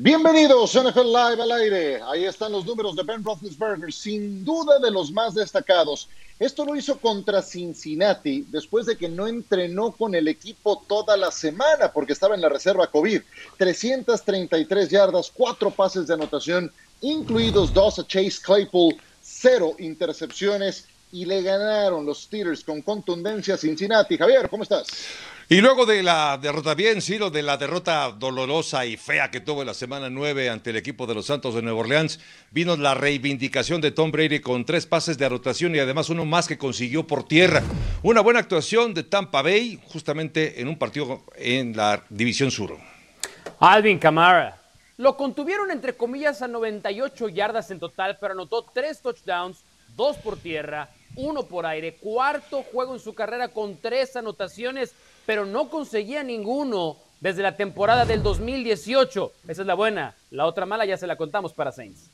Bienvenidos 0.00 0.76
NFL 0.76 1.06
Live 1.06 1.42
al 1.42 1.50
aire. 1.50 2.00
Ahí 2.02 2.24
están 2.24 2.52
los 2.52 2.64
números 2.64 2.94
de 2.94 3.02
Ben 3.02 3.24
Roethlisberger, 3.24 3.92
sin 3.92 4.44
duda 4.44 4.78
de 4.78 4.92
los 4.92 5.10
más 5.10 5.34
destacados. 5.34 6.08
Esto 6.38 6.64
lo 6.64 6.76
hizo 6.76 7.00
contra 7.00 7.42
Cincinnati 7.42 8.46
después 8.48 8.86
de 8.86 8.96
que 8.96 9.08
no 9.08 9.26
entrenó 9.26 9.90
con 9.90 10.14
el 10.14 10.28
equipo 10.28 10.84
toda 10.86 11.16
la 11.16 11.32
semana 11.32 11.92
porque 11.92 12.12
estaba 12.12 12.36
en 12.36 12.42
la 12.42 12.48
reserva 12.48 12.86
COVID. 12.86 13.22
333 13.56 14.88
yardas, 14.88 15.32
cuatro 15.34 15.72
pases 15.72 16.06
de 16.06 16.14
anotación, 16.14 16.72
incluidos 17.00 17.74
dos 17.74 17.98
a 17.98 18.06
Chase 18.06 18.38
Claypool, 18.40 18.94
cero 19.20 19.74
intercepciones 19.80 20.86
y 21.10 21.24
le 21.24 21.42
ganaron 21.42 22.06
los 22.06 22.22
Steelers 22.22 22.62
con 22.62 22.82
contundencia 22.82 23.54
a 23.54 23.58
Cincinnati. 23.58 24.16
Javier, 24.16 24.48
¿cómo 24.48 24.62
estás? 24.62 24.86
Y 25.50 25.62
luego 25.62 25.86
de 25.86 26.02
la 26.02 26.36
derrota, 26.36 26.74
bien, 26.74 27.00
Ciro, 27.00 27.30
de 27.30 27.42
la 27.42 27.56
derrota 27.56 28.12
dolorosa 28.12 28.84
y 28.84 28.98
fea 28.98 29.30
que 29.30 29.40
tuvo 29.40 29.62
en 29.62 29.68
la 29.68 29.72
semana 29.72 30.10
9 30.10 30.50
ante 30.50 30.68
el 30.68 30.76
equipo 30.76 31.06
de 31.06 31.14
los 31.14 31.24
Santos 31.24 31.54
de 31.54 31.62
Nueva 31.62 31.80
Orleans, 31.80 32.20
vino 32.50 32.76
la 32.76 32.92
reivindicación 32.92 33.80
de 33.80 33.90
Tom 33.90 34.10
Brady 34.10 34.40
con 34.40 34.66
tres 34.66 34.84
pases 34.84 35.16
de 35.16 35.24
anotación 35.24 35.74
y 35.74 35.78
además 35.78 36.10
uno 36.10 36.26
más 36.26 36.48
que 36.48 36.58
consiguió 36.58 37.06
por 37.06 37.26
tierra. 37.26 37.62
Una 38.02 38.20
buena 38.20 38.40
actuación 38.40 38.92
de 38.92 39.04
Tampa 39.04 39.40
Bay, 39.40 39.80
justamente 39.86 40.60
en 40.60 40.68
un 40.68 40.76
partido 40.76 41.24
en 41.36 41.74
la 41.74 42.04
División 42.10 42.50
Sur. 42.50 42.76
Alvin 43.58 43.98
Kamara. 43.98 44.60
Lo 44.98 45.16
contuvieron 45.16 45.70
entre 45.70 45.94
comillas 45.96 46.42
a 46.42 46.48
98 46.48 47.30
yardas 47.30 47.70
en 47.70 47.80
total, 47.80 48.18
pero 48.20 48.34
anotó 48.34 48.66
tres 48.74 49.00
touchdowns, 49.00 49.64
dos 49.96 50.18
por 50.18 50.36
tierra, 50.36 50.90
uno 51.16 51.44
por 51.44 51.64
aire, 51.64 51.94
cuarto 51.94 52.62
juego 52.64 52.94
en 52.94 53.00
su 53.00 53.14
carrera 53.14 53.48
con 53.48 53.78
tres 53.78 54.14
anotaciones 54.14 54.92
pero 55.28 55.44
no 55.44 55.68
conseguía 55.68 56.22
ninguno 56.22 56.96
desde 57.20 57.42
la 57.42 57.54
temporada 57.54 58.06
del 58.06 58.22
2018. 58.22 59.32
Esa 59.46 59.60
es 59.60 59.66
la 59.66 59.74
buena. 59.74 60.14
La 60.30 60.46
otra 60.46 60.64
mala 60.64 60.86
ya 60.86 60.96
se 60.96 61.06
la 61.06 61.16
contamos 61.16 61.52
para 61.52 61.70
Saints. 61.70 62.08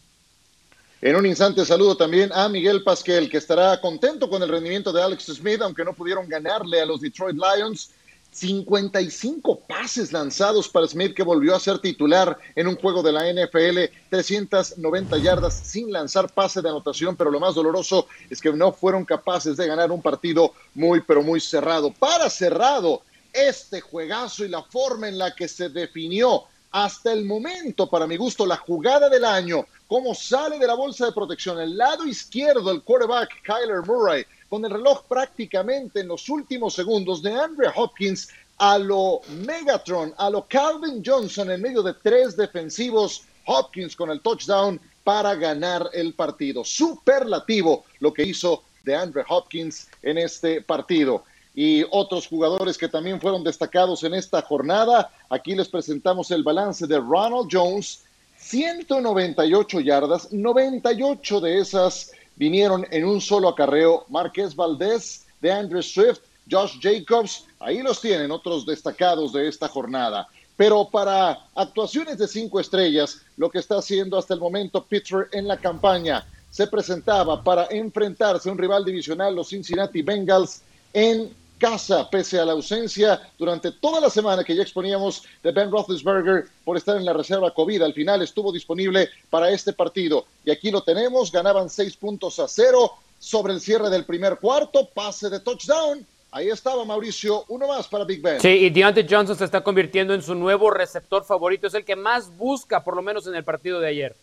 En 1.01 1.15
un 1.15 1.25
instante 1.25 1.65
saludo 1.65 1.97
también 1.97 2.33
a 2.33 2.49
Miguel 2.49 2.83
Pasquel, 2.83 3.31
que 3.31 3.37
estará 3.37 3.81
contento 3.81 4.29
con 4.29 4.43
el 4.43 4.49
rendimiento 4.49 4.93
de 4.93 5.01
Alex 5.01 5.27
Smith, 5.27 5.63
aunque 5.63 5.85
no 5.85 5.93
pudieron 5.93 6.29
ganarle 6.29 6.81
a 6.81 6.87
los 6.87 7.01
Detroit 7.01 7.37
Lions. 7.37 7.91
55 8.35 9.61
pases 9.61 10.13
lanzados 10.13 10.69
para 10.69 10.89
Smith, 10.89 11.15
que 11.15 11.23
volvió 11.23 11.55
a 11.55 11.61
ser 11.61 11.79
titular 11.79 12.37
en 12.57 12.67
un 12.67 12.75
juego 12.75 13.01
de 13.01 13.13
la 13.13 13.33
NFL, 13.33 13.95
390 14.11 15.19
yardas 15.19 15.55
sin 15.55 15.93
lanzar 15.93 16.29
pase 16.33 16.61
de 16.61 16.69
anotación, 16.69 17.15
pero 17.15 17.31
lo 17.31 17.39
más 17.39 17.55
doloroso 17.55 18.09
es 18.29 18.41
que 18.41 18.53
no 18.53 18.73
fueron 18.73 19.05
capaces 19.05 19.57
de 19.57 19.69
ganar 19.69 19.93
un 19.93 20.03
partido 20.03 20.53
muy, 20.75 21.01
pero 21.01 21.23
muy 21.23 21.41
cerrado. 21.41 21.93
Para 21.93 22.29
cerrado, 22.29 23.03
este 23.33 23.81
juegazo 23.81 24.45
y 24.45 24.49
la 24.49 24.65
forma 24.65 25.09
en 25.09 25.19
la 25.19 25.33
que 25.33 25.47
se 25.47 25.69
definió 25.69 26.43
hasta 26.73 27.13
el 27.13 27.25
momento, 27.25 27.89
para 27.89 28.09
mi 28.09 28.17
gusto, 28.17 28.45
la 28.45 28.57
jugada 28.57 29.09
del 29.09 29.25
año, 29.25 29.65
cómo 29.87 30.13
sale 30.13 30.59
de 30.59 30.67
la 30.67 30.75
bolsa 30.75 31.07
de 31.07 31.13
protección, 31.13 31.61
el 31.61 31.77
lado 31.77 32.05
izquierdo, 32.05 32.73
el 32.73 32.83
quarterback 32.83 33.31
Kyler 33.45 33.83
Murray, 33.87 34.27
con 34.55 34.65
el 34.65 34.71
reloj 34.71 35.03
prácticamente 35.09 35.99
en 35.99 36.07
los 36.07 36.29
últimos 36.29 36.75
segundos 36.75 37.21
de 37.21 37.33
Andrew 37.33 37.73
Hopkins 37.75 38.29
a 38.59 38.79
lo 38.79 39.21
Megatron, 39.31 40.15
a 40.17 40.31
lo 40.31 40.47
Calvin 40.47 41.03
Johnson 41.05 41.51
en 41.51 41.61
medio 41.61 41.83
de 41.83 41.93
tres 41.95 42.37
defensivos, 42.37 43.25
Hopkins 43.47 43.97
con 43.97 44.11
el 44.13 44.21
touchdown 44.21 44.81
para 45.03 45.35
ganar 45.35 45.91
el 45.93 46.15
partido. 46.15 46.63
Superlativo 46.63 47.85
lo 47.99 48.15
que 48.15 48.23
hizo 48.23 48.63
de 48.85 48.95
Andrew 48.95 49.25
Hopkins 49.29 49.89
en 50.05 50.19
este 50.19 50.63
partido. 50.63 51.25
Y 51.53 51.85
otros 51.91 52.29
jugadores 52.29 52.79
que 52.79 52.89
también 52.89 53.21
fueron 53.21 53.43
destacados 53.43 54.05
en 54.05 54.15
esta 54.15 54.41
jornada. 54.41 55.11
Aquí 55.31 55.57
les 55.57 55.69
presentamos 55.69 56.31
el 56.31 56.45
balance 56.45 56.87
de 56.87 56.99
Ronald 56.99 57.49
Jones. 57.51 58.05
198 58.39 59.81
yardas, 59.81 60.33
98 60.33 61.41
de 61.41 61.59
esas 61.59 62.13
vinieron 62.37 62.87
en 62.91 63.05
un 63.05 63.21
solo 63.21 63.49
acarreo 63.49 64.05
Marqués 64.09 64.55
Valdés, 64.55 65.27
de 65.41 65.53
Andrew 65.53 65.83
Swift, 65.83 66.21
Josh 66.51 66.79
Jacobs, 66.81 67.45
ahí 67.61 67.83
los 67.83 68.01
tienen 68.01 68.31
otros 68.31 68.65
destacados 68.65 69.33
de 69.33 69.47
esta 69.49 69.69
jornada. 69.69 70.27
Pero 70.57 70.89
para 70.89 71.39
actuaciones 71.55 72.17
de 72.19 72.29
cinco 72.29 72.61
estrellas, 72.61 73.21
lo 73.37 73.51
que 73.51 73.59
está 73.59 73.79
haciendo 73.79 74.17
hasta 74.17 74.35
el 74.35 74.41
momento 74.41 74.85
Pittsburgh 74.85 75.29
en 75.33 75.49
la 75.49 75.57
campaña, 75.57 76.25
se 76.51 76.67
presentaba 76.67 77.43
para 77.43 77.67
enfrentarse 77.71 78.49
a 78.49 78.53
un 78.53 78.59
rival 78.59 78.85
divisional, 78.85 79.35
los 79.35 79.49
Cincinnati 79.49 80.03
Bengals, 80.03 80.63
en 80.93 81.35
casa, 81.65 82.11
pese 82.11 82.39
a 82.39 82.45
la 82.45 82.53
ausencia 82.53 83.19
durante 83.39 83.73
toda 83.73 83.99
la 83.99 84.11
semana 84.11 84.45
que 84.45 84.55
ya 84.55 84.61
exponíamos 84.61 85.23
de 85.43 85.51
Ben 85.51 85.71
Roethlisberger 85.71 86.45
por 86.63 86.77
estar 86.77 86.95
en 86.99 87.07
la 87.07 87.15
reserva 87.15 87.55
COVID. 87.55 87.81
Al 87.81 87.95
final 87.95 88.21
estuvo 88.21 88.53
disponible 88.53 89.09
para 89.31 89.49
este 89.49 89.73
partido. 89.73 90.27
Y 90.45 90.51
aquí 90.51 90.71
lo 90.71 90.83
tenemos, 90.83 91.33
ganaban 91.33 91.71
seis 91.71 91.97
puntos 91.97 92.39
a 92.39 92.49
cero 92.49 92.93
sobre 93.19 93.55
el 93.55 93.63
cierre 93.63 93.89
del 93.89 94.05
primer 94.05 94.37
cuarto, 94.37 94.91
pase 94.93 95.31
de 95.31 95.41
touchdown. 95.41 96.07
Ahí 96.33 96.51
estaba 96.51 96.85
Mauricio, 96.85 97.47
uno 97.49 97.67
más 97.67 97.89
para 97.89 98.05
Big 98.05 98.21
Ben. 98.21 98.43
Sí, 98.43 98.49
y 98.49 98.69
Deontay 98.69 99.07
Johnson 99.09 99.35
se 99.35 99.47
está 99.47 99.65
convirtiendo 99.65 100.13
en 100.13 100.21
su 100.21 100.35
nuevo 100.35 100.71
receptor 100.71 101.25
favorito, 101.25 101.69
es 101.69 101.75
el 101.75 101.87
que 101.87 101.97
más 101.97 102.37
busca, 102.37 102.85
por 102.85 102.95
lo 102.95 103.01
menos 103.01 103.27
en 103.27 103.37
el 103.37 103.45
partido 103.45 103.81
de 103.81 103.89
ayer. 103.89 104.17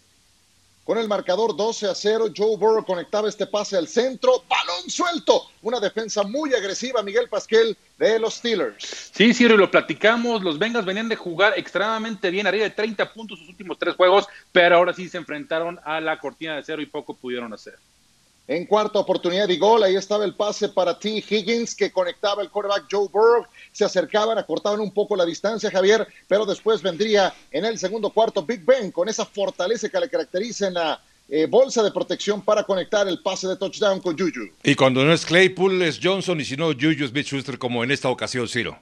Con 0.83 0.97
el 0.97 1.07
marcador 1.07 1.55
12 1.55 1.89
a 1.89 1.93
0, 1.93 2.29
Joe 2.35 2.57
Burrow 2.57 2.83
conectaba 2.83 3.29
este 3.29 3.45
pase 3.45 3.77
al 3.77 3.87
centro, 3.87 4.43
balón 4.49 4.89
suelto, 4.89 5.43
una 5.61 5.79
defensa 5.79 6.23
muy 6.23 6.55
agresiva, 6.55 7.03
Miguel 7.03 7.29
Pasquel 7.29 7.77
de 7.99 8.17
los 8.17 8.33
Steelers. 8.33 9.11
Sí, 9.13 9.31
Ciro, 9.31 9.53
y 9.53 9.57
lo 9.59 9.69
platicamos, 9.69 10.41
los 10.41 10.57
Bengals 10.57 10.85
venían 10.85 11.07
de 11.07 11.15
jugar 11.15 11.53
extremadamente 11.55 12.31
bien, 12.31 12.47
arriba 12.47 12.63
de 12.63 12.71
30 12.71 13.13
puntos 13.13 13.37
sus 13.37 13.49
últimos 13.49 13.77
tres 13.77 13.95
juegos, 13.95 14.25
pero 14.51 14.77
ahora 14.77 14.91
sí 14.91 15.07
se 15.07 15.19
enfrentaron 15.19 15.79
a 15.83 16.01
la 16.01 16.17
cortina 16.17 16.55
de 16.55 16.63
cero 16.63 16.81
y 16.81 16.87
poco 16.87 17.13
pudieron 17.13 17.53
hacer. 17.53 17.77
En 18.47 18.65
cuarta 18.65 18.99
oportunidad 18.99 19.47
y 19.49 19.57
gol, 19.57 19.83
ahí 19.83 19.95
estaba 19.95 20.25
el 20.25 20.35
pase 20.35 20.69
para 20.69 20.97
T. 20.97 21.23
Higgins 21.29 21.75
que 21.75 21.91
conectaba 21.91 22.41
el 22.41 22.49
quarterback 22.49 22.85
Joe 22.91 23.07
Burrow. 23.07 23.45
Se 23.71 23.85
acercaban, 23.85 24.37
acortaban 24.37 24.79
un 24.79 24.91
poco 24.91 25.15
la 25.15 25.25
distancia, 25.25 25.71
Javier, 25.71 26.07
pero 26.27 26.45
después 26.45 26.81
vendría 26.81 27.33
en 27.51 27.65
el 27.65 27.77
segundo 27.77 28.09
cuarto 28.09 28.43
Big 28.43 28.65
Ben 28.65 28.91
con 28.91 29.07
esa 29.07 29.25
fortaleza 29.25 29.87
que 29.87 29.99
le 29.99 30.09
caracteriza 30.09 30.67
en 30.67 30.73
la 30.73 31.01
eh, 31.29 31.45
bolsa 31.45 31.81
de 31.81 31.91
protección 31.91 32.41
para 32.41 32.63
conectar 32.63 33.07
el 33.07 33.21
pase 33.21 33.47
de 33.47 33.55
touchdown 33.55 34.01
con 34.01 34.17
Juju. 34.17 34.49
Y 34.63 34.75
cuando 34.75 35.05
no 35.05 35.13
es 35.13 35.25
Claypool 35.25 35.81
es 35.81 35.99
Johnson 36.03 36.41
y 36.41 36.45
si 36.45 36.57
no 36.57 36.73
Juju 36.73 37.05
es 37.05 37.13
Mitch 37.13 37.27
Schuster 37.27 37.57
como 37.57 37.85
en 37.85 37.91
esta 37.91 38.09
ocasión, 38.09 38.49
Ciro. 38.49 38.77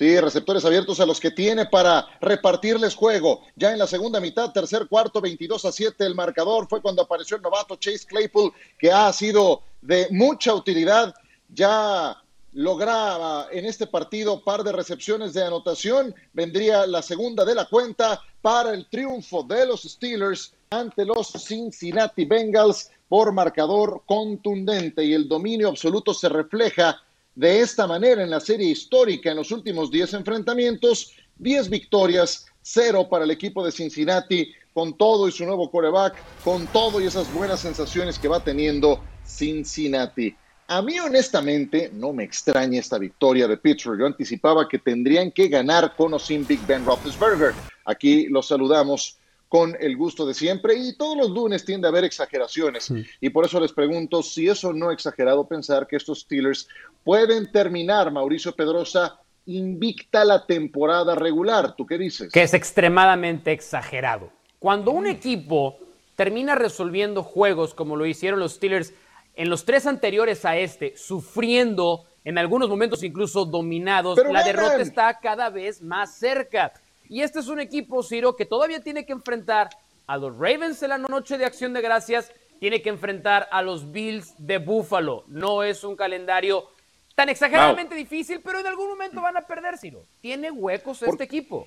Sí, 0.00 0.18
receptores 0.18 0.64
abiertos 0.64 0.98
a 1.00 1.04
los 1.04 1.20
que 1.20 1.30
tiene 1.30 1.66
para 1.66 2.06
repartirles 2.22 2.94
juego. 2.94 3.42
Ya 3.54 3.72
en 3.72 3.78
la 3.78 3.86
segunda 3.86 4.18
mitad, 4.18 4.50
tercer 4.50 4.88
cuarto, 4.88 5.20
22 5.20 5.66
a 5.66 5.72
7 5.72 6.06
el 6.06 6.14
marcador. 6.14 6.66
Fue 6.70 6.80
cuando 6.80 7.02
apareció 7.02 7.36
el 7.36 7.42
novato 7.42 7.76
Chase 7.76 8.06
Claypool, 8.06 8.50
que 8.78 8.90
ha 8.90 9.12
sido 9.12 9.60
de 9.82 10.08
mucha 10.10 10.54
utilidad. 10.54 11.14
Ya 11.50 12.16
lograba 12.54 13.48
en 13.52 13.66
este 13.66 13.86
partido 13.86 14.42
par 14.42 14.64
de 14.64 14.72
recepciones 14.72 15.34
de 15.34 15.44
anotación. 15.44 16.14
Vendría 16.32 16.86
la 16.86 17.02
segunda 17.02 17.44
de 17.44 17.56
la 17.56 17.66
cuenta 17.66 18.22
para 18.40 18.72
el 18.72 18.88
triunfo 18.88 19.42
de 19.42 19.66
los 19.66 19.82
Steelers 19.82 20.54
ante 20.70 21.04
los 21.04 21.28
Cincinnati 21.28 22.24
Bengals 22.24 22.90
por 23.06 23.32
marcador 23.32 24.02
contundente 24.06 25.04
y 25.04 25.12
el 25.12 25.28
dominio 25.28 25.68
absoluto 25.68 26.14
se 26.14 26.30
refleja 26.30 27.02
de 27.40 27.60
esta 27.60 27.86
manera 27.86 28.22
en 28.22 28.28
la 28.28 28.38
serie 28.38 28.68
histórica 28.68 29.30
en 29.30 29.38
los 29.38 29.50
últimos 29.50 29.90
10 29.90 30.12
enfrentamientos, 30.12 31.14
10 31.38 31.70
victorias, 31.70 32.44
0 32.60 33.08
para 33.08 33.24
el 33.24 33.30
equipo 33.30 33.64
de 33.64 33.72
Cincinnati, 33.72 34.52
con 34.74 34.92
todo 34.98 35.26
y 35.26 35.32
su 35.32 35.46
nuevo 35.46 35.70
coreback, 35.70 36.22
con 36.44 36.66
todo 36.66 37.00
y 37.00 37.06
esas 37.06 37.32
buenas 37.32 37.60
sensaciones 37.60 38.18
que 38.18 38.28
va 38.28 38.44
teniendo 38.44 39.02
Cincinnati. 39.24 40.36
A 40.68 40.82
mí 40.82 41.00
honestamente 41.00 41.90
no 41.94 42.12
me 42.12 42.24
extraña 42.24 42.78
esta 42.78 42.98
victoria 42.98 43.48
de 43.48 43.56
Pittsburgh. 43.56 44.00
Yo 44.00 44.06
anticipaba 44.06 44.68
que 44.68 44.78
tendrían 44.78 45.30
que 45.30 45.48
ganar 45.48 45.96
con 45.96 46.12
o 46.12 46.18
sin 46.18 46.46
Big 46.46 46.60
Ben 46.66 46.84
Roethlisberger. 46.84 47.54
Aquí 47.86 48.26
los 48.26 48.48
saludamos 48.48 49.16
con 49.50 49.76
el 49.80 49.96
gusto 49.96 50.24
de 50.24 50.32
siempre 50.32 50.76
y 50.76 50.96
todos 50.96 51.16
los 51.16 51.30
lunes 51.30 51.64
tiende 51.64 51.88
a 51.88 51.90
haber 51.90 52.04
exageraciones 52.04 52.92
y 53.20 53.30
por 53.30 53.44
eso 53.44 53.58
les 53.58 53.72
pregunto 53.72 54.22
si 54.22 54.46
eso 54.46 54.72
no 54.72 54.92
exagerado 54.92 55.48
pensar 55.48 55.88
que 55.88 55.96
estos 55.96 56.20
Steelers 56.20 56.68
pueden 57.02 57.50
terminar, 57.50 58.12
Mauricio 58.12 58.54
Pedrosa, 58.54 59.18
invicta 59.46 60.24
la 60.24 60.46
temporada 60.46 61.16
regular. 61.16 61.74
¿Tú 61.74 61.84
qué 61.84 61.98
dices? 61.98 62.32
Que 62.32 62.44
es 62.44 62.54
extremadamente 62.54 63.50
exagerado. 63.50 64.30
Cuando 64.60 64.92
un 64.92 65.08
equipo 65.08 65.78
termina 66.14 66.54
resolviendo 66.54 67.24
juegos 67.24 67.74
como 67.74 67.96
lo 67.96 68.06
hicieron 68.06 68.38
los 68.38 68.52
Steelers 68.52 68.92
en 69.34 69.50
los 69.50 69.64
tres 69.64 69.84
anteriores 69.84 70.44
a 70.44 70.58
este, 70.58 70.96
sufriendo 70.96 72.04
en 72.22 72.38
algunos 72.38 72.68
momentos 72.68 73.02
incluso 73.02 73.44
dominados, 73.44 74.16
la 74.30 74.44
derrota 74.44 74.80
está 74.80 75.18
cada 75.18 75.50
vez 75.50 75.82
más 75.82 76.14
cerca. 76.14 76.72
Y 77.10 77.22
este 77.22 77.40
es 77.40 77.48
un 77.48 77.58
equipo, 77.58 78.04
Ciro, 78.04 78.36
que 78.36 78.46
todavía 78.46 78.80
tiene 78.80 79.04
que 79.04 79.12
enfrentar 79.12 79.68
a 80.06 80.16
los 80.16 80.32
Ravens 80.36 80.80
en 80.84 80.90
la 80.90 80.98
noche 80.98 81.38
de 81.38 81.44
acción 81.44 81.72
de 81.72 81.80
gracias, 81.80 82.32
tiene 82.60 82.82
que 82.82 82.88
enfrentar 82.88 83.48
a 83.50 83.62
los 83.62 83.90
Bills 83.90 84.32
de 84.38 84.58
Buffalo. 84.58 85.24
No 85.26 85.64
es 85.64 85.82
un 85.82 85.96
calendario 85.96 86.68
tan 87.16 87.28
exageradamente 87.28 87.96
difícil, 87.96 88.40
pero 88.44 88.60
en 88.60 88.66
algún 88.68 88.88
momento 88.90 89.20
van 89.20 89.36
a 89.36 89.40
perder, 89.40 89.76
Ciro. 89.76 90.06
Tiene 90.20 90.52
huecos 90.52 91.02
este 91.02 91.24
equipo. 91.24 91.66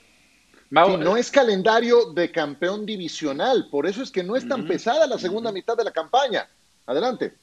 no 0.69 1.17
es 1.17 1.29
calendario 1.29 2.13
de 2.13 2.31
campeón 2.31 2.85
divisional, 2.85 3.67
por 3.69 3.85
eso 3.85 4.01
es 4.01 4.11
que 4.11 4.23
no 4.23 4.37
es 4.37 4.47
tan 4.47 4.65
pesada 4.65 5.05
la 5.07 5.19
segunda 5.19 5.51
mitad 5.51 5.75
de 5.75 5.83
la 5.83 5.91
campaña. 5.91 6.47
Adelante. 6.85 7.33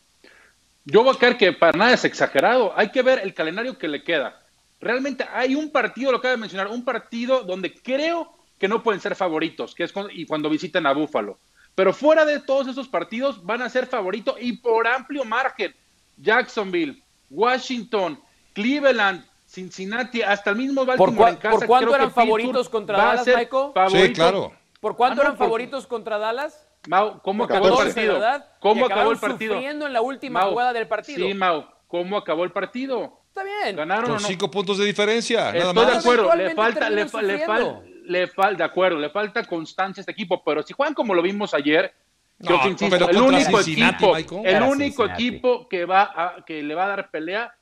Yo 0.86 1.04
voy 1.04 1.14
a 1.14 1.18
creer 1.18 1.36
que 1.36 1.52
para 1.52 1.76
nada 1.76 1.92
es 1.92 2.04
exagerado. 2.06 2.72
Hay 2.74 2.90
que 2.92 3.02
ver 3.02 3.18
el 3.18 3.34
calendario 3.34 3.76
que 3.76 3.88
le 3.88 4.02
queda. 4.02 4.40
Realmente 4.80 5.26
hay 5.32 5.54
un 5.54 5.70
partido, 5.70 6.10
lo 6.10 6.18
acabo 6.18 6.32
de 6.32 6.38
mencionar, 6.38 6.68
un 6.68 6.84
partido 6.84 7.42
donde 7.42 7.74
creo 7.74 8.32
que 8.58 8.68
no 8.68 8.82
pueden 8.82 9.00
ser 9.00 9.14
favoritos, 9.14 9.74
que 9.74 9.84
es 9.84 9.92
cuando, 9.92 10.10
y 10.12 10.26
cuando 10.26 10.48
visitan 10.48 10.86
a 10.86 10.92
Búfalo. 10.92 11.38
Pero 11.74 11.92
fuera 11.92 12.24
de 12.24 12.40
todos 12.40 12.66
esos 12.68 12.88
partidos 12.88 13.44
van 13.44 13.62
a 13.62 13.68
ser 13.68 13.86
favoritos 13.86 14.36
y 14.40 14.54
por 14.54 14.86
amplio 14.86 15.24
margen. 15.24 15.74
Jacksonville, 16.16 17.02
Washington, 17.30 18.20
Cleveland, 18.52 19.24
Cincinnati, 19.46 20.22
hasta 20.22 20.50
el 20.50 20.56
mismo 20.56 20.84
Baltimore 20.84 21.16
¿Por, 21.16 21.28
en 21.28 21.36
casa. 21.36 21.58
¿por 21.58 21.66
cuánto 21.66 21.94
eran 21.94 22.10
favoritos 22.10 22.68
contra 22.68 22.96
Dallas, 22.96 23.26
Michael? 23.26 23.72
Sí, 23.90 24.12
claro. 24.12 24.52
¿Por 24.80 24.96
cuánto 24.96 25.22
eran 25.22 25.36
favoritos 25.36 25.86
contra 25.86 26.18
Dallas? 26.18 26.66
Mau, 26.88 27.20
¿cómo 27.20 27.44
acabó 27.44 27.68
el 27.68 27.74
partido? 27.74 28.14
¿verdad? 28.14 28.46
¿Cómo 28.60 28.86
acabó 28.86 29.12
el 29.12 29.18
partido? 29.18 29.54
sufriendo 29.54 29.86
en 29.86 29.92
la 29.92 30.00
última 30.00 30.42
jugada 30.42 30.72
del 30.72 30.88
partido. 30.88 31.26
Sí, 31.26 31.34
Mau, 31.34 31.66
¿cómo 31.86 32.16
acabó 32.16 32.44
el 32.44 32.52
partido? 32.52 33.19
Está 33.30 33.42
bien. 33.44 33.76
¿Ganaron 33.76 34.04
Con 34.06 34.16
o 34.16 34.20
no? 34.20 34.26
cinco 34.26 34.50
puntos 34.50 34.78
de 34.78 34.84
diferencia, 34.84 35.52
nada 35.52 35.58
Estoy 35.70 35.74
más. 35.74 35.92
de 35.92 35.98
acuerdo, 35.98 36.34
le 36.34 36.54
falta, 36.54 36.90
le, 36.90 37.08
fa- 37.08 37.22
le, 37.22 37.46
fal- 37.46 37.82
le 38.04 38.26
falta, 38.26 38.58
de 38.58 38.64
acuerdo, 38.64 38.98
le 38.98 39.08
falta 39.10 39.44
constancia 39.44 40.00
a 40.00 40.02
este 40.02 40.12
equipo, 40.12 40.42
pero 40.44 40.62
si 40.62 40.72
juegan 40.74 40.94
como 40.94 41.14
lo 41.14 41.22
vimos 41.22 41.54
ayer, 41.54 41.94
yo 42.40 42.56
No, 42.56 42.62
te 42.62 42.68
insisto, 42.70 42.96
pero 42.98 43.08
el 43.10 43.16
único 43.18 43.62
Cincinnati, 43.62 44.04
equipo, 44.04 44.14
Michael. 44.14 44.46
el 44.56 44.62
único 44.64 45.02
Cincinnati. 45.06 45.26
equipo 45.28 45.68
que 45.68 45.84
va 45.84 46.02
a, 46.14 46.44
que 46.44 46.62
le 46.62 46.74
va 46.74 46.84
a 46.86 46.88
dar 46.88 47.10
pelea, 47.10 47.54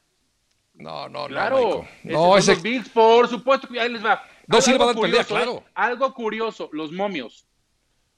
No, 0.74 1.08
no, 1.08 1.22
no, 1.22 1.26
claro, 1.28 1.84
No, 2.04 2.18
son 2.30 2.38
ese, 2.38 2.52
los 2.54 2.62
Bills, 2.62 2.88
por 2.88 3.28
supuesto, 3.28 3.68
que 3.68 3.78
ahí 3.80 3.90
les 3.92 4.04
va. 4.04 4.22
No, 4.46 4.60
sí 4.62 4.70
le 4.72 4.78
va 4.78 4.84
a 4.84 4.86
dar 4.86 4.94
Algo 4.94 5.02
pelea, 5.02 5.24
curioso, 5.24 5.34
claro. 5.44 5.64
¿eh? 5.66 5.70
Algo 5.74 6.14
curioso, 6.14 6.70
los 6.72 6.92
momios. 6.92 7.44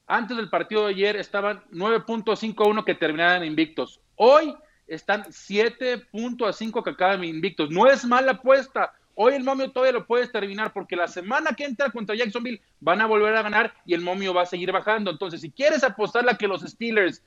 Antes 0.06 0.36
del 0.36 0.48
partido 0.50 0.86
de 0.86 0.92
ayer 0.92 1.16
estaban 1.16 1.64
9.51 1.72 2.84
que 2.84 2.94
terminaban 2.94 3.44
invictos. 3.44 4.00
Hoy 4.16 4.54
están 4.90 5.24
7.5 5.24 6.82
que 6.82 6.90
acaban 6.90 7.22
invictos. 7.24 7.70
No 7.70 7.86
es 7.86 8.04
mala 8.04 8.32
apuesta. 8.32 8.92
Hoy 9.14 9.34
el 9.34 9.44
momio 9.44 9.70
todavía 9.70 9.92
lo 9.92 10.06
puedes 10.06 10.32
terminar 10.32 10.72
porque 10.72 10.96
la 10.96 11.06
semana 11.06 11.52
que 11.52 11.64
entra 11.64 11.90
contra 11.90 12.16
Jacksonville 12.16 12.60
van 12.80 13.00
a 13.00 13.06
volver 13.06 13.36
a 13.36 13.42
ganar 13.42 13.72
y 13.86 13.94
el 13.94 14.00
momio 14.00 14.34
va 14.34 14.42
a 14.42 14.46
seguir 14.46 14.72
bajando. 14.72 15.10
Entonces, 15.10 15.40
si 15.40 15.50
quieres 15.50 15.84
apostarle 15.84 16.32
a 16.32 16.36
que 16.36 16.48
los 16.48 16.62
Steelers 16.62 17.22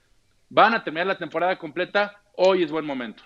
van 0.49 0.73
a 0.73 0.83
terminar 0.83 1.07
la 1.07 1.17
temporada 1.17 1.57
completa, 1.57 2.21
hoy 2.35 2.63
es 2.63 2.71
buen 2.71 2.85
momento. 2.85 3.23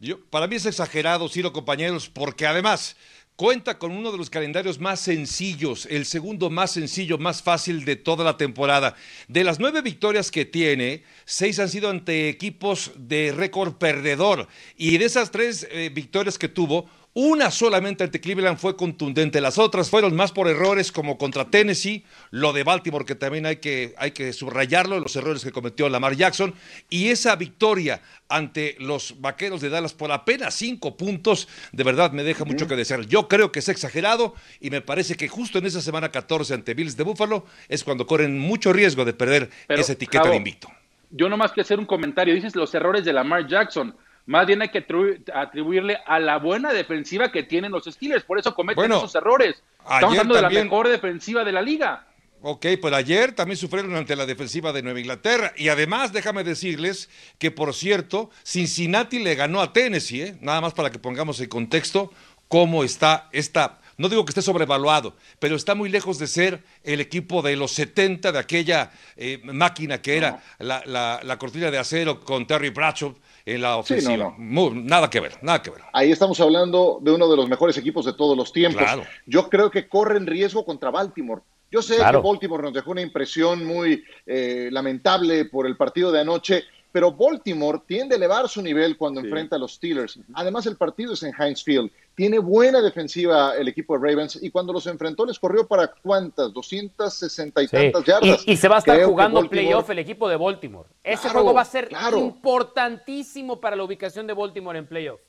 Yo, 0.00 0.18
para 0.30 0.48
mí 0.48 0.56
es 0.56 0.66
exagerado, 0.66 1.28
Ciro, 1.28 1.52
compañeros, 1.52 2.08
porque 2.08 2.46
además 2.46 2.96
cuenta 3.36 3.78
con 3.78 3.92
uno 3.92 4.12
de 4.12 4.18
los 4.18 4.30
calendarios 4.30 4.78
más 4.78 5.00
sencillos, 5.00 5.86
el 5.90 6.04
segundo 6.04 6.50
más 6.50 6.72
sencillo, 6.72 7.18
más 7.18 7.42
fácil 7.42 7.84
de 7.84 7.96
toda 7.96 8.24
la 8.24 8.36
temporada. 8.36 8.94
De 9.28 9.44
las 9.44 9.58
nueve 9.58 9.82
victorias 9.82 10.30
que 10.30 10.44
tiene, 10.44 11.04
seis 11.24 11.58
han 11.58 11.68
sido 11.68 11.90
ante 11.90 12.28
equipos 12.28 12.92
de 12.96 13.32
récord 13.32 13.74
perdedor. 13.74 14.48
Y 14.76 14.98
de 14.98 15.06
esas 15.06 15.30
tres 15.30 15.66
eh, 15.70 15.90
victorias 15.92 16.38
que 16.38 16.48
tuvo, 16.48 16.88
una 17.14 17.50
solamente 17.50 18.04
ante 18.04 18.20
Cleveland 18.20 18.58
fue 18.58 18.74
contundente, 18.74 19.40
las 19.42 19.58
otras 19.58 19.90
fueron 19.90 20.16
más 20.16 20.32
por 20.32 20.48
errores 20.48 20.90
como 20.90 21.18
contra 21.18 21.44
Tennessee, 21.44 22.04
lo 22.30 22.54
de 22.54 22.64
Baltimore 22.64 23.04
que 23.04 23.14
también 23.14 23.44
hay 23.44 23.56
que, 23.56 23.94
hay 23.98 24.12
que 24.12 24.32
subrayarlo, 24.32 24.98
los 24.98 25.14
errores 25.16 25.44
que 25.44 25.52
cometió 25.52 25.88
Lamar 25.90 26.16
Jackson, 26.16 26.54
y 26.88 27.08
esa 27.08 27.36
victoria 27.36 28.00
ante 28.30 28.76
los 28.78 29.20
Vaqueros 29.20 29.60
de 29.60 29.68
Dallas 29.68 29.92
por 29.92 30.10
apenas 30.10 30.54
cinco 30.54 30.96
puntos, 30.96 31.48
de 31.72 31.84
verdad 31.84 32.12
me 32.12 32.22
deja 32.22 32.46
mucho 32.46 32.66
que 32.66 32.76
desear. 32.76 33.06
Yo 33.06 33.28
creo 33.28 33.52
que 33.52 33.58
es 33.58 33.68
exagerado 33.68 34.34
y 34.60 34.70
me 34.70 34.80
parece 34.80 35.14
que 35.16 35.28
justo 35.28 35.58
en 35.58 35.66
esa 35.66 35.82
semana 35.82 36.10
14 36.10 36.54
ante 36.54 36.72
Bills 36.72 36.96
de 36.96 37.04
Buffalo 37.04 37.44
es 37.68 37.84
cuando 37.84 38.06
corren 38.06 38.38
mucho 38.38 38.72
riesgo 38.72 39.04
de 39.04 39.12
perder 39.12 39.50
Pero, 39.66 39.80
esa 39.80 39.92
etiqueta 39.92 40.20
Javo, 40.20 40.30
de 40.30 40.36
invicto. 40.38 40.68
Yo 41.10 41.28
nomás 41.28 41.52
quiero 41.52 41.66
hacer 41.66 41.78
un 41.78 41.84
comentario. 41.84 42.34
Dices 42.34 42.56
los 42.56 42.74
errores 42.74 43.04
de 43.04 43.12
Lamar 43.12 43.46
Jackson. 43.46 43.94
Más 44.26 44.46
bien 44.46 44.62
hay 44.62 44.68
que 44.68 44.86
atribu- 44.86 45.22
atribuirle 45.34 45.98
a 46.06 46.18
la 46.20 46.38
buena 46.38 46.72
defensiva 46.72 47.32
que 47.32 47.42
tienen 47.42 47.72
los 47.72 47.84
Steelers. 47.84 48.24
Por 48.24 48.38
eso 48.38 48.54
cometen 48.54 48.76
Bueno, 48.76 48.98
esos 48.98 49.14
errores. 49.14 49.62
Estamos 49.80 50.10
hablando 50.18 50.34
de 50.36 50.42
la 50.42 50.50
mejor 50.50 50.88
defensiva 50.88 51.44
de 51.44 51.52
la 51.52 51.62
liga. 51.62 52.06
Ok, 52.44 52.66
pues 52.80 52.92
ayer 52.94 53.32
también 53.32 53.56
sufrieron 53.56 53.94
ante 53.94 54.16
la 54.16 54.26
defensiva 54.26 54.72
de 54.72 54.82
Nueva 54.82 54.98
Inglaterra. 55.00 55.52
Y 55.56 55.68
además, 55.68 56.12
déjame 56.12 56.42
decirles 56.42 57.08
que, 57.38 57.50
por 57.52 57.72
cierto, 57.74 58.30
Cincinnati 58.44 59.18
le 59.20 59.34
ganó 59.36 59.60
a 59.60 59.72
Tennessee, 59.72 60.22
¿eh? 60.22 60.36
nada 60.40 60.60
más 60.60 60.74
para 60.74 60.90
que 60.90 60.98
pongamos 60.98 61.38
en 61.40 61.48
contexto 61.48 62.12
cómo 62.48 62.82
está 62.84 63.28
esta. 63.32 63.78
No 63.96 64.08
digo 64.08 64.24
que 64.24 64.30
esté 64.30 64.42
sobrevaluado, 64.42 65.14
pero 65.38 65.54
está 65.54 65.74
muy 65.76 65.88
lejos 65.88 66.18
de 66.18 66.26
ser 66.26 66.64
el 66.82 67.00
equipo 67.00 67.42
de 67.42 67.54
los 67.56 67.72
70 67.72 68.32
de 68.32 68.38
aquella 68.38 68.90
eh, 69.16 69.40
máquina 69.44 70.02
que 70.02 70.16
era 70.16 70.42
la, 70.58 70.82
la- 70.86 71.20
la 71.22 71.38
cortina 71.38 71.70
de 71.70 71.78
acero 71.78 72.20
con 72.20 72.46
Terry 72.46 72.70
Bradshaw 72.70 73.14
en 73.44 73.60
la 73.62 73.76
ofensiva. 73.76 74.16
no. 74.16 74.34
Muy- 74.38 74.82
nada 74.82 75.08
que 75.10 75.20
ver, 75.20 75.32
nada 75.42 75.60
que 75.62 75.70
ver. 75.70 75.80
Ahí 75.92 76.10
estamos 76.12 76.38
hablando 76.40 76.98
de 77.02 77.10
uno 77.12 77.28
de 77.28 77.36
los 77.36 77.48
mejores 77.48 77.76
equipos 77.76 78.04
de 78.04 78.12
todos 78.12 78.36
los 78.36 78.52
tiempos. 78.52 78.82
Claro. 78.82 79.04
Yo 79.26 79.48
creo 79.48 79.70
que 79.70 79.88
corren 79.88 80.26
riesgo 80.26 80.64
contra 80.64 80.90
Baltimore. 80.90 81.42
Yo 81.70 81.80
sé 81.82 81.96
Claro. 81.96 82.20
que 82.22 82.28
Baltimore 82.28 82.62
nos 82.62 82.74
dejó 82.74 82.90
una 82.90 83.00
impresión 83.00 83.64
muy 83.64 84.04
eh, 84.26 84.68
lamentable 84.70 85.46
por 85.46 85.66
el 85.66 85.76
partido 85.76 86.12
de 86.12 86.20
anoche, 86.20 86.64
pero 86.92 87.10
Baltimore 87.10 87.80
tiende 87.86 88.14
a 88.14 88.18
elevar 88.18 88.48
su 88.48 88.60
nivel 88.62 88.96
cuando 88.96 89.20
enfrenta 89.20 89.56
a 89.56 89.58
los 89.58 89.72
Steelers. 89.74 90.18
Además, 90.34 90.66
el 90.66 90.76
partido 90.76 91.14
es 91.14 91.22
en 91.22 91.32
Heinz 91.36 91.64
Field. 91.64 91.90
Tiene 92.14 92.38
buena 92.38 92.82
defensiva 92.82 93.56
el 93.56 93.68
equipo 93.68 93.98
de 93.98 94.06
Ravens 94.06 94.38
y 94.42 94.50
cuando 94.50 94.72
los 94.74 94.86
enfrentó 94.86 95.24
les 95.24 95.38
corrió 95.38 95.66
para 95.66 95.88
cuántas, 95.88 96.52
260 96.52 97.62
y 97.62 97.66
Sí. 97.68 97.70
tantas 97.76 98.04
yardas. 98.04 98.42
Y, 98.46 98.52
y 98.52 98.56
se 98.56 98.68
va 98.68 98.76
a 98.76 98.78
estar 98.80 98.96
Creo 98.96 99.08
jugando 99.08 99.40
Baltimore- 99.40 99.48
playoff 99.50 99.88
el 99.90 99.98
equipo 100.00 100.28
de 100.28 100.36
Baltimore. 100.36 100.88
Ese 101.02 101.22
Claro, 101.22 101.32
juego 101.40 101.54
va 101.54 101.62
a 101.62 101.64
ser 101.64 101.88
claro. 101.88 102.18
importantísimo 102.18 103.60
para 103.60 103.76
la 103.76 103.84
ubicación 103.84 104.26
de 104.26 104.34
Baltimore 104.34 104.78
en 104.78 104.86
playoff. 104.86 105.20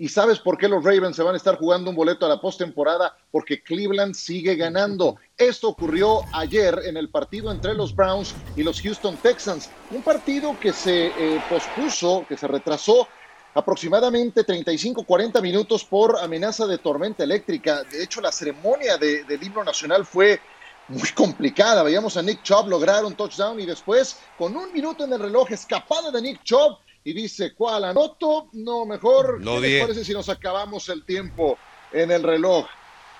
¿Y 0.00 0.08
sabes 0.08 0.38
por 0.38 0.56
qué 0.56 0.68
los 0.68 0.84
Ravens 0.84 1.16
se 1.16 1.24
van 1.24 1.34
a 1.34 1.36
estar 1.36 1.58
jugando 1.58 1.90
un 1.90 1.96
boleto 1.96 2.24
a 2.24 2.28
la 2.28 2.40
postemporada? 2.40 3.16
Porque 3.32 3.62
Cleveland 3.62 4.14
sigue 4.14 4.54
ganando. 4.54 5.16
Esto 5.36 5.68
ocurrió 5.68 6.22
ayer 6.32 6.80
en 6.84 6.96
el 6.96 7.10
partido 7.10 7.50
entre 7.50 7.74
los 7.74 7.94
Browns 7.96 8.36
y 8.54 8.62
los 8.62 8.80
Houston 8.80 9.18
Texans. 9.18 9.70
Un 9.90 10.04
partido 10.04 10.56
que 10.60 10.72
se 10.72 11.06
eh, 11.16 11.40
pospuso, 11.48 12.24
que 12.28 12.36
se 12.36 12.46
retrasó 12.46 13.08
aproximadamente 13.54 14.46
35-40 14.46 15.42
minutos 15.42 15.84
por 15.84 16.16
amenaza 16.20 16.64
de 16.66 16.78
tormenta 16.78 17.24
eléctrica. 17.24 17.82
De 17.82 18.02
hecho, 18.04 18.20
la 18.20 18.30
ceremonia 18.30 18.98
de- 18.98 19.24
del 19.24 19.42
himno 19.42 19.64
nacional 19.64 20.06
fue 20.06 20.40
muy 20.86 21.08
complicada. 21.10 21.82
Veíamos 21.82 22.16
a 22.16 22.22
Nick 22.22 22.42
Chubb 22.42 22.68
lograr 22.68 23.04
un 23.04 23.16
touchdown 23.16 23.58
y 23.58 23.66
después, 23.66 24.20
con 24.36 24.56
un 24.56 24.72
minuto 24.72 25.04
en 25.04 25.12
el 25.12 25.18
reloj, 25.20 25.50
escapada 25.50 26.12
de 26.12 26.22
Nick 26.22 26.42
Chubb 26.44 26.78
y 27.08 27.14
dice, 27.14 27.54
¿cuál 27.54 27.84
anoto? 27.84 28.48
No, 28.52 28.84
mejor, 28.84 29.42
Lo 29.42 29.54
¿qué 29.54 29.60
les 29.60 29.80
parece 29.80 30.04
si 30.04 30.12
nos 30.12 30.28
acabamos 30.28 30.90
el 30.90 31.06
tiempo 31.06 31.56
en 31.90 32.10
el 32.10 32.22
reloj? 32.22 32.66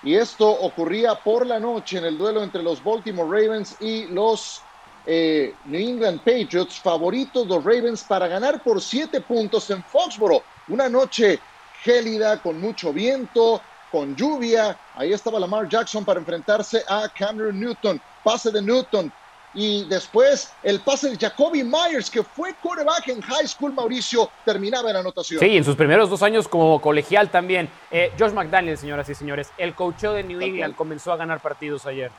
Y 0.03 0.13
esto 0.13 0.47
ocurría 0.47 1.15
por 1.15 1.43
la 1.47 1.59
noche 1.59 1.97
en 1.97 2.05
el 2.05 2.15
duelo 2.15 2.43
entre 2.43 2.61
los 2.61 2.83
Baltimore 2.83 3.27
Ravens 3.27 3.75
y 3.79 4.05
los 4.05 4.61
eh, 5.07 5.55
New 5.65 5.81
England 5.81 6.19
Patriots, 6.19 6.79
favoritos 6.79 7.47
los 7.47 7.63
Ravens 7.63 8.03
para 8.03 8.27
ganar 8.27 8.61
por 8.61 8.79
siete 8.79 9.21
puntos 9.21 9.67
en 9.71 9.83
Foxboro. 9.83 10.43
Una 10.67 10.87
noche 10.87 11.39
gélida, 11.81 12.39
con 12.43 12.61
mucho 12.61 12.93
viento, 12.93 13.59
con 13.91 14.15
lluvia. 14.15 14.77
Ahí 14.93 15.13
estaba 15.13 15.39
Lamar 15.39 15.67
Jackson 15.67 16.05
para 16.05 16.19
enfrentarse 16.19 16.83
a 16.87 17.09
Cameron 17.09 17.59
Newton. 17.59 17.99
Pase 18.23 18.51
de 18.51 18.61
Newton. 18.61 19.11
Y 19.53 19.85
después 19.85 20.53
el 20.63 20.79
pase 20.79 21.09
de 21.09 21.17
Jacoby 21.17 21.63
Myers, 21.63 22.09
que 22.09 22.23
fue 22.23 22.53
quarterback 22.61 23.07
en 23.07 23.21
high 23.21 23.47
school, 23.47 23.73
Mauricio, 23.73 24.29
terminaba 24.45 24.91
en 24.91 24.97
anotación. 24.97 25.39
Sí, 25.39 25.57
en 25.57 25.63
sus 25.63 25.75
primeros 25.75 26.09
dos 26.09 26.21
años 26.21 26.47
como 26.47 26.79
colegial 26.81 27.29
también. 27.29 27.69
Eh, 27.89 28.11
Josh 28.17 28.31
McDaniel, 28.31 28.77
señoras 28.77 29.09
y 29.09 29.15
señores, 29.15 29.51
el 29.57 29.73
coacheo 29.73 30.13
de 30.13 30.23
New 30.23 30.39
England 30.41 30.75
comenzó 30.75 31.11
a 31.11 31.17
ganar 31.17 31.39
partidos 31.39 31.85
ayer. 31.85 32.11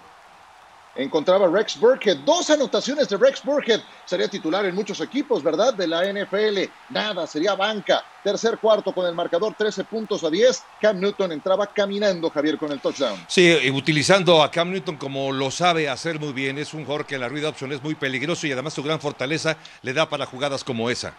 Encontraba 0.94 1.48
Rex 1.48 1.78
Burkhead. 1.78 2.18
Dos 2.18 2.50
anotaciones 2.50 3.08
de 3.08 3.16
Rex 3.16 3.42
Burkhead. 3.42 3.80
Sería 4.04 4.28
titular 4.28 4.64
en 4.64 4.74
muchos 4.74 5.00
equipos, 5.00 5.42
¿verdad? 5.42 5.74
De 5.74 5.86
la 5.86 6.04
NFL. 6.04 6.70
Nada, 6.90 7.26
sería 7.26 7.54
banca. 7.54 8.04
Tercer 8.22 8.58
cuarto 8.58 8.92
con 8.92 9.06
el 9.06 9.14
marcador 9.14 9.54
13 9.56 9.84
puntos 9.84 10.24
a 10.24 10.30
10. 10.30 10.62
Cam 10.80 11.00
Newton 11.00 11.32
entraba 11.32 11.66
caminando, 11.66 12.30
Javier, 12.30 12.58
con 12.58 12.70
el 12.72 12.80
touchdown. 12.80 13.24
Sí, 13.28 13.56
y 13.62 13.70
utilizando 13.70 14.42
a 14.42 14.50
Cam 14.50 14.70
Newton 14.70 14.96
como 14.96 15.32
lo 15.32 15.50
sabe 15.50 15.88
hacer 15.88 16.18
muy 16.18 16.32
bien. 16.32 16.58
Es 16.58 16.74
un 16.74 16.84
jugador 16.84 17.06
que 17.06 17.14
en 17.14 17.22
la 17.22 17.28
read 17.28 17.46
option 17.46 17.72
es 17.72 17.82
muy 17.82 17.94
peligroso 17.94 18.46
y 18.46 18.52
además 18.52 18.74
su 18.74 18.82
gran 18.82 19.00
fortaleza 19.00 19.56
le 19.82 19.92
da 19.92 20.08
para 20.08 20.26
jugadas 20.26 20.64
como 20.64 20.90
esa. 20.90 21.14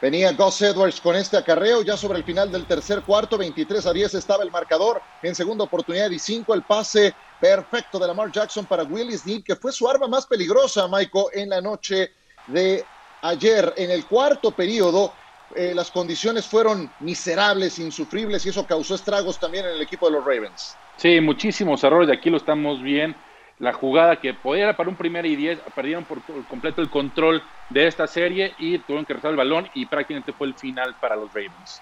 Venía 0.00 0.30
Gus 0.32 0.60
Edwards 0.60 1.00
con 1.00 1.16
este 1.16 1.38
acarreo 1.38 1.80
ya 1.80 1.96
sobre 1.96 2.18
el 2.18 2.24
final 2.24 2.52
del 2.52 2.66
tercer 2.66 3.00
cuarto, 3.00 3.38
23 3.38 3.86
a 3.86 3.92
10 3.94 4.14
estaba 4.14 4.44
el 4.44 4.50
marcador, 4.50 5.00
en 5.22 5.34
segunda 5.34 5.64
oportunidad 5.64 6.10
y 6.10 6.18
5 6.18 6.52
el 6.52 6.62
pase 6.62 7.14
perfecto 7.40 7.98
de 7.98 8.06
Lamar 8.06 8.30
Jackson 8.30 8.66
para 8.66 8.84
Willis 8.84 9.26
Need, 9.26 9.44
que 9.44 9.56
fue 9.56 9.72
su 9.72 9.88
arma 9.88 10.08
más 10.08 10.26
peligrosa, 10.26 10.88
Michael, 10.88 11.26
en 11.32 11.50
la 11.50 11.60
noche 11.60 12.12
de 12.46 12.84
ayer. 13.22 13.72
En 13.76 13.90
el 13.90 14.04
cuarto 14.06 14.50
periodo, 14.50 15.12
eh, 15.54 15.72
las 15.74 15.90
condiciones 15.90 16.46
fueron 16.46 16.90
miserables, 17.00 17.78
insufribles 17.78 18.44
y 18.46 18.48
eso 18.48 18.66
causó 18.66 18.94
estragos 18.94 19.38
también 19.38 19.66
en 19.66 19.72
el 19.72 19.82
equipo 19.82 20.06
de 20.06 20.12
los 20.12 20.24
Ravens. 20.24 20.76
Sí, 20.96 21.20
muchísimos 21.20 21.84
errores, 21.84 22.08
de 22.08 22.14
aquí 22.14 22.30
lo 22.30 22.38
estamos 22.38 22.82
bien. 22.82 23.14
La 23.58 23.72
jugada 23.72 24.20
que 24.20 24.34
podía 24.34 24.76
para 24.76 24.90
un 24.90 24.96
primer 24.96 25.24
y 25.24 25.34
diez, 25.34 25.58
perdieron 25.74 26.04
por 26.04 26.20
completo 26.46 26.82
el 26.82 26.90
control 26.90 27.42
de 27.70 27.86
esta 27.86 28.06
serie 28.06 28.54
y 28.58 28.78
tuvieron 28.78 29.06
que 29.06 29.14
regresar 29.14 29.30
el 29.30 29.36
balón 29.36 29.68
y 29.74 29.86
prácticamente 29.86 30.32
fue 30.32 30.48
el 30.48 30.54
final 30.54 30.94
para 31.00 31.16
los 31.16 31.32
Ravens. 31.32 31.80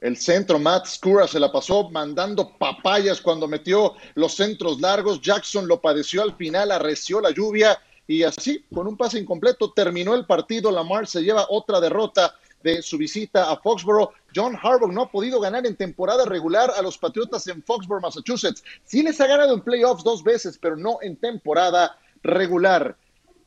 El 0.00 0.16
centro, 0.16 0.60
Matt 0.60 0.86
Scura 0.86 1.26
se 1.26 1.40
la 1.40 1.50
pasó 1.50 1.90
mandando 1.90 2.56
papayas 2.56 3.20
cuando 3.20 3.48
metió 3.48 3.94
los 4.14 4.34
centros 4.34 4.80
largos. 4.80 5.20
Jackson 5.20 5.66
lo 5.66 5.80
padeció 5.80 6.22
al 6.22 6.36
final, 6.36 6.70
arreció 6.70 7.20
la 7.20 7.30
lluvia 7.30 7.80
y 8.06 8.22
así, 8.22 8.64
con 8.72 8.86
un 8.86 8.96
pase 8.96 9.18
incompleto, 9.18 9.72
terminó 9.72 10.14
el 10.14 10.24
partido. 10.24 10.70
Lamar 10.70 11.08
se 11.08 11.22
lleva 11.22 11.46
otra 11.48 11.80
derrota 11.80 12.32
de 12.62 12.80
su 12.80 12.96
visita 12.96 13.50
a 13.50 13.56
Foxborough. 13.56 14.10
John 14.34 14.56
Harbaugh 14.60 14.92
no 14.92 15.02
ha 15.02 15.10
podido 15.10 15.40
ganar 15.40 15.66
en 15.66 15.74
temporada 15.74 16.24
regular 16.24 16.70
a 16.76 16.82
los 16.82 16.96
Patriotas 16.96 17.48
en 17.48 17.62
Foxborough, 17.62 18.02
Massachusetts. 18.02 18.62
Sí 18.84 19.02
les 19.02 19.20
ha 19.20 19.26
ganado 19.26 19.52
en 19.52 19.62
playoffs 19.62 20.04
dos 20.04 20.22
veces, 20.22 20.58
pero 20.62 20.76
no 20.76 20.98
en 21.02 21.16
temporada 21.16 21.98
regular. 22.22 22.96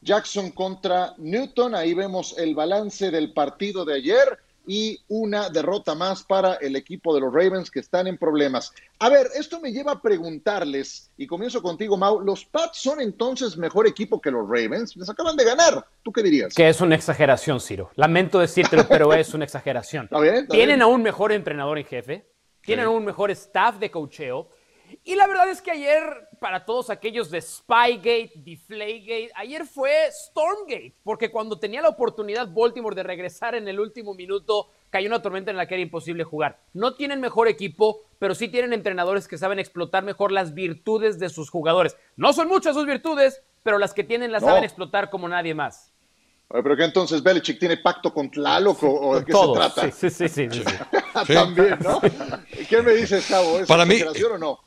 Jackson 0.01 0.51
contra 0.51 1.13
Newton, 1.17 1.75
ahí 1.75 1.93
vemos 1.93 2.37
el 2.37 2.55
balance 2.55 3.09
del 3.09 3.31
partido 3.31 3.85
de 3.85 3.95
ayer 3.95 4.39
y 4.67 4.99
una 5.07 5.49
derrota 5.49 5.95
más 5.95 6.23
para 6.23 6.55
el 6.55 6.75
equipo 6.75 7.13
de 7.13 7.21
los 7.21 7.33
Ravens 7.33 7.71
que 7.71 7.79
están 7.79 8.07
en 8.07 8.17
problemas. 8.17 8.73
A 8.99 9.09
ver, 9.09 9.27
esto 9.35 9.59
me 9.59 9.71
lleva 9.71 9.93
a 9.93 10.01
preguntarles, 10.01 11.11
y 11.17 11.27
comienzo 11.27 11.61
contigo, 11.61 11.97
Mau, 11.97 12.21
¿los 12.21 12.45
Pats 12.45 12.77
son 12.77 13.01
entonces 13.01 13.57
mejor 13.57 13.87
equipo 13.87 14.21
que 14.21 14.31
los 14.31 14.47
Ravens? 14.47 14.95
Les 14.95 15.09
acaban 15.09 15.35
de 15.35 15.45
ganar, 15.45 15.85
¿tú 16.03 16.11
qué 16.11 16.21
dirías? 16.21 16.53
Que 16.53 16.69
es 16.69 16.81
una 16.81 16.95
exageración, 16.95 17.59
Ciro. 17.59 17.91
Lamento 17.95 18.39
decírtelo, 18.39 18.87
pero 18.87 19.13
es 19.13 19.33
una 19.33 19.45
exageración. 19.45 20.09
Tienen 20.49 20.81
a 20.81 20.87
un 20.87 21.01
mejor 21.01 21.31
entrenador 21.31 21.77
en 21.79 21.85
jefe, 21.85 22.25
tienen 22.61 22.85
a 22.85 22.89
un 22.89 23.03
mejor 23.03 23.31
staff 23.31 23.79
de 23.79 23.89
cocheo, 23.89 24.49
y 25.03 25.15
la 25.15 25.27
verdad 25.27 25.49
es 25.49 25.61
que 25.61 25.71
ayer, 25.71 26.29
para 26.39 26.65
todos 26.65 26.89
aquellos 26.89 27.31
de 27.31 27.41
Spygate, 27.41 28.31
Deflategate, 28.35 29.31
ayer 29.35 29.65
fue 29.65 29.91
Stormgate, 30.11 30.95
porque 31.03 31.31
cuando 31.31 31.59
tenía 31.59 31.81
la 31.81 31.89
oportunidad 31.89 32.49
Baltimore 32.51 32.95
de 32.95 33.03
regresar 33.03 33.55
en 33.55 33.67
el 33.67 33.79
último 33.79 34.13
minuto, 34.13 34.69
cayó 34.89 35.07
una 35.07 35.21
tormenta 35.21 35.51
en 35.51 35.57
la 35.57 35.67
que 35.67 35.75
era 35.75 35.81
imposible 35.81 36.23
jugar. 36.23 36.59
No 36.73 36.95
tienen 36.95 37.21
mejor 37.21 37.47
equipo, 37.47 38.01
pero 38.19 38.35
sí 38.35 38.47
tienen 38.47 38.73
entrenadores 38.73 39.27
que 39.27 39.37
saben 39.37 39.59
explotar 39.59 40.03
mejor 40.03 40.31
las 40.31 40.53
virtudes 40.53 41.19
de 41.19 41.29
sus 41.29 41.49
jugadores. 41.49 41.95
No 42.15 42.33
son 42.33 42.47
muchas 42.47 42.75
sus 42.75 42.85
virtudes, 42.85 43.41
pero 43.63 43.77
las 43.77 43.93
que 43.93 44.03
tienen 44.03 44.31
las 44.31 44.43
saben 44.43 44.63
explotar 44.63 45.09
como 45.09 45.27
nadie 45.27 45.53
más. 45.53 45.91
Pero 46.51 46.75
que 46.75 46.83
entonces 46.83 47.23
Belichick 47.23 47.59
tiene 47.59 47.77
pacto 47.77 48.13
con 48.13 48.29
Tlaloc 48.29 48.83
o, 48.83 49.17
de 49.17 49.25
qué 49.25 49.31
se 49.31 49.53
trata. 49.53 49.91
Sí, 49.91 50.09
sí, 50.09 50.27
sí. 50.27 50.49
sí, 50.51 50.63
También, 51.33 51.77
¿no? 51.81 52.01
¿Qué 52.69 52.81
me 52.81 52.91
dices, 52.93 53.25
Cabo? 53.29 53.59
¿Es 53.59 53.67
Para 53.67 53.85
mí, 53.85 54.01
o 54.01 54.37
no? 54.37 54.59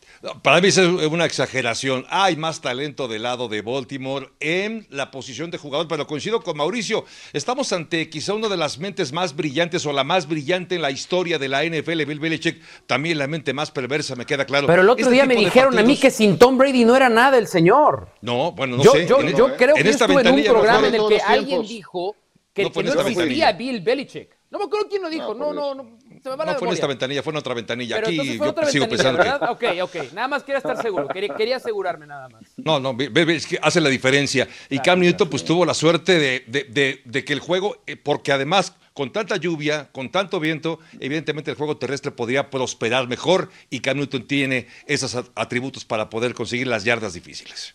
Para 0.43 0.61
mí 0.61 0.69
es 0.69 0.79
una 0.79 1.25
exageración. 1.25 2.07
Hay 2.09 2.37
más 2.37 2.61
talento 2.61 3.09
del 3.09 3.23
lado 3.23 3.49
de 3.49 3.63
Baltimore 3.63 4.31
en 4.41 4.87
la 4.91 5.11
posición 5.11 5.51
de 5.51 5.59
jugador, 5.59 5.89
pero 5.89 6.07
coincido 6.07 6.43
con 6.43 6.57
Mauricio. 6.57 7.05
Estamos 7.33 7.73
ante 7.73 8.09
quizá 8.09 8.35
una 8.35 8.49
de 8.49 8.57
las 8.57 8.79
mentes 8.79 9.13
más 9.13 9.37
brillantes 9.37 9.85
o 9.87 9.93
la 9.93 10.05
más 10.05 10.27
brillante 10.29 10.77
en 10.77 10.83
la 10.83 10.91
historia 10.91 11.39
de 11.39 11.49
la 11.49 11.65
NFL, 11.65 12.05
Bill 12.05 12.21
Belichick. 12.21 12.63
También 12.87 13.19
la 13.19 13.27
mente 13.27 13.53
más 13.53 13.71
perversa, 13.71 14.17
me 14.17 14.27
queda 14.27 14.45
claro. 14.45 14.67
Pero 14.67 14.83
el 14.83 14.89
otro 14.89 15.05
este 15.05 15.15
día 15.15 15.27
me 15.27 15.37
dijeron 15.37 15.79
a 15.79 15.83
mí 15.83 15.97
que 15.97 16.11
sin 16.11 16.39
Tom 16.39 16.57
Brady 16.57 16.85
no 16.85 16.97
era 16.97 17.09
nada 17.09 17.39
el 17.39 17.47
señor. 17.47 18.09
No, 18.21 18.53
bueno, 18.53 18.77
no 18.77 18.83
yo, 18.83 18.93
sé. 18.93 19.07
Yo, 19.07 19.21
yo 19.21 19.57
creo 19.57 19.75
que 19.75 19.89
estuve 19.89 20.23
en 20.23 20.35
un 20.35 20.45
programa 20.45 20.89
en 20.89 20.95
el 20.95 21.09
que 21.09 21.21
alguien 21.21 21.63
dijo 21.63 22.17
que 22.53 22.65
no, 22.65 22.71
que 22.71 22.83
no 22.85 23.01
existía 23.01 23.53
Bill 23.53 23.81
Belichick. 23.81 24.37
No 24.51 24.61
me 24.61 24.67
acuerdo 24.67 24.89
quién 24.89 25.03
lo 25.03 25.11
dijo. 25.11 25.35
No, 25.35 25.53
no, 25.53 25.75
no. 25.75 25.99
Se 26.25 26.31
me 26.31 26.37
va 26.37 26.47
no 26.47 26.55
fue 26.55 26.69
en 26.69 26.75
esta 26.75 26.87
ventanilla, 26.87 27.23
fue 27.23 27.35
en 27.35 27.37
otra 27.37 27.53
ventanilla. 27.53 27.97
Pero 27.97 28.23
Aquí 28.23 28.39
fue 28.39 28.49
otra 28.49 28.65
sigo 28.65 28.87
ventanilla, 28.87 29.13
pensando 29.13 29.19
¿verdad? 29.19 29.59
Que... 29.59 29.83
Ok, 29.83 29.95
ok. 29.95 30.13
Nada 30.15 30.27
más 30.27 30.43
quería 30.43 30.57
estar 30.57 30.81
seguro. 30.81 31.07
Quería, 31.07 31.35
quería 31.35 31.57
asegurarme 31.57 32.07
nada 32.07 32.31
más. 32.31 32.45
No, 32.57 32.81
no, 32.81 32.97
es 32.99 33.47
que 33.47 33.59
hace 33.61 33.79
la 33.79 33.91
diferencia. 33.91 34.49
Y 34.71 34.79
Cam 34.79 35.01
Newton 35.01 35.29
pues 35.29 35.45
tuvo 35.45 35.67
la 35.67 35.75
suerte 35.75 36.19
de, 36.19 36.43
de, 36.47 36.65
de, 36.65 37.03
de, 37.05 37.25
que 37.27 37.35
el 37.35 37.41
juego, 37.41 37.77
eh, 37.87 37.97
porque 37.97 38.33
además 38.33 38.75
con 38.95 39.13
tanta 39.13 39.37
lluvia, 39.37 39.91
con 39.93 40.11
tanto 40.11 40.41
viento, 40.41 40.79
evidentemente 40.99 41.51
el 41.51 41.59
juego 41.59 41.77
terrestre 41.77 42.11
podría 42.11 42.49
prosperar 42.49 43.07
mejor 43.07 43.51
y 43.69 43.81
Cam 43.81 43.99
Newton 43.99 44.27
tiene 44.27 44.69
esos 44.87 45.15
atributos 45.35 45.85
para 45.85 46.09
poder 46.09 46.33
conseguir 46.33 46.69
las 46.69 46.85
yardas 46.85 47.13
difíciles. 47.13 47.75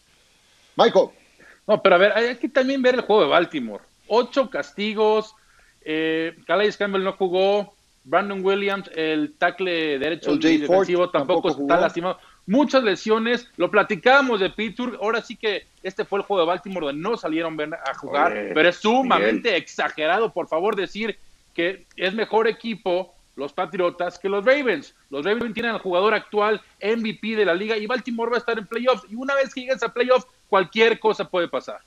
Michael. 0.76 1.10
No, 1.68 1.84
pero 1.84 1.94
a 1.94 1.98
ver, 2.00 2.14
hay 2.14 2.36
que 2.38 2.50
también 2.50 2.82
ver 2.82 2.96
el 2.96 3.02
juego 3.02 3.22
de 3.22 3.28
Baltimore. 3.28 3.84
Ocho 4.08 4.50
castigos, 4.50 5.36
eh, 5.86 6.36
Calais 6.48 6.78
Campbell 6.78 7.04
no 7.04 7.14
jugó. 7.14 7.76
Brandon 8.04 8.44
Williams, 8.44 8.90
el 8.96 9.34
tackle 9.38 10.00
derecho 10.00 10.32
el 10.32 10.40
defensivo, 10.40 11.10
tampoco, 11.10 11.50
tampoco 11.50 11.62
está 11.62 11.82
lastimado. 11.82 12.18
Muchas 12.48 12.84
lesiones. 12.84 13.48
Lo 13.58 13.70
platicábamos 13.70 14.40
de 14.40 14.50
Pittsburgh. 14.50 14.98
Ahora 15.02 15.22
sí 15.22 15.36
que 15.36 15.68
este 15.84 16.04
fue 16.06 16.20
el 16.20 16.26
juego 16.26 16.42
de 16.42 16.48
Baltimore 16.48 16.88
donde 16.88 17.02
no 17.02 17.16
salieron 17.16 17.58
a 17.62 17.94
jugar. 17.94 18.34
pero 18.54 18.70
es 18.70 18.78
sumamente 18.78 19.56
exagerado, 19.56 20.34
por 20.34 20.48
favor, 20.48 20.76
decir 20.76 21.18
que 21.54 21.86
es 21.96 22.14
mejor 22.14 22.48
equipo 22.48 23.14
los 23.36 23.54
Patriotas 23.54 24.20
que 24.20 24.30
los 24.30 24.46
Ravens. 24.46 24.94
Los 25.10 25.26
Ravens 25.26 25.54
tienen 25.54 25.72
al 25.72 25.80
jugador 25.80 26.14
actual 26.14 26.62
MVP 26.82 27.36
de 27.36 27.46
la 27.46 27.54
liga 27.54 27.78
y 27.78 27.88
Baltimore 27.88 28.32
va 28.32 28.38
a 28.38 28.40
estar 28.40 28.58
en 28.58 28.68
playoffs. 28.68 29.06
Y 29.10 29.16
una 29.16 29.36
vez 29.36 29.54
que 29.54 29.62
llegues 29.62 29.82
a 29.82 29.94
playoffs, 29.94 30.28
cualquier 30.48 31.00
cosa 31.00 31.30
puede 31.30 31.48
pasar. 31.48 31.80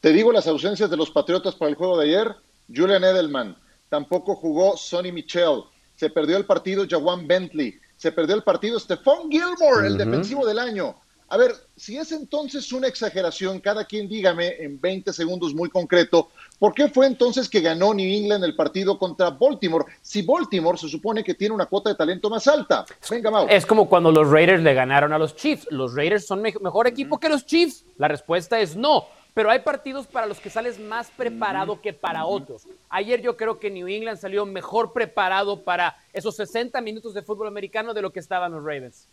Te 0.00 0.12
digo 0.12 0.32
las 0.32 0.46
ausencias 0.46 0.88
de 0.88 0.96
los 0.96 1.10
Patriotas 1.10 1.54
para 1.54 1.70
el 1.70 1.74
juego 1.74 1.98
de 1.98 2.06
ayer. 2.06 2.34
Julian 2.74 3.02
Edelman, 3.02 3.56
tampoco 3.88 4.34
jugó 4.34 4.76
Sonny 4.76 5.12
Michel, 5.12 5.64
se 5.94 6.10
perdió 6.10 6.36
el 6.36 6.46
partido 6.46 6.86
Jawan 6.88 7.26
Bentley, 7.26 7.74
se 7.96 8.12
perdió 8.12 8.36
el 8.36 8.42
partido 8.42 8.78
Stephon 8.78 9.30
Gilmore, 9.30 9.86
el 9.86 9.98
defensivo 9.98 10.46
del 10.46 10.58
año. 10.58 10.94
A 11.30 11.36
ver, 11.36 11.52
si 11.76 11.98
es 11.98 12.10
entonces 12.12 12.72
una 12.72 12.88
exageración, 12.88 13.60
cada 13.60 13.84
quien 13.84 14.08
dígame 14.08 14.56
en 14.60 14.80
20 14.80 15.12
segundos 15.12 15.54
muy 15.54 15.68
concreto, 15.68 16.30
¿por 16.58 16.72
qué 16.72 16.88
fue 16.88 17.06
entonces 17.06 17.50
que 17.50 17.60
ganó 17.60 17.92
New 17.92 18.06
England 18.06 18.44
el 18.44 18.56
partido 18.56 18.98
contra 18.98 19.28
Baltimore? 19.28 19.84
Si 20.00 20.22
Baltimore 20.22 20.78
se 20.78 20.88
supone 20.88 21.22
que 21.22 21.34
tiene 21.34 21.54
una 21.54 21.66
cuota 21.66 21.90
de 21.90 21.96
talento 21.96 22.30
más 22.30 22.46
alta. 22.48 22.86
Venga, 23.10 23.30
Mau. 23.30 23.46
Es 23.50 23.66
como 23.66 23.90
cuando 23.90 24.10
los 24.10 24.30
Raiders 24.30 24.62
le 24.62 24.72
ganaron 24.72 25.12
a 25.12 25.18
los 25.18 25.36
Chiefs. 25.36 25.66
¿Los 25.70 25.94
Raiders 25.94 26.26
son 26.26 26.40
mejor 26.40 26.86
equipo 26.86 27.20
que 27.20 27.28
los 27.28 27.44
Chiefs? 27.44 27.84
La 27.98 28.08
respuesta 28.08 28.58
es 28.58 28.74
no 28.74 29.04
pero 29.38 29.52
hay 29.52 29.60
partidos 29.60 30.08
para 30.08 30.26
los 30.26 30.40
que 30.40 30.50
sales 30.50 30.80
más 30.80 31.12
preparado 31.12 31.80
que 31.80 31.92
para 31.92 32.24
otros. 32.26 32.66
Ayer 32.88 33.22
yo 33.22 33.36
creo 33.36 33.60
que 33.60 33.70
New 33.70 33.86
England 33.86 34.18
salió 34.18 34.44
mejor 34.44 34.92
preparado 34.92 35.62
para 35.62 35.96
esos 36.12 36.34
60 36.34 36.80
minutos 36.80 37.14
de 37.14 37.22
fútbol 37.22 37.46
americano 37.46 37.94
de 37.94 38.02
lo 38.02 38.10
que 38.10 38.18
estaban 38.18 38.50
los 38.50 38.64
Ravens. 38.64 39.06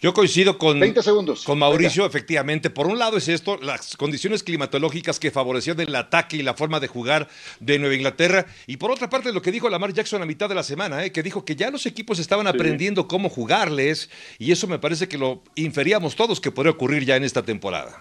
Yo 0.00 0.14
coincido 0.14 0.56
con, 0.56 0.80
20 0.80 1.02
segundos. 1.02 1.44
con 1.44 1.58
Mauricio, 1.58 2.06
efectivamente. 2.06 2.70
Por 2.70 2.86
un 2.86 2.98
lado 2.98 3.18
es 3.18 3.28
esto, 3.28 3.58
las 3.58 3.94
condiciones 3.98 4.42
climatológicas 4.42 5.20
que 5.20 5.30
favorecían 5.30 5.78
el 5.80 5.94
ataque 5.94 6.38
y 6.38 6.42
la 6.42 6.54
forma 6.54 6.80
de 6.80 6.88
jugar 6.88 7.28
de 7.58 7.78
Nueva 7.78 7.96
Inglaterra. 7.96 8.46
Y 8.66 8.78
por 8.78 8.90
otra 8.90 9.10
parte, 9.10 9.34
lo 9.34 9.42
que 9.42 9.52
dijo 9.52 9.68
Lamar 9.68 9.92
Jackson 9.92 10.22
a 10.22 10.24
mitad 10.24 10.48
de 10.48 10.54
la 10.54 10.62
semana, 10.62 11.04
¿eh? 11.04 11.12
que 11.12 11.22
dijo 11.22 11.44
que 11.44 11.56
ya 11.56 11.70
los 11.70 11.84
equipos 11.84 12.18
estaban 12.20 12.46
aprendiendo 12.46 13.06
cómo 13.06 13.28
jugarles. 13.28 14.08
Y 14.38 14.50
eso 14.50 14.66
me 14.66 14.78
parece 14.78 15.08
que 15.08 15.18
lo 15.18 15.42
inferíamos 15.56 16.16
todos 16.16 16.40
que 16.40 16.50
podría 16.50 16.72
ocurrir 16.72 17.04
ya 17.04 17.16
en 17.16 17.24
esta 17.24 17.42
temporada. 17.42 18.00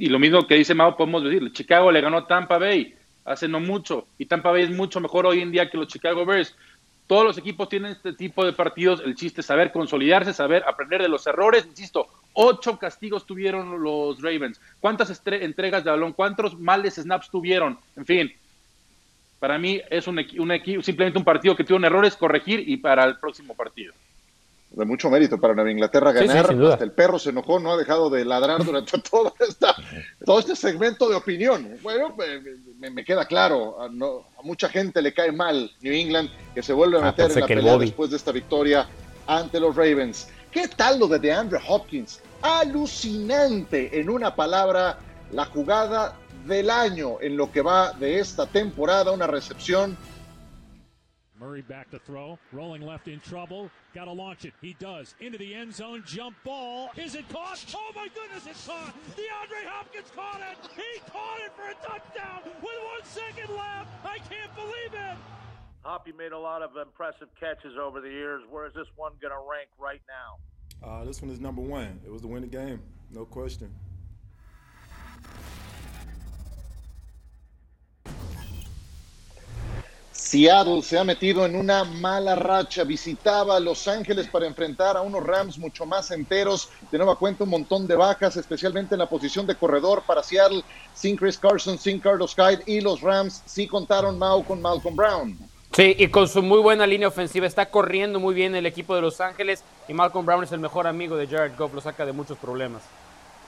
Y 0.00 0.08
lo 0.08 0.18
mismo 0.18 0.46
que 0.46 0.54
dice 0.54 0.74
Mao, 0.74 0.96
podemos 0.96 1.22
decir, 1.22 1.52
Chicago 1.52 1.92
le 1.92 2.00
ganó 2.00 2.16
a 2.16 2.26
Tampa 2.26 2.56
Bay 2.56 2.94
hace 3.26 3.46
no 3.46 3.60
mucho, 3.60 4.06
y 4.16 4.24
Tampa 4.24 4.50
Bay 4.50 4.62
es 4.62 4.70
mucho 4.70 4.98
mejor 4.98 5.26
hoy 5.26 5.42
en 5.42 5.52
día 5.52 5.68
que 5.68 5.76
los 5.76 5.88
Chicago 5.88 6.24
Bears. 6.24 6.56
Todos 7.06 7.22
los 7.22 7.36
equipos 7.36 7.68
tienen 7.68 7.92
este 7.92 8.14
tipo 8.14 8.42
de 8.42 8.54
partidos, 8.54 9.02
el 9.04 9.14
chiste 9.14 9.42
es 9.42 9.46
saber 9.46 9.72
consolidarse, 9.72 10.32
saber 10.32 10.64
aprender 10.66 11.02
de 11.02 11.08
los 11.10 11.26
errores, 11.26 11.66
insisto, 11.66 12.08
ocho 12.32 12.78
castigos 12.78 13.26
tuvieron 13.26 13.82
los 13.82 14.22
Ravens, 14.22 14.58
cuántas 14.80 15.22
entregas 15.26 15.84
de 15.84 15.90
balón, 15.90 16.14
cuántos 16.14 16.58
males 16.58 16.94
snaps 16.94 17.28
tuvieron, 17.28 17.78
en 17.94 18.06
fin, 18.06 18.32
para 19.38 19.58
mí 19.58 19.82
es 19.90 20.06
un, 20.06 20.18
un 20.18 20.82
simplemente 20.82 21.18
un 21.18 21.26
partido 21.26 21.54
que 21.54 21.64
tiene 21.64 21.88
errores, 21.88 22.16
corregir 22.16 22.66
y 22.66 22.78
para 22.78 23.04
el 23.04 23.18
próximo 23.18 23.54
partido 23.54 23.92
de 24.70 24.84
mucho 24.84 25.10
mérito 25.10 25.38
para 25.38 25.54
Nueva 25.54 25.70
Inglaterra 25.70 26.12
ganar. 26.12 26.54
Hasta 26.72 26.84
el 26.84 26.92
perro 26.92 27.18
se 27.18 27.30
enojó, 27.30 27.58
no 27.58 27.72
ha 27.72 27.76
dejado 27.76 28.08
de 28.08 28.24
ladrar 28.24 28.64
durante 28.64 28.98
todo, 29.10 29.34
esta, 29.40 29.74
todo 30.24 30.38
este 30.38 30.54
segmento 30.54 31.08
de 31.08 31.16
opinión. 31.16 31.76
Bueno, 31.82 32.14
me, 32.78 33.04
queda 33.04 33.24
claro, 33.24 33.80
a, 33.82 33.88
mucha 34.42 34.68
gente 34.68 35.02
le 35.02 35.12
cae 35.12 35.32
mal 35.32 35.70
New 35.80 35.92
England, 35.92 36.30
que 36.54 36.62
se 36.62 36.72
vuelve 36.72 36.98
a 36.98 37.00
ah, 37.00 37.04
meter 37.06 37.30
en 37.32 37.40
la 37.40 37.46
pelea 37.46 37.78
después 37.78 38.10
de 38.10 38.16
esta 38.16 38.32
victoria 38.32 38.86
ante 39.26 39.58
los 39.58 39.74
Ravens. 39.74 40.28
¿Qué 40.50 40.68
tal 40.68 40.98
lo 40.98 41.08
de 41.08 41.18
DeAndre 41.18 41.60
Hopkins? 41.68 42.20
Alucinante, 42.42 44.00
en 44.00 44.08
una 44.08 44.34
palabra, 44.34 44.98
la 45.32 45.44
jugada 45.46 46.16
del 46.46 46.70
año 46.70 47.20
en 47.20 47.36
lo 47.36 47.52
que 47.52 47.60
va 47.60 47.92
de 47.92 48.18
esta 48.18 48.46
temporada, 48.46 49.12
una 49.12 49.26
recepción 49.26 49.96
Murray 51.40 51.62
back 51.62 51.90
to 51.90 51.98
throw, 51.98 52.38
rolling 52.52 52.82
left 52.82 53.08
in 53.08 53.18
trouble. 53.20 53.70
Got 53.94 54.04
to 54.04 54.12
launch 54.12 54.44
it. 54.44 54.52
He 54.60 54.76
does. 54.78 55.14
Into 55.20 55.38
the 55.38 55.54
end 55.54 55.74
zone, 55.74 56.04
jump 56.06 56.36
ball. 56.44 56.90
Is 56.96 57.14
it 57.14 57.26
caught? 57.30 57.64
Oh 57.74 57.92
my 57.96 58.08
goodness, 58.14 58.46
it's 58.46 58.66
caught. 58.66 58.94
DeAndre 59.16 59.64
Hopkins 59.66 60.12
caught 60.14 60.42
it. 60.42 60.58
He 60.76 61.00
caught 61.10 61.40
it 61.40 61.50
for 61.56 61.62
a 61.62 61.74
touchdown 61.86 62.40
with 62.44 62.62
one 62.62 63.04
second 63.04 63.56
left. 63.56 63.88
I 64.04 64.18
can't 64.18 64.54
believe 64.54 64.92
it. 64.92 65.16
Hoppy 65.82 66.12
made 66.12 66.32
a 66.32 66.38
lot 66.38 66.60
of 66.60 66.76
impressive 66.76 67.28
catches 67.38 67.72
over 67.80 68.02
the 68.02 68.10
years. 68.10 68.42
Where 68.50 68.66
is 68.66 68.74
this 68.74 68.88
one 68.96 69.12
going 69.22 69.32
to 69.32 69.40
rank 69.50 69.70
right 69.78 70.02
now? 70.06 70.86
Uh, 70.86 71.04
this 71.04 71.22
one 71.22 71.30
is 71.30 71.40
number 71.40 71.62
one. 71.62 72.00
It 72.04 72.12
was 72.12 72.20
the 72.20 72.28
winning 72.28 72.50
game, 72.50 72.82
no 73.10 73.24
question. 73.24 73.72
Seattle 80.30 80.80
se 80.82 80.96
ha 80.96 81.02
metido 81.02 81.44
en 81.44 81.56
una 81.56 81.82
mala 81.82 82.36
racha. 82.36 82.84
Visitaba 82.84 83.56
a 83.56 83.60
Los 83.60 83.88
Ángeles 83.88 84.28
para 84.28 84.46
enfrentar 84.46 84.96
a 84.96 85.00
unos 85.00 85.24
Rams 85.24 85.58
mucho 85.58 85.84
más 85.86 86.12
enteros. 86.12 86.68
De 86.92 86.98
nueva 86.98 87.16
cuenta, 87.16 87.42
un 87.42 87.50
montón 87.50 87.88
de 87.88 87.96
bajas, 87.96 88.36
especialmente 88.36 88.94
en 88.94 89.00
la 89.00 89.08
posición 89.08 89.44
de 89.44 89.56
corredor 89.56 90.04
para 90.06 90.22
Seattle, 90.22 90.62
sin 90.94 91.16
Chris 91.16 91.36
Carson, 91.36 91.76
sin 91.78 91.98
Carlos 91.98 92.36
Hyde. 92.36 92.62
Y 92.66 92.80
los 92.80 93.00
Rams 93.00 93.42
sí 93.44 93.66
contaron 93.66 94.20
Mao 94.20 94.44
con 94.44 94.62
Malcolm 94.62 94.94
Brown. 94.94 95.36
Sí, 95.72 95.96
y 95.98 96.06
con 96.06 96.28
su 96.28 96.44
muy 96.44 96.60
buena 96.60 96.86
línea 96.86 97.08
ofensiva. 97.08 97.44
Está 97.44 97.68
corriendo 97.68 98.20
muy 98.20 98.32
bien 98.32 98.54
el 98.54 98.66
equipo 98.66 98.94
de 98.94 99.00
Los 99.00 99.20
Ángeles. 99.20 99.64
Y 99.88 99.94
Malcolm 99.94 100.24
Brown 100.24 100.44
es 100.44 100.52
el 100.52 100.60
mejor 100.60 100.86
amigo 100.86 101.16
de 101.16 101.26
Jared 101.26 101.58
Goff. 101.58 101.74
Lo 101.74 101.80
saca 101.80 102.06
de 102.06 102.12
muchos 102.12 102.38
problemas. 102.38 102.82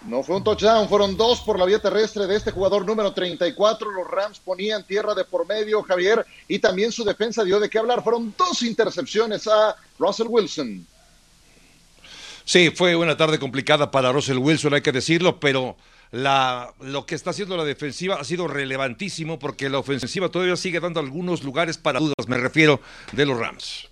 No 0.07 0.23
fue 0.25 0.37
un 0.37 0.45
touchdown, 0.45 0.89
fueron 0.89 1.17
dos 1.17 1.41
por 1.41 1.59
la 1.59 1.65
vía 1.65 1.79
terrestre 1.79 2.27
de 2.27 2.37
este 2.37 2.51
jugador 2.51 2.85
número 2.85 3.13
34. 3.13 3.91
Los 3.91 4.09
Rams 4.09 4.41
ponían 4.41 4.85
tierra 4.85 5.15
de 5.15 5.25
por 5.25 5.47
medio, 5.47 5.83
Javier, 5.83 6.27
y 6.49 6.59
también 6.59 6.91
su 6.91 7.05
defensa 7.05 7.45
dio 7.45 7.61
de 7.61 7.71
qué 7.71 7.79
hablar. 7.79 8.03
Fueron 8.03 8.35
dos 8.37 8.63
intercepciones 8.63 9.47
a 9.47 9.77
Russell 9.99 10.27
Wilson. 10.29 10.87
Sí, 12.45 12.73
fue 12.75 12.97
una 12.97 13.17
tarde 13.17 13.39
complicada 13.39 13.93
para 13.93 14.11
Russell 14.11 14.39
Wilson, 14.39 14.75
hay 14.75 14.83
que 14.83 14.91
decirlo, 14.91 15.39
pero 15.39 15.77
la, 16.11 16.75
lo 16.81 17.07
que 17.07 17.15
está 17.15 17.31
haciendo 17.31 17.57
la 17.57 17.65
defensiva 17.65 18.17
ha 18.17 18.25
sido 18.25 18.49
relevantísimo 18.49 19.39
porque 19.39 19.71
la 19.71 19.79
ofensiva 19.79 20.29
todavía 20.29 20.57
sigue 20.57 20.81
dando 20.81 20.99
algunos 20.99 21.45
lugares 21.45 21.79
para 21.79 22.01
dudas, 22.01 22.27
me 22.27 22.39
refiero 22.39 22.81
de 23.13 23.27
los 23.27 23.39
Rams. 23.39 23.92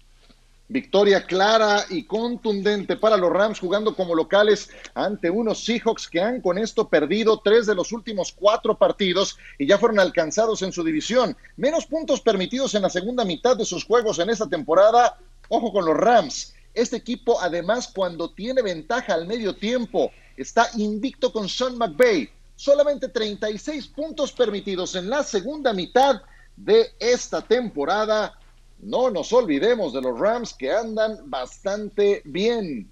Victoria 0.70 1.26
clara 1.26 1.84
y 1.90 2.04
contundente 2.04 2.94
para 2.94 3.16
los 3.16 3.32
Rams 3.32 3.58
jugando 3.58 3.96
como 3.96 4.14
locales 4.14 4.70
ante 4.94 5.28
unos 5.28 5.64
Seahawks 5.64 6.06
que 6.06 6.20
han 6.20 6.40
con 6.40 6.58
esto 6.58 6.88
perdido 6.88 7.40
tres 7.42 7.66
de 7.66 7.74
los 7.74 7.90
últimos 7.90 8.30
cuatro 8.30 8.78
partidos 8.78 9.36
y 9.58 9.66
ya 9.66 9.78
fueron 9.78 9.98
alcanzados 9.98 10.62
en 10.62 10.70
su 10.70 10.84
división. 10.84 11.36
Menos 11.56 11.86
puntos 11.86 12.20
permitidos 12.20 12.72
en 12.76 12.82
la 12.82 12.88
segunda 12.88 13.24
mitad 13.24 13.56
de 13.56 13.64
sus 13.64 13.84
juegos 13.84 14.20
en 14.20 14.30
esta 14.30 14.48
temporada. 14.48 15.18
Ojo 15.48 15.72
con 15.72 15.84
los 15.84 15.96
Rams. 15.96 16.54
Este 16.72 16.98
equipo 16.98 17.40
además 17.40 17.90
cuando 17.92 18.30
tiene 18.30 18.62
ventaja 18.62 19.14
al 19.14 19.26
medio 19.26 19.56
tiempo 19.56 20.12
está 20.36 20.70
invicto 20.76 21.32
con 21.32 21.48
Sean 21.48 21.78
McVay. 21.78 22.30
Solamente 22.54 23.08
36 23.08 23.88
puntos 23.88 24.30
permitidos 24.30 24.94
en 24.94 25.10
la 25.10 25.24
segunda 25.24 25.72
mitad 25.72 26.22
de 26.56 26.92
esta 27.00 27.42
temporada 27.42 28.38
no 28.82 29.10
nos 29.10 29.32
olvidemos 29.32 29.92
de 29.92 30.02
los 30.02 30.18
Rams 30.18 30.54
que 30.54 30.72
andan 30.72 31.30
bastante 31.30 32.22
bien. 32.24 32.90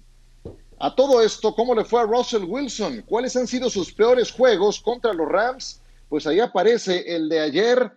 A 0.79 0.95
todo 0.95 1.21
esto, 1.21 1.53
¿cómo 1.55 1.75
le 1.75 1.83
fue 1.83 2.01
a 2.01 2.05
Russell 2.05 2.43
Wilson? 2.43 3.03
¿Cuáles 3.05 3.35
han 3.35 3.47
sido 3.47 3.69
sus 3.69 3.91
peores 3.91 4.31
juegos 4.31 4.79
contra 4.79 5.13
los 5.13 5.27
Rams? 5.27 5.81
Pues 6.07 6.25
ahí 6.25 6.39
aparece 6.39 7.15
el 7.15 7.27
de 7.27 7.39
ayer 7.39 7.91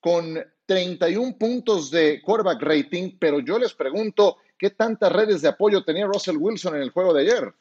con 0.00 0.44
31 0.66 1.36
puntos 1.38 1.90
de 1.90 2.20
quarterback 2.22 2.62
rating, 2.62 3.16
pero 3.18 3.38
yo 3.40 3.58
les 3.58 3.72
pregunto, 3.74 4.38
¿qué 4.58 4.70
tantas 4.70 5.12
redes 5.12 5.42
de 5.42 5.48
apoyo 5.48 5.84
tenía 5.84 6.06
Russell 6.06 6.36
Wilson 6.36 6.76
en 6.76 6.82
el 6.82 6.90
juego 6.90 7.14
de 7.14 7.22
ayer? 7.22 7.54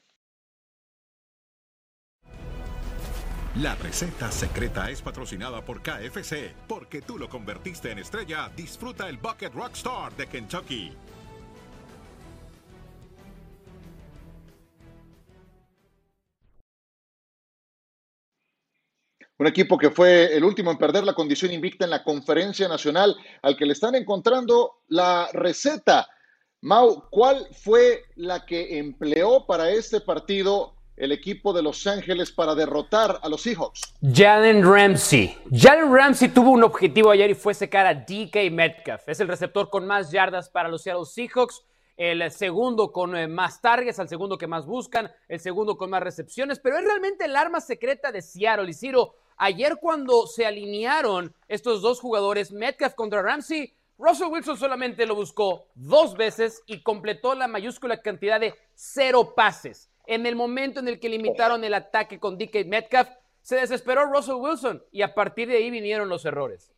La 3.61 3.73
receta 3.75 4.29
secreta 4.33 4.89
es 4.89 5.01
patrocinada 5.01 5.61
por 5.63 5.81
KFC, 5.81 6.53
porque 6.67 7.01
tú 7.01 7.17
lo 7.17 7.29
convertiste 7.29 7.89
en 7.89 7.99
estrella. 7.99 8.51
Disfruta 8.53 9.07
el 9.07 9.17
Bucket 9.17 9.53
Rockstar 9.53 10.13
de 10.17 10.27
Kentucky. 10.27 10.91
Un 19.37 19.47
equipo 19.47 19.77
que 19.77 19.89
fue 19.89 20.35
el 20.35 20.43
último 20.43 20.71
en 20.71 20.77
perder 20.77 21.05
la 21.05 21.13
condición 21.13 21.53
invicta 21.53 21.85
en 21.85 21.91
la 21.91 22.03
conferencia 22.03 22.67
nacional, 22.67 23.15
al 23.41 23.55
que 23.55 23.65
le 23.65 23.71
están 23.71 23.95
encontrando 23.95 24.81
la 24.89 25.29
receta. 25.31 26.09
Mau, 26.59 27.09
¿cuál 27.09 27.47
fue 27.53 28.03
la 28.17 28.45
que 28.45 28.79
empleó 28.79 29.45
para 29.45 29.69
este 29.69 30.01
partido 30.01 30.74
el 30.97 31.11
equipo 31.11 31.53
de 31.53 31.61
Los 31.61 31.85
Ángeles 31.87 32.31
para 32.31 32.55
derrotar 32.55 33.19
a 33.21 33.29
los 33.29 33.41
Seahawks? 33.41 33.81
Jalen 34.01 34.63
Ramsey. 34.63 35.37
Jalen 35.51 35.93
Ramsey 35.93 36.29
tuvo 36.29 36.51
un 36.51 36.63
objetivo 36.63 37.11
ayer 37.11 37.29
y 37.29 37.35
fue 37.35 37.53
secar 37.53 37.85
a 37.85 37.93
DK 37.93 38.51
Metcalf. 38.51 39.07
Es 39.09 39.19
el 39.19 39.27
receptor 39.27 39.69
con 39.69 39.85
más 39.85 40.11
yardas 40.11 40.49
para 40.49 40.69
los 40.69 40.83
Seattle 40.83 41.05
Seahawks, 41.05 41.63
el 41.97 42.29
segundo 42.31 42.91
con 42.91 43.15
eh, 43.15 43.27
más 43.27 43.61
targets, 43.61 43.99
el 43.99 44.09
segundo 44.09 44.37
que 44.37 44.47
más 44.47 44.65
buscan, 44.65 45.11
el 45.27 45.39
segundo 45.39 45.77
con 45.77 45.89
más 45.89 46.03
recepciones, 46.03 46.59
pero 46.59 46.77
es 46.77 46.83
realmente 46.83 47.25
el 47.25 47.35
arma 47.35 47.61
secreta 47.61 48.11
de 48.11 48.21
Seattle. 48.21 48.69
Y 48.69 48.73
Ciro, 48.73 49.15
ayer 49.37 49.77
cuando 49.81 50.27
se 50.27 50.45
alinearon 50.45 51.33
estos 51.47 51.81
dos 51.81 51.99
jugadores, 51.99 52.51
Metcalf 52.51 52.95
contra 52.95 53.21
Ramsey, 53.21 53.73
Russell 53.97 54.27
Wilson 54.27 54.57
solamente 54.57 55.05
lo 55.05 55.15
buscó 55.15 55.67
dos 55.73 56.15
veces 56.15 56.61
y 56.67 56.83
completó 56.83 57.33
la 57.33 57.47
mayúscula 57.47 58.01
cantidad 58.01 58.41
de 58.41 58.53
cero 58.73 59.33
pases. 59.33 59.89
En 60.07 60.25
el 60.25 60.35
momento 60.35 60.79
en 60.79 60.87
el 60.87 60.99
que 60.99 61.09
limitaron 61.09 61.63
el 61.63 61.73
ataque 61.73 62.19
con 62.19 62.37
DK 62.37 62.65
Metcalf, 62.65 63.09
se 63.41 63.57
desesperó 63.57 64.05
Russell 64.05 64.35
Wilson 64.35 64.83
y 64.91 65.01
a 65.01 65.13
partir 65.13 65.47
de 65.47 65.57
ahí 65.57 65.69
vinieron 65.69 66.09
los 66.09 66.25
errores. 66.25 66.71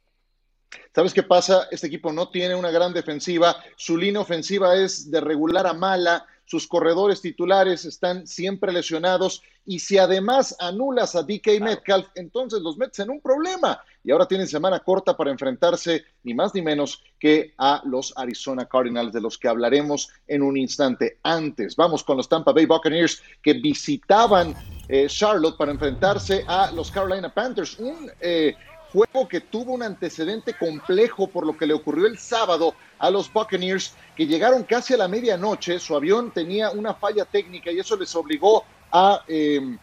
¿Sabes 0.93 1.13
qué 1.13 1.23
pasa? 1.23 1.67
Este 1.71 1.87
equipo 1.87 2.11
no 2.11 2.29
tiene 2.29 2.55
una 2.55 2.71
gran 2.71 2.93
defensiva, 2.93 3.55
su 3.75 3.97
línea 3.97 4.21
ofensiva 4.21 4.75
es 4.75 5.09
de 5.09 5.21
regular 5.21 5.65
a 5.65 5.73
mala, 5.73 6.25
sus 6.47 6.65
corredores 6.65 7.21
titulares 7.21 7.83
están 7.83 8.25
siempre 8.25 8.71
lesionados 8.71 9.43
y 9.65 9.79
si 9.79 9.97
además 9.97 10.55
anulas 10.59 11.13
a 11.13 11.23
DK 11.23 11.59
Metcalf, 11.59 12.07
entonces 12.15 12.61
los 12.61 12.77
metes 12.77 12.99
en 12.99 13.09
un 13.09 13.19
problema. 13.19 13.81
Y 14.01 14.11
ahora 14.11 14.25
tienen 14.25 14.47
semana 14.47 14.79
corta 14.79 15.17
para 15.17 15.29
enfrentarse 15.29 16.05
ni 16.23 16.33
más 16.33 16.55
ni 16.55 16.61
menos 16.61 17.03
que 17.19 17.53
a 17.57 17.81
los 17.83 18.13
Arizona 18.17 18.65
Cardinals, 18.65 19.11
de 19.11 19.19
los 19.19 19.37
que 19.37 19.49
hablaremos 19.49 20.09
en 20.25 20.41
un 20.41 20.55
instante. 20.55 21.19
Antes, 21.21 21.75
vamos 21.75 22.01
con 22.01 22.15
los 22.15 22.29
Tampa 22.29 22.53
Bay 22.53 22.65
Buccaneers 22.65 23.21
que 23.43 23.51
visitaban 23.53 24.55
eh, 24.87 25.07
Charlotte 25.09 25.57
para 25.57 25.73
enfrentarse 25.73 26.45
a 26.47 26.71
los 26.71 26.89
Carolina 26.89 27.33
Panthers. 27.33 27.77
Un 27.77 28.09
eh, 28.21 28.55
juego 28.97 29.27
que 29.27 29.41
tuvo 29.41 29.73
un 29.73 29.83
antecedente 29.83 30.55
complejo 30.55 31.27
por 31.27 31.45
lo 31.45 31.55
que 31.55 31.67
le 31.67 31.73
ocurrió 31.73 32.07
el 32.07 32.17
sábado 32.17 32.73
a 32.97 33.11
los 33.11 33.31
Buccaneers, 33.31 33.93
que 34.15 34.25
llegaron 34.25 34.63
casi 34.63 34.95
a 34.95 34.97
la 34.97 35.07
medianoche, 35.07 35.77
su 35.77 35.95
avión 35.95 36.31
tenía 36.31 36.71
una 36.71 36.95
falla 36.95 37.25
técnica 37.25 37.71
y 37.71 37.77
eso 37.77 37.95
les 37.95 38.15
obligó 38.15 38.63
a 38.91 39.23
eh, 39.27 39.77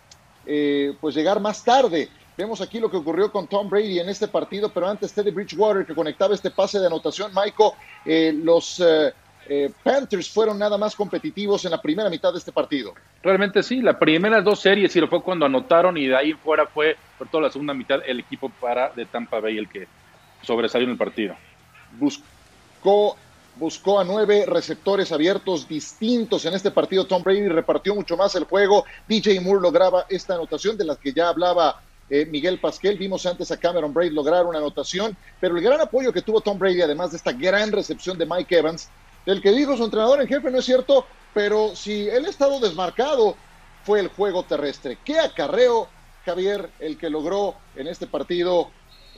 eh, 0.47 0.97
pues 1.01 1.15
llegar 1.15 1.39
más 1.39 1.63
tarde. 1.63 2.09
Vemos 2.37 2.61
aquí 2.61 2.81
lo 2.81 2.91
que 2.91 2.97
ocurrió 2.97 3.31
con 3.31 3.47
Tom 3.47 3.71
Brady 3.71 4.01
en 4.01 4.09
este 4.09 4.27
partido, 4.27 4.69
pero 4.73 4.89
antes 4.89 5.13
Teddy 5.13 5.31
Bridgewater 5.31 5.87
que 5.87 5.95
conectaba 5.95 6.35
este 6.35 6.51
pase 6.51 6.81
de 6.81 6.87
anotación, 6.87 7.31
Michael, 7.33 7.71
eh, 8.05 8.33
los 8.35 8.83
Panthers 9.83 10.31
fueron 10.31 10.59
nada 10.59 10.79
más 10.79 10.95
competitivos 10.95 11.65
en 11.65 11.71
la 11.71 11.81
primera 11.81 12.09
mitad 12.09 12.33
de 12.33 12.39
este 12.39 12.53
partido. 12.53 12.95
Realmente 13.23 13.63
sí, 13.63 13.81
las 13.81 13.97
primeras 13.97 14.45
dos 14.45 14.61
series 14.61 14.95
y 14.97 15.01
lo 15.01 15.09
fue 15.09 15.23
cuando 15.23 15.47
anotaron 15.47 15.97
y 15.97 16.07
de 16.07 16.17
ahí 16.17 16.33
fuera 16.33 16.67
fue 16.67 16.97
por 17.19 17.29
toda 17.29 17.45
la 17.45 17.51
segunda 17.51 17.75
mitad 17.75 18.01
el 18.07 18.21
equipo 18.21 18.49
para 18.61 18.91
de 18.91 19.07
Tampa 19.07 19.41
Bay 19.41 19.59
el 19.59 19.69
que 19.69 19.87
sobresalió 20.43 20.87
en 20.87 20.93
el 20.93 20.99
partido. 20.99 21.35
Buscó, 21.99 23.17
buscó 23.57 24.01
a 24.01 24.05
nueve 24.05 24.45
receptores 24.47 25.13
abiertos 25.13 25.69
distintos 25.69 26.45
en 26.45 26.55
este 26.55 26.71
partido. 26.71 27.07
Tom 27.07 27.23
Brady 27.23 27.49
repartió 27.49 27.95
mucho 27.95 28.17
más 28.17 28.35
el 28.35 28.45
juego. 28.45 28.85
DJ 29.09 29.41
Moore 29.41 29.63
lograba 29.63 30.07
esta 30.09 30.35
anotación 30.35 30.77
de 30.77 30.85
la 30.85 30.97
que 30.97 31.13
ya 31.13 31.29
hablaba 31.29 31.81
eh, 32.11 32.27
Miguel 32.27 32.59
Pasquel. 32.59 32.99
Vimos 32.99 33.25
antes 33.27 33.51
a 33.51 33.59
Cameron 33.59 33.95
Brady 33.95 34.11
lograr 34.11 34.45
una 34.45 34.59
anotación, 34.59 35.17
pero 35.41 35.57
el 35.57 35.63
gran 35.63 35.81
apoyo 35.81 36.13
que 36.13 36.23
tuvo 36.23 36.41
Tom 36.41 36.59
Brady, 36.59 36.83
además 36.83 37.11
de 37.13 37.17
esta 37.17 37.33
gran 37.33 37.73
recepción 37.73 38.19
de 38.19 38.27
Mike 38.27 38.59
Evans, 38.59 38.89
del 39.27 39.41
que 39.41 39.53
dijo 39.53 39.77
su 39.77 39.85
entrenador 39.85 40.21
en 40.21 40.29
jefe, 40.29 40.51
no 40.51 40.59
es 40.59 40.65
cierto, 40.65 41.07
pero 41.33 41.75
si 41.75 42.09
él 42.09 42.27
ha 42.27 42.31
estado 42.31 42.61
desmarcado, 42.61 43.37
fue 43.85 44.01
el 44.01 44.09
juego 44.09 44.45
terrestre. 44.45 44.99
¿Qué 45.05 45.19
acarreo, 45.19 45.89
Javier, 46.25 46.71
el 46.79 46.97
que 46.97 47.11
logró 47.11 47.55
en 47.77 47.87
este 47.87 48.07
partido 48.07 48.71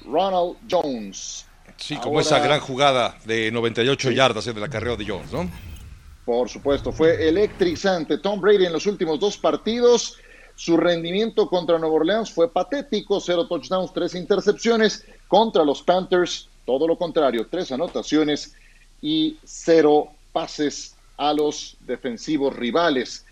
Ronald 0.05 0.57
Jones? 0.71 1.47
Sí, 1.77 1.97
como 1.97 2.21
esa 2.21 2.39
gran 2.39 2.61
jugada 2.61 3.19
de 3.25 3.51
98 3.51 4.11
yardas 4.13 4.47
en 4.47 4.57
el 4.57 4.65
acarreo 4.65 4.97
de 4.97 5.07
Jones, 5.07 5.33
¿no? 5.33 5.51
Por 6.25 6.49
supuesto, 6.49 6.91
fue 6.91 7.29
electrizante. 7.29 8.19
Tom 8.19 8.41
Brady 8.41 8.67
en 8.67 8.73
los 8.73 8.87
últimos 8.87 9.21
dos 9.21 9.37
partidos, 9.37 10.17
su 10.57 10.77
rendimiento 10.77 11.49
contra 11.49 11.79
Nueva 11.79 11.97
Orleans 11.97 12.33
fue 12.33 12.51
patético, 12.53 13.21
cero 13.21 13.47
touchdowns, 13.47 13.93
tres 13.93 14.15
intercepciones. 14.15 15.05
Contra 15.29 15.65
los 15.65 15.83
Panthers, 15.83 16.49
todo 16.65 16.89
lo 16.89 16.97
contrario, 16.97 17.47
tres 17.51 17.71
anotaciones 17.71 18.55
y 19.03 19.39
cero 19.45 20.09
pases 20.33 20.95
a 21.17 21.33
los 21.33 21.77
defensivos 21.81 22.55
rivales. 22.55 23.25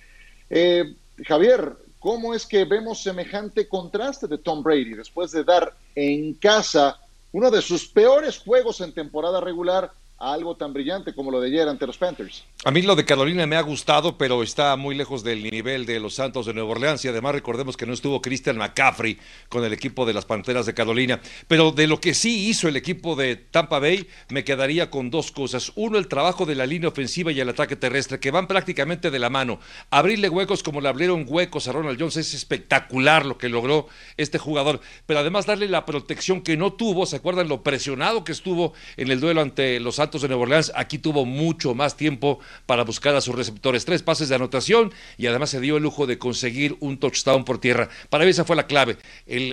Eh, 0.50 0.94
Javier, 1.26 1.76
¿cómo 1.98 2.34
es 2.34 2.46
que 2.46 2.64
vemos 2.64 3.02
semejante 3.02 3.68
contraste 3.68 4.26
de 4.26 4.38
Tom 4.38 4.62
Brady 4.62 4.94
después 4.94 5.30
de 5.30 5.44
dar 5.44 5.74
en 5.94 6.34
casa 6.34 6.98
uno 7.32 7.50
de 7.50 7.62
sus 7.62 7.88
peores 7.88 8.38
juegos 8.38 8.80
en 8.80 8.92
temporada 8.92 9.40
regular 9.40 9.90
algo 10.32 10.56
tan 10.56 10.72
brillante 10.72 11.14
como 11.14 11.30
lo 11.30 11.40
de 11.40 11.48
ayer 11.48 11.68
ante 11.68 11.86
los 11.86 11.98
Panthers. 11.98 12.44
A 12.64 12.70
mí 12.70 12.82
lo 12.82 12.96
de 12.96 13.04
Carolina 13.04 13.46
me 13.46 13.56
ha 13.56 13.60
gustado, 13.60 14.16
pero 14.16 14.42
está 14.42 14.74
muy 14.76 14.94
lejos 14.94 15.22
del 15.22 15.42
nivel 15.42 15.84
de 15.84 16.00
los 16.00 16.14
Santos 16.14 16.46
de 16.46 16.54
Nueva 16.54 16.70
Orleans 16.70 17.04
y 17.04 17.08
además 17.08 17.34
recordemos 17.34 17.76
que 17.76 17.84
no 17.84 17.92
estuvo 17.92 18.22
Christian 18.22 18.56
McCaffrey 18.56 19.18
con 19.48 19.64
el 19.64 19.72
equipo 19.72 20.06
de 20.06 20.14
las 20.14 20.24
Panteras 20.24 20.64
de 20.64 20.74
Carolina. 20.74 21.20
Pero 21.46 21.72
de 21.72 21.86
lo 21.86 22.00
que 22.00 22.14
sí 22.14 22.48
hizo 22.48 22.68
el 22.68 22.76
equipo 22.76 23.16
de 23.16 23.36
Tampa 23.36 23.80
Bay, 23.80 24.08
me 24.30 24.44
quedaría 24.44 24.90
con 24.90 25.10
dos 25.10 25.30
cosas. 25.30 25.72
Uno, 25.74 25.98
el 25.98 26.08
trabajo 26.08 26.46
de 26.46 26.54
la 26.54 26.64
línea 26.64 26.88
ofensiva 26.88 27.30
y 27.32 27.40
el 27.40 27.48
ataque 27.48 27.76
terrestre, 27.76 28.18
que 28.18 28.30
van 28.30 28.46
prácticamente 28.46 29.10
de 29.10 29.18
la 29.18 29.28
mano. 29.30 29.60
Abrirle 29.90 30.28
huecos 30.28 30.62
como 30.62 30.80
le 30.80 30.88
abrieron 30.88 31.26
huecos 31.28 31.68
a 31.68 31.72
Ronald 31.72 31.98
Jones 31.98 32.16
es 32.16 32.34
espectacular 32.34 33.26
lo 33.26 33.36
que 33.36 33.48
logró 33.48 33.88
este 34.16 34.38
jugador. 34.38 34.80
Pero 35.06 35.20
además 35.20 35.46
darle 35.46 35.68
la 35.68 35.84
protección 35.84 36.40
que 36.40 36.56
no 36.56 36.72
tuvo, 36.72 37.04
¿se 37.04 37.16
acuerdan 37.16 37.48
lo 37.48 37.62
presionado 37.62 38.24
que 38.24 38.32
estuvo 38.32 38.72
en 38.96 39.10
el 39.10 39.20
duelo 39.20 39.40
ante 39.40 39.80
los 39.80 39.96
Santos 39.96 40.13
de 40.22 40.28
Nueva 40.28 40.42
Orleans? 40.42 40.72
Aquí 40.74 40.98
tuvo 40.98 41.24
mucho 41.24 41.74
más 41.74 41.96
tiempo 41.96 42.38
para 42.66 42.84
buscar 42.84 43.14
a 43.14 43.20
sus 43.20 43.34
receptores. 43.34 43.84
Tres 43.84 44.02
pases 44.02 44.28
de 44.28 44.34
anotación 44.34 44.92
y 45.16 45.26
además 45.26 45.50
se 45.50 45.60
dio 45.60 45.76
el 45.76 45.82
lujo 45.82 46.06
de 46.06 46.18
conseguir 46.18 46.76
un 46.80 46.98
touchdown 46.98 47.44
por 47.44 47.58
tierra. 47.58 47.88
Para 48.10 48.24
mí 48.24 48.30
esa 48.30 48.44
fue 48.44 48.56
la 48.56 48.66
clave, 48.66 48.96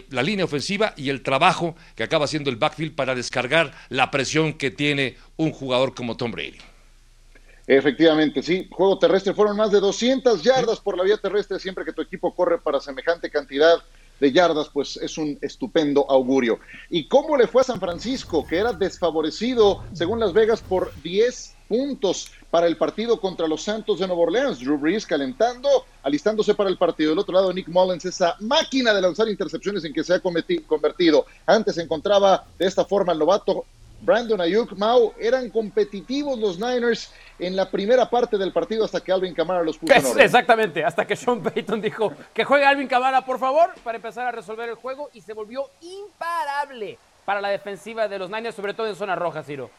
la 0.10 0.24
línea 0.24 0.46
ofensiva 0.46 0.94
y 0.98 1.10
el 1.10 1.22
trabajo 1.22 1.76
que 1.96 2.04
acaba 2.04 2.26
haciendo 2.26 2.50
el 2.50 2.56
backfield 2.56 2.96
para 2.96 3.16
descargar 3.16 3.74
la 3.90 4.12
presión 4.12 4.54
que 4.54 4.72
tiene 4.72 5.18
un 5.38 5.52
jugador 5.52 5.94
como 5.94 6.18
Tom 6.18 6.32
Brady. 6.32 6.58
Efectivamente, 7.68 8.44
sí. 8.44 8.68
Juego 8.72 9.00
terrestre 9.00 9.34
fueron 9.34 9.56
más 9.56 9.72
de 9.72 9.80
200 9.80 10.44
yardas 10.44 10.80
por 10.80 10.98
la 10.98 11.04
vía 11.04 11.18
terrestre. 11.18 11.60
Siempre 11.60 11.86
que 11.86 11.94
tu 11.94 12.02
equipo 12.02 12.36
corre 12.36 12.58
para 12.60 12.80
semejante 12.80 13.30
cantidad 13.30 13.82
de 14.22 14.32
yardas, 14.32 14.70
pues 14.70 14.98
es 14.98 15.18
un 15.18 15.38
estupendo 15.42 16.06
augurio. 16.08 16.60
¿Y 16.92 17.08
cómo 17.08 17.36
le 17.36 17.48
fue 17.48 17.64
a 17.64 17.66
San 17.66 17.80
Francisco, 17.80 18.46
que 18.48 18.58
era 18.60 18.72
desfavorecido, 18.72 19.84
según 19.94 20.20
Las 20.20 20.32
Vegas, 20.32 20.62
por 20.62 20.94
10 21.02 21.56
puntos 21.68 22.32
para 22.52 22.68
el 22.68 22.78
partido 22.78 23.20
contra 23.20 23.48
los 23.48 23.64
Santos 23.64 23.98
de 23.98 24.06
Nueva 24.06 24.22
Orleans? 24.22 24.60
Drew 24.60 24.78
Brees 24.78 25.08
calentando, 25.08 25.68
alistándose 26.04 26.54
para 26.54 26.70
el 26.70 26.78
partido. 26.78 27.10
Del 27.10 27.20
otro 27.20 27.34
lado, 27.34 27.52
Nick 27.52 27.68
Mullins, 27.68 28.06
esa 28.06 28.36
máquina 28.42 28.94
de 28.94 29.02
lanzar 29.02 29.28
intercepciones 29.28 29.84
en 29.86 29.94
que 29.94 30.04
se 30.04 30.14
ha 30.14 30.20
convertido. 30.20 31.26
Antes 31.48 31.74
se 31.74 31.82
encontraba 31.82 32.46
de 32.60 32.68
esta 32.68 32.86
forma 32.86 33.14
el 33.14 33.20
novato 33.20 33.66
Brandon 34.02 34.42
Ayuk, 34.42 34.74
Mau, 34.78 35.14
eran 35.20 35.50
competitivos 35.50 36.38
los 36.40 36.58
Niners 36.58 37.12
en 37.38 37.56
la 37.56 37.70
primera 37.70 38.10
parte 38.10 38.38
del 38.38 38.52
partido 38.52 38.84
hasta 38.84 39.00
que 39.00 39.12
Alvin 39.12 39.34
Kamara 39.34 39.64
los 39.64 39.78
puso 39.78 39.94
en 39.94 40.06
orden. 40.06 40.26
Exactamente, 40.26 40.84
hasta 40.84 41.06
que 41.06 41.16
Sean 41.16 41.42
Payton 41.42 41.82
dijo 41.82 42.12
que 42.34 42.44
juegue 42.44 42.66
Alvin 42.66 42.88
Kamara, 42.88 43.24
por 43.24 43.38
favor, 43.38 43.70
para 43.84 43.98
empezar 43.98 44.26
a 44.26 44.32
resolver 44.32 44.70
el 44.70 44.76
juego 44.76 45.10
y 45.14 45.22
se 45.22 45.34
volvió 45.34 45.70
imparable 45.82 46.98
para 47.26 47.42
la 47.42 47.50
defensiva 47.50 48.08
de 48.08 48.18
los 48.18 48.32
Niners, 48.32 48.56
sobre 48.56 48.74
todo 48.74 48.88
en 48.88 48.96
zona 48.96 49.16
roja, 49.16 49.44
Ciro. 49.44 49.70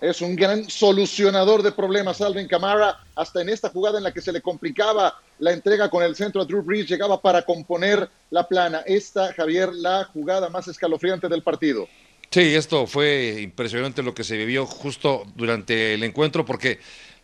Es 0.00 0.22
un 0.22 0.36
gran 0.36 0.70
solucionador 0.70 1.60
de 1.64 1.72
problemas, 1.72 2.20
Alvin 2.20 2.46
Kamara, 2.46 3.00
hasta 3.16 3.42
en 3.42 3.48
esta 3.48 3.70
jugada 3.70 3.98
en 3.98 4.04
la 4.04 4.12
que 4.12 4.20
se 4.20 4.30
le 4.30 4.40
complicaba 4.40 5.20
la 5.40 5.50
entrega 5.50 5.90
con 5.90 6.04
el 6.04 6.14
centro 6.14 6.40
a 6.40 6.44
Drew 6.44 6.62
Brees, 6.62 6.88
llegaba 6.88 7.20
para 7.20 7.42
componer 7.42 8.08
la 8.30 8.46
plana. 8.46 8.84
Esta, 8.86 9.32
Javier, 9.32 9.74
la 9.74 10.04
jugada 10.04 10.48
más 10.50 10.68
escalofriante 10.68 11.28
del 11.28 11.42
partido. 11.42 11.88
Sí, 12.30 12.54
esto 12.54 12.86
fue 12.86 13.40
impresionante 13.40 14.02
lo 14.02 14.14
que 14.14 14.24
se 14.24 14.36
vivió 14.36 14.66
justo 14.66 15.24
durante 15.34 15.94
el 15.94 16.02
encuentro 16.02 16.44
porque 16.44 16.78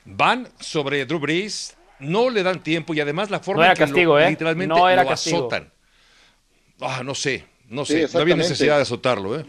van 0.05 0.49
sobre 0.61 1.05
Drew 1.05 1.21
Brees, 1.21 1.77
no 1.99 2.31
le 2.31 2.43
dan 2.43 2.62
tiempo 2.62 2.95
y 2.95 3.01
además 3.01 3.31
la 3.31 3.40
forma 3.40 3.67
en 3.67 3.75
que 3.75 3.79
castigo, 3.81 4.19
¿eh? 4.19 4.31
literalmente 4.31 4.75
no 4.75 4.88
era 4.88 5.03
lo 5.03 5.11
castigo. 5.11 5.38
azotan. 5.38 5.71
Ah, 6.81 7.03
no 7.05 7.14
sé, 7.14 7.45
no 7.69 7.85
sé, 7.85 8.09
no 8.12 8.21
había 8.21 8.37
necesidad 8.37 8.77
de 8.77 8.83
azotarlo, 8.83 9.38
¿eh? 9.38 9.45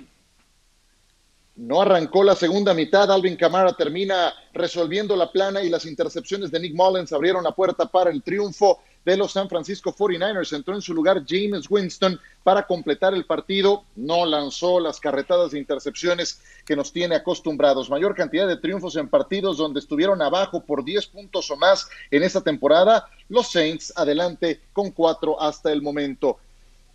No 1.56 1.82
arrancó 1.82 2.22
la 2.22 2.36
segunda 2.36 2.74
mitad, 2.74 3.10
Alvin 3.10 3.38
Kamara 3.38 3.72
termina 3.72 4.34
resolviendo 4.54 5.16
la 5.16 5.32
plana 5.32 5.64
y 5.64 5.70
las 5.70 5.86
intercepciones 5.86 6.52
de 6.52 6.60
Nick 6.60 6.76
Mullens 6.76 7.14
abrieron 7.14 7.46
la 7.46 7.54
puerta 7.54 7.86
para 7.86 8.12
el 8.12 8.22
triunfo 8.24 8.82
de 9.06 9.16
los 9.16 9.32
San 9.32 9.48
Francisco 9.48 9.96
49ers. 9.96 10.54
Entró 10.54 10.74
en 10.76 10.82
su 10.82 10.94
lugar 10.94 11.24
James 11.28 11.68
Winston 11.70 12.20
para 12.44 12.66
completar 12.66 13.14
el 13.14 13.26
partido. 13.26 13.86
No 13.96 14.26
lanzó 14.26 14.80
las 14.80 15.00
carretadas 15.00 15.52
de 15.52 15.60
intercepciones 15.60 16.42
que 16.66 16.76
nos 16.76 16.92
tiene 16.92 17.16
acostumbrados. 17.16 17.90
Mayor 17.90 18.16
cantidad 18.16 18.48
de 18.48 18.58
triunfos 18.58 18.96
en 18.96 19.08
partidos 19.08 19.58
donde 19.58 19.80
estuvieron 19.80 20.22
abajo 20.22 20.66
por 20.66 20.84
10 20.84 21.06
puntos 21.08 21.50
o 21.52 21.56
más 21.56 21.88
en 22.10 22.24
esta 22.24 22.42
temporada. 22.42 23.08
Los 23.30 23.52
Saints 23.52 23.94
adelante 23.96 24.62
con 24.74 24.92
cuatro 24.92 25.40
hasta 25.40 25.72
el 25.72 25.82
momento. 25.82 26.40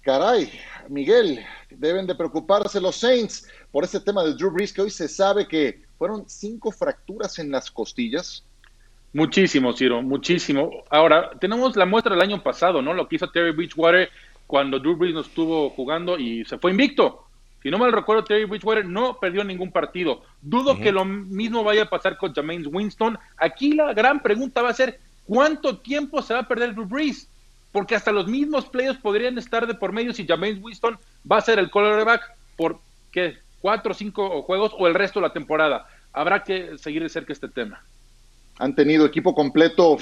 Caray, 0.02 0.50
Miguel, 0.88 1.44
deben 1.68 2.06
de 2.06 2.14
preocuparse 2.14 2.80
los 2.80 2.96
Saints 2.96 3.46
por 3.70 3.84
este 3.84 4.00
tema 4.00 4.24
de 4.24 4.32
Drew 4.32 4.50
Brees, 4.50 4.72
que 4.72 4.80
hoy 4.80 4.90
se 4.90 5.08
sabe 5.08 5.46
que 5.46 5.82
fueron 5.98 6.24
cinco 6.26 6.72
fracturas 6.72 7.38
en 7.38 7.50
las 7.50 7.70
costillas. 7.70 8.42
Muchísimo, 9.12 9.72
Ciro, 9.72 10.02
muchísimo. 10.02 10.84
Ahora, 10.88 11.30
tenemos 11.40 11.74
la 11.74 11.84
muestra 11.84 12.14
del 12.14 12.22
año 12.22 12.42
pasado, 12.42 12.80
¿no? 12.80 12.94
Lo 12.94 13.08
que 13.08 13.16
hizo 13.16 13.28
Terry 13.28 13.50
Bridgewater 13.50 14.08
cuando 14.46 14.78
Drew 14.78 14.96
Brees 14.96 15.14
no 15.14 15.20
estuvo 15.20 15.70
jugando 15.70 16.16
y 16.16 16.44
se 16.44 16.58
fue 16.58 16.70
invicto. 16.70 17.24
Si 17.60 17.70
no 17.70 17.78
mal 17.78 17.92
recuerdo, 17.92 18.22
Terry 18.22 18.44
Bridgewater 18.44 18.86
no 18.86 19.18
perdió 19.18 19.42
ningún 19.42 19.72
partido. 19.72 20.22
Dudo 20.40 20.78
que 20.78 20.92
lo 20.92 21.04
mismo 21.04 21.64
vaya 21.64 21.82
a 21.82 21.90
pasar 21.90 22.16
con 22.18 22.32
James 22.32 22.68
Winston. 22.70 23.18
Aquí 23.36 23.72
la 23.74 23.92
gran 23.94 24.22
pregunta 24.22 24.62
va 24.62 24.70
a 24.70 24.74
ser, 24.74 25.00
¿cuánto 25.26 25.78
tiempo 25.78 26.22
se 26.22 26.34
va 26.34 26.40
a 26.40 26.48
perder 26.48 26.74
Drew 26.74 26.86
Brees? 26.86 27.28
Porque 27.72 27.96
hasta 27.96 28.12
los 28.12 28.28
mismos 28.28 28.66
players 28.66 28.98
podrían 28.98 29.38
estar 29.38 29.66
de 29.66 29.74
por 29.74 29.92
medio 29.92 30.12
si 30.12 30.24
James 30.24 30.58
Winston 30.62 30.98
va 31.30 31.38
a 31.38 31.42
ser 31.42 31.58
el 31.58 31.70
quarterback 31.70 32.32
por, 32.56 32.78
¿qué? 33.10 33.38
¿Cuatro 33.60 33.90
o 33.90 33.94
cinco 33.94 34.42
juegos 34.42 34.72
o 34.78 34.86
el 34.86 34.94
resto 34.94 35.20
de 35.20 35.26
la 35.26 35.32
temporada? 35.32 35.88
Habrá 36.12 36.44
que 36.44 36.78
seguir 36.78 37.02
de 37.02 37.08
cerca 37.08 37.32
este 37.32 37.48
tema 37.48 37.82
han 38.60 38.74
tenido 38.74 39.06
equipo 39.06 39.34
completo, 39.34 39.96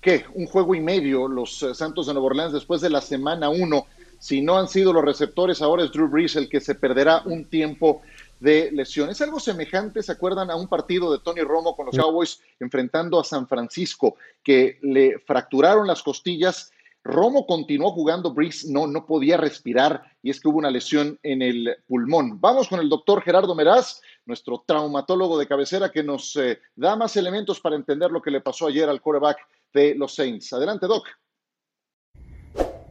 ¿qué? 0.00 0.24
Un 0.34 0.46
juego 0.46 0.74
y 0.74 0.80
medio 0.80 1.28
los 1.28 1.62
eh, 1.62 1.74
Santos 1.74 2.06
de 2.06 2.14
Nueva 2.14 2.28
Orleans 2.28 2.52
después 2.52 2.80
de 2.80 2.90
la 2.90 3.00
semana 3.00 3.50
uno. 3.50 3.86
Si 4.20 4.40
no 4.40 4.56
han 4.56 4.68
sido 4.68 4.92
los 4.92 5.04
receptores, 5.04 5.60
ahora 5.60 5.84
es 5.84 5.92
Drew 5.92 6.08
Brees 6.08 6.36
el 6.36 6.48
que 6.48 6.60
se 6.60 6.74
perderá 6.74 7.22
un 7.24 7.44
tiempo 7.44 8.02
de 8.40 8.70
lesión. 8.72 9.10
Es 9.10 9.20
algo 9.20 9.40
semejante, 9.40 10.02
¿se 10.02 10.12
acuerdan 10.12 10.50
a 10.50 10.56
un 10.56 10.68
partido 10.68 11.12
de 11.12 11.18
Tony 11.18 11.42
Romo 11.42 11.74
con 11.74 11.86
los 11.86 11.96
Cowboys 11.96 12.40
enfrentando 12.60 13.18
a 13.20 13.24
San 13.24 13.48
Francisco, 13.48 14.16
que 14.42 14.78
le 14.82 15.18
fracturaron 15.18 15.86
las 15.86 16.02
costillas? 16.02 16.72
Romo 17.04 17.46
continuó 17.46 17.90
jugando, 17.92 18.34
Brees 18.34 18.66
no, 18.66 18.86
no 18.86 19.06
podía 19.06 19.36
respirar 19.36 20.02
y 20.22 20.30
es 20.30 20.40
que 20.40 20.48
hubo 20.48 20.58
una 20.58 20.70
lesión 20.70 21.18
en 21.22 21.42
el 21.42 21.76
pulmón. 21.86 22.40
Vamos 22.40 22.68
con 22.68 22.80
el 22.80 22.88
doctor 22.88 23.22
Gerardo 23.22 23.54
Meraz, 23.54 24.02
nuestro 24.26 24.64
traumatólogo 24.66 25.38
de 25.38 25.46
cabecera, 25.46 25.90
que 25.90 26.02
nos 26.02 26.36
eh, 26.36 26.60
da 26.76 26.96
más 26.96 27.16
elementos 27.16 27.60
para 27.60 27.76
entender 27.76 28.10
lo 28.10 28.20
que 28.20 28.30
le 28.30 28.40
pasó 28.40 28.66
ayer 28.66 28.88
al 28.88 29.00
quarterback 29.00 29.38
de 29.72 29.94
los 29.94 30.14
Saints. 30.14 30.52
Adelante, 30.52 30.86
Doc. 30.86 31.06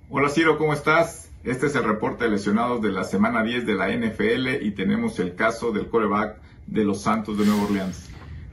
Hola, 0.10 0.30
Ciro, 0.30 0.58
¿cómo 0.58 0.74
estás? 0.74 1.32
Este 1.44 1.68
es 1.68 1.76
el 1.76 1.84
reporte 1.84 2.24
de 2.24 2.32
lesionados 2.32 2.82
de 2.82 2.92
la 2.92 3.04
semana 3.04 3.44
10 3.44 3.66
de 3.66 3.76
la 3.76 3.90
NFL 3.90 4.66
y 4.66 4.72
tenemos 4.72 5.20
el 5.20 5.36
caso 5.36 5.72
del 5.72 5.88
quarterback 5.88 6.42
de 6.66 6.84
los 6.84 7.02
Santos 7.02 7.38
de 7.38 7.46
Nueva 7.46 7.64
Orleans. 7.64 8.10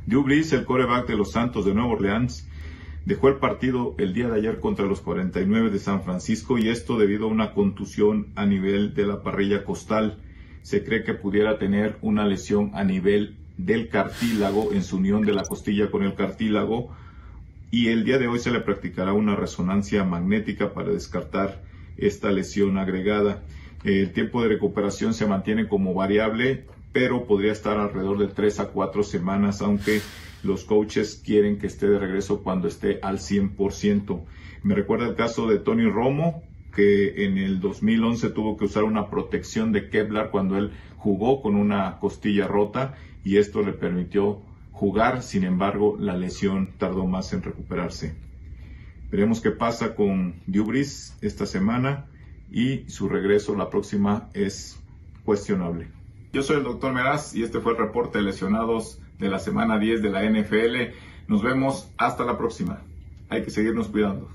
Drew 0.06 0.22
Brees, 0.22 0.52
el 0.52 0.64
quarterback 0.64 1.06
de 1.06 1.16
los 1.16 1.32
Santos 1.32 1.64
de 1.64 1.74
Nueva 1.74 1.92
Orleans, 1.92 2.46
dejó 3.04 3.28
el 3.28 3.36
partido 3.36 3.94
el 3.98 4.14
día 4.14 4.28
de 4.28 4.38
ayer 4.38 4.60
contra 4.60 4.86
los 4.86 5.00
49 5.00 5.70
de 5.70 5.78
San 5.78 6.02
Francisco 6.02 6.58
y 6.58 6.68
esto 6.68 6.98
debido 6.98 7.26
a 7.26 7.30
una 7.30 7.52
contusión 7.52 8.28
a 8.34 8.46
nivel 8.46 8.94
de 8.94 9.06
la 9.06 9.22
parrilla 9.22 9.64
costal 9.64 10.18
se 10.62 10.82
cree 10.82 11.04
que 11.04 11.12
pudiera 11.12 11.58
tener 11.58 11.98
una 12.00 12.24
lesión 12.26 12.70
a 12.72 12.84
nivel 12.84 13.36
del 13.58 13.90
cartílago, 13.90 14.72
en 14.72 14.82
su 14.82 14.96
unión 14.96 15.22
de 15.22 15.34
la 15.34 15.42
costilla 15.42 15.90
con 15.90 16.02
el 16.02 16.14
cartílago, 16.14 16.90
y 17.70 17.88
el 17.88 18.04
día 18.04 18.16
de 18.16 18.28
hoy 18.28 18.38
se 18.38 18.50
le 18.50 18.60
practicará 18.60 19.12
una 19.12 19.36
resonancia 19.36 20.04
magnética 20.04 20.72
para 20.72 20.90
descartar 20.90 21.62
esta 21.98 22.32
lesión 22.32 22.78
agregada. 22.78 23.42
El 23.84 24.12
tiempo 24.12 24.42
de 24.42 24.48
recuperación 24.48 25.12
se 25.12 25.26
mantiene 25.26 25.68
como 25.68 25.92
variable, 25.92 26.64
pero 26.94 27.26
podría 27.26 27.50
estar 27.50 27.76
alrededor 27.76 28.18
de 28.18 28.28
3 28.28 28.60
a 28.60 28.68
4 28.68 29.02
semanas, 29.02 29.60
aunque 29.60 30.00
los 30.44 30.62
coaches 30.62 31.20
quieren 31.22 31.58
que 31.58 31.66
esté 31.66 31.88
de 31.88 31.98
regreso 31.98 32.44
cuando 32.44 32.68
esté 32.68 33.00
al 33.02 33.18
100%. 33.18 34.20
Me 34.62 34.76
recuerda 34.76 35.08
el 35.08 35.16
caso 35.16 35.48
de 35.48 35.58
Tony 35.58 35.90
Romo, 35.90 36.44
que 36.72 37.24
en 37.24 37.36
el 37.36 37.60
2011 37.60 38.30
tuvo 38.30 38.56
que 38.56 38.66
usar 38.66 38.84
una 38.84 39.10
protección 39.10 39.72
de 39.72 39.88
Kevlar 39.90 40.30
cuando 40.30 40.56
él 40.56 40.70
jugó 40.96 41.42
con 41.42 41.56
una 41.56 41.98
costilla 41.98 42.46
rota 42.46 42.94
y 43.24 43.38
esto 43.38 43.62
le 43.62 43.72
permitió 43.72 44.40
jugar, 44.70 45.24
sin 45.24 45.42
embargo 45.42 45.96
la 45.98 46.16
lesión 46.16 46.70
tardó 46.78 47.06
más 47.06 47.32
en 47.32 47.42
recuperarse. 47.42 48.14
Veremos 49.10 49.40
qué 49.40 49.50
pasa 49.50 49.96
con 49.96 50.36
Dubris 50.46 51.16
esta 51.22 51.44
semana 51.44 52.06
y 52.52 52.88
su 52.88 53.08
regreso 53.08 53.56
la 53.56 53.68
próxima 53.68 54.28
es 54.32 54.78
cuestionable. 55.24 55.88
Yo 56.34 56.42
soy 56.42 56.56
el 56.56 56.64
doctor 56.64 56.92
Meraz 56.92 57.32
y 57.36 57.44
este 57.44 57.60
fue 57.60 57.74
el 57.74 57.78
reporte 57.78 58.18
de 58.18 58.24
lesionados 58.24 58.98
de 59.20 59.28
la 59.28 59.38
semana 59.38 59.78
10 59.78 60.02
de 60.02 60.10
la 60.10 60.24
NFL. 60.24 60.92
Nos 61.28 61.44
vemos 61.44 61.86
hasta 61.96 62.24
la 62.24 62.36
próxima. 62.36 62.82
Hay 63.28 63.44
que 63.44 63.52
seguirnos 63.52 63.86
cuidando. 63.86 64.28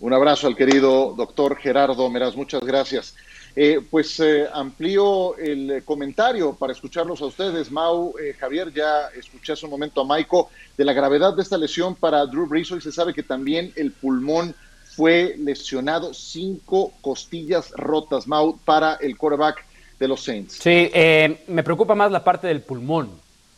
Un 0.00 0.14
abrazo 0.14 0.46
al 0.46 0.56
querido 0.56 1.12
doctor 1.14 1.58
Gerardo 1.58 2.08
Meraz, 2.08 2.34
muchas 2.34 2.62
gracias. 2.62 3.14
Eh, 3.54 3.80
pues 3.90 4.18
eh, 4.20 4.46
amplío 4.50 5.36
el 5.36 5.82
comentario 5.84 6.54
para 6.54 6.72
escucharlos 6.72 7.20
a 7.20 7.26
ustedes. 7.26 7.70
Mau, 7.70 8.14
eh, 8.18 8.32
Javier, 8.40 8.72
ya 8.72 9.08
escuché 9.08 9.52
hace 9.52 9.66
un 9.66 9.70
momento 9.72 10.00
a 10.00 10.06
Maiko 10.06 10.48
de 10.78 10.84
la 10.86 10.94
gravedad 10.94 11.36
de 11.36 11.42
esta 11.42 11.58
lesión 11.58 11.94
para 11.94 12.24
Drew 12.24 12.46
Brees. 12.46 12.72
Hoy 12.72 12.80
se 12.80 12.90
sabe 12.90 13.12
que 13.12 13.22
también 13.22 13.70
el 13.76 13.92
pulmón 13.92 14.54
fue 14.94 15.34
lesionado, 15.38 16.12
cinco 16.14 16.92
costillas 17.00 17.70
rotas, 17.72 18.26
Mau, 18.26 18.58
para 18.64 18.94
el 18.94 19.16
quarterback 19.16 19.64
de 19.98 20.08
los 20.08 20.22
Saints. 20.22 20.54
Sí, 20.54 20.90
eh, 20.92 21.42
me 21.48 21.62
preocupa 21.62 21.94
más 21.94 22.10
la 22.12 22.22
parte 22.24 22.46
del 22.46 22.60
pulmón. 22.60 23.10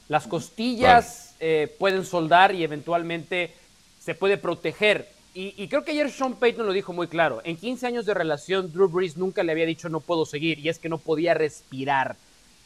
Las 0.09 0.27
costillas 0.27 1.35
eh, 1.41 1.75
pueden 1.79 2.05
soldar 2.05 2.55
y 2.55 2.63
eventualmente 2.63 3.53
se 4.01 4.15
puede 4.15 4.37
proteger. 4.37 5.09
Y, 5.35 5.55
y 5.57 5.67
creo 5.69 5.83
que 5.85 5.91
ayer 5.91 6.11
Sean 6.13 6.35
Payton 6.35 6.67
lo 6.67 6.73
dijo 6.73 6.93
muy 6.93 7.09
claro. 7.09 7.41
En 7.45 7.57
15 7.57 7.87
años 7.87 8.07
de 8.07 8.15
relación, 8.15 8.73
Drew 8.73 8.89
Brees 8.89 9.17
nunca 9.17 9.43
le 9.43 9.51
había 9.53 9.67
dicho 9.67 9.89
no 9.89 10.01
puedo 10.01 10.27
seguir 10.27 10.59
y 10.61 10.69
es 10.69 10.79
que 10.79 10.89
no 10.89 10.99
podía 10.99 11.35
respirar. 11.35 12.17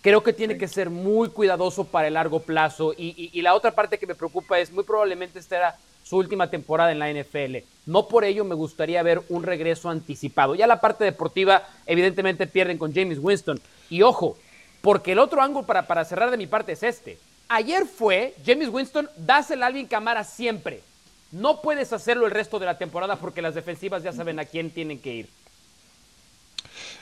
Creo 0.02 0.22
que 0.22 0.32
tiene 0.32 0.58
que 0.58 0.68
ser 0.68 0.90
muy 0.90 1.30
cuidadoso 1.30 1.84
para 1.84 2.08
el 2.08 2.14
largo 2.14 2.40
plazo. 2.40 2.92
Y, 2.96 3.14
y- 3.16 3.30
y 3.32 3.42
la 3.42 3.54
otra 3.54 3.70
parte 3.70 3.98
que 3.98 4.06
me 4.06 4.14
preocupa 4.14 4.58
es 4.58 4.70
muy 4.70 4.84
probablemente 4.84 5.38
esta 5.38 5.56
era 5.56 5.76
su 6.08 6.16
última 6.16 6.48
temporada 6.48 6.90
en 6.90 6.98
la 6.98 7.12
NFL. 7.12 7.58
No 7.84 8.08
por 8.08 8.24
ello 8.24 8.44
me 8.44 8.54
gustaría 8.54 9.02
ver 9.02 9.20
un 9.28 9.42
regreso 9.42 9.90
anticipado. 9.90 10.54
Ya 10.54 10.66
la 10.66 10.80
parte 10.80 11.04
deportiva, 11.04 11.64
evidentemente 11.84 12.46
pierden 12.46 12.78
con 12.78 12.94
James 12.94 13.18
Winston. 13.20 13.60
Y 13.90 14.00
ojo, 14.00 14.38
porque 14.80 15.12
el 15.12 15.18
otro 15.18 15.42
ángulo 15.42 15.66
para, 15.66 15.86
para 15.86 16.06
cerrar 16.06 16.30
de 16.30 16.38
mi 16.38 16.46
parte 16.46 16.72
es 16.72 16.82
este. 16.82 17.18
Ayer 17.48 17.84
fue 17.84 18.34
James 18.44 18.68
Winston, 18.70 19.08
dásela 19.16 19.66
a 19.66 19.68
Alvin 19.68 19.86
Camara 19.86 20.24
siempre. 20.24 20.82
No 21.30 21.60
puedes 21.60 21.92
hacerlo 21.92 22.24
el 22.24 22.32
resto 22.32 22.58
de 22.58 22.64
la 22.64 22.78
temporada 22.78 23.16
porque 23.16 23.42
las 23.42 23.54
defensivas 23.54 24.02
ya 24.02 24.12
saben 24.12 24.38
a 24.38 24.46
quién 24.46 24.70
tienen 24.70 25.00
que 25.00 25.14
ir. 25.14 25.28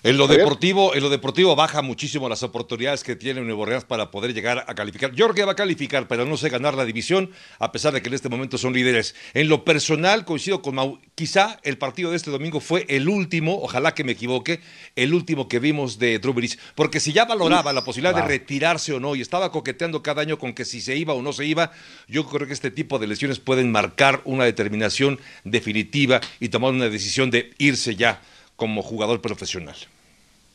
En 0.02 0.16
lo 0.16 0.28
deportivo, 0.28 0.94
en 0.94 1.02
lo 1.02 1.10
deportivo 1.10 1.56
baja 1.56 1.82
muchísimo 1.82 2.28
las 2.28 2.42
oportunidades 2.42 3.02
que 3.02 3.16
tiene 3.16 3.40
Nuevo 3.40 3.62
Orleans 3.62 3.84
para 3.84 4.10
poder 4.10 4.34
llegar 4.34 4.64
a 4.68 4.74
calificar. 4.74 5.12
Yo 5.12 5.26
creo 5.26 5.34
que 5.34 5.44
va 5.44 5.52
a 5.52 5.56
calificar, 5.56 6.06
pero 6.06 6.24
no 6.24 6.36
sé 6.36 6.48
ganar 6.48 6.74
la 6.74 6.84
división, 6.84 7.30
a 7.58 7.72
pesar 7.72 7.92
de 7.92 8.02
que 8.02 8.08
en 8.08 8.14
este 8.14 8.28
momento 8.28 8.58
son 8.58 8.72
líderes. 8.72 9.14
En 9.34 9.48
lo 9.48 9.64
personal, 9.64 10.24
coincido 10.24 10.62
con 10.62 10.76
Mau, 10.76 11.00
quizá 11.14 11.58
el 11.64 11.78
partido 11.78 12.10
de 12.10 12.16
este 12.16 12.30
domingo 12.30 12.60
fue 12.60 12.86
el 12.88 13.08
último, 13.08 13.58
ojalá 13.62 13.94
que 13.94 14.04
me 14.04 14.12
equivoque, 14.12 14.60
el 14.94 15.12
último 15.12 15.48
que 15.48 15.58
vimos 15.58 15.98
de 15.98 16.18
Drew 16.18 16.34
Brees, 16.34 16.58
porque 16.74 17.00
si 17.00 17.12
ya 17.12 17.24
valoraba 17.24 17.72
la 17.72 17.84
posibilidad 17.84 18.14
de 18.14 18.22
retirarse 18.22 18.92
o 18.92 19.00
no 19.00 19.16
y 19.16 19.20
estaba 19.20 19.50
coqueteando 19.50 20.02
cada 20.02 20.22
año 20.22 20.38
con 20.38 20.52
que 20.52 20.64
si 20.64 20.80
se 20.80 20.96
iba 20.96 21.14
o 21.14 21.22
no 21.22 21.32
se 21.32 21.46
iba, 21.46 21.72
yo 22.06 22.26
creo 22.26 22.46
que 22.46 22.52
este 22.52 22.70
tipo 22.70 22.98
de 22.98 23.06
lesiones 23.06 23.40
pueden 23.40 23.72
marcar 23.72 24.20
una 24.24 24.44
determinación 24.44 25.18
definitiva 25.44 26.20
y 26.38 26.48
tomar 26.48 26.72
una 26.72 26.88
decisión 26.88 27.30
de 27.30 27.50
irse 27.58 27.96
ya 27.96 28.20
como 28.56 28.82
jugador 28.82 29.20
profesional. 29.20 29.76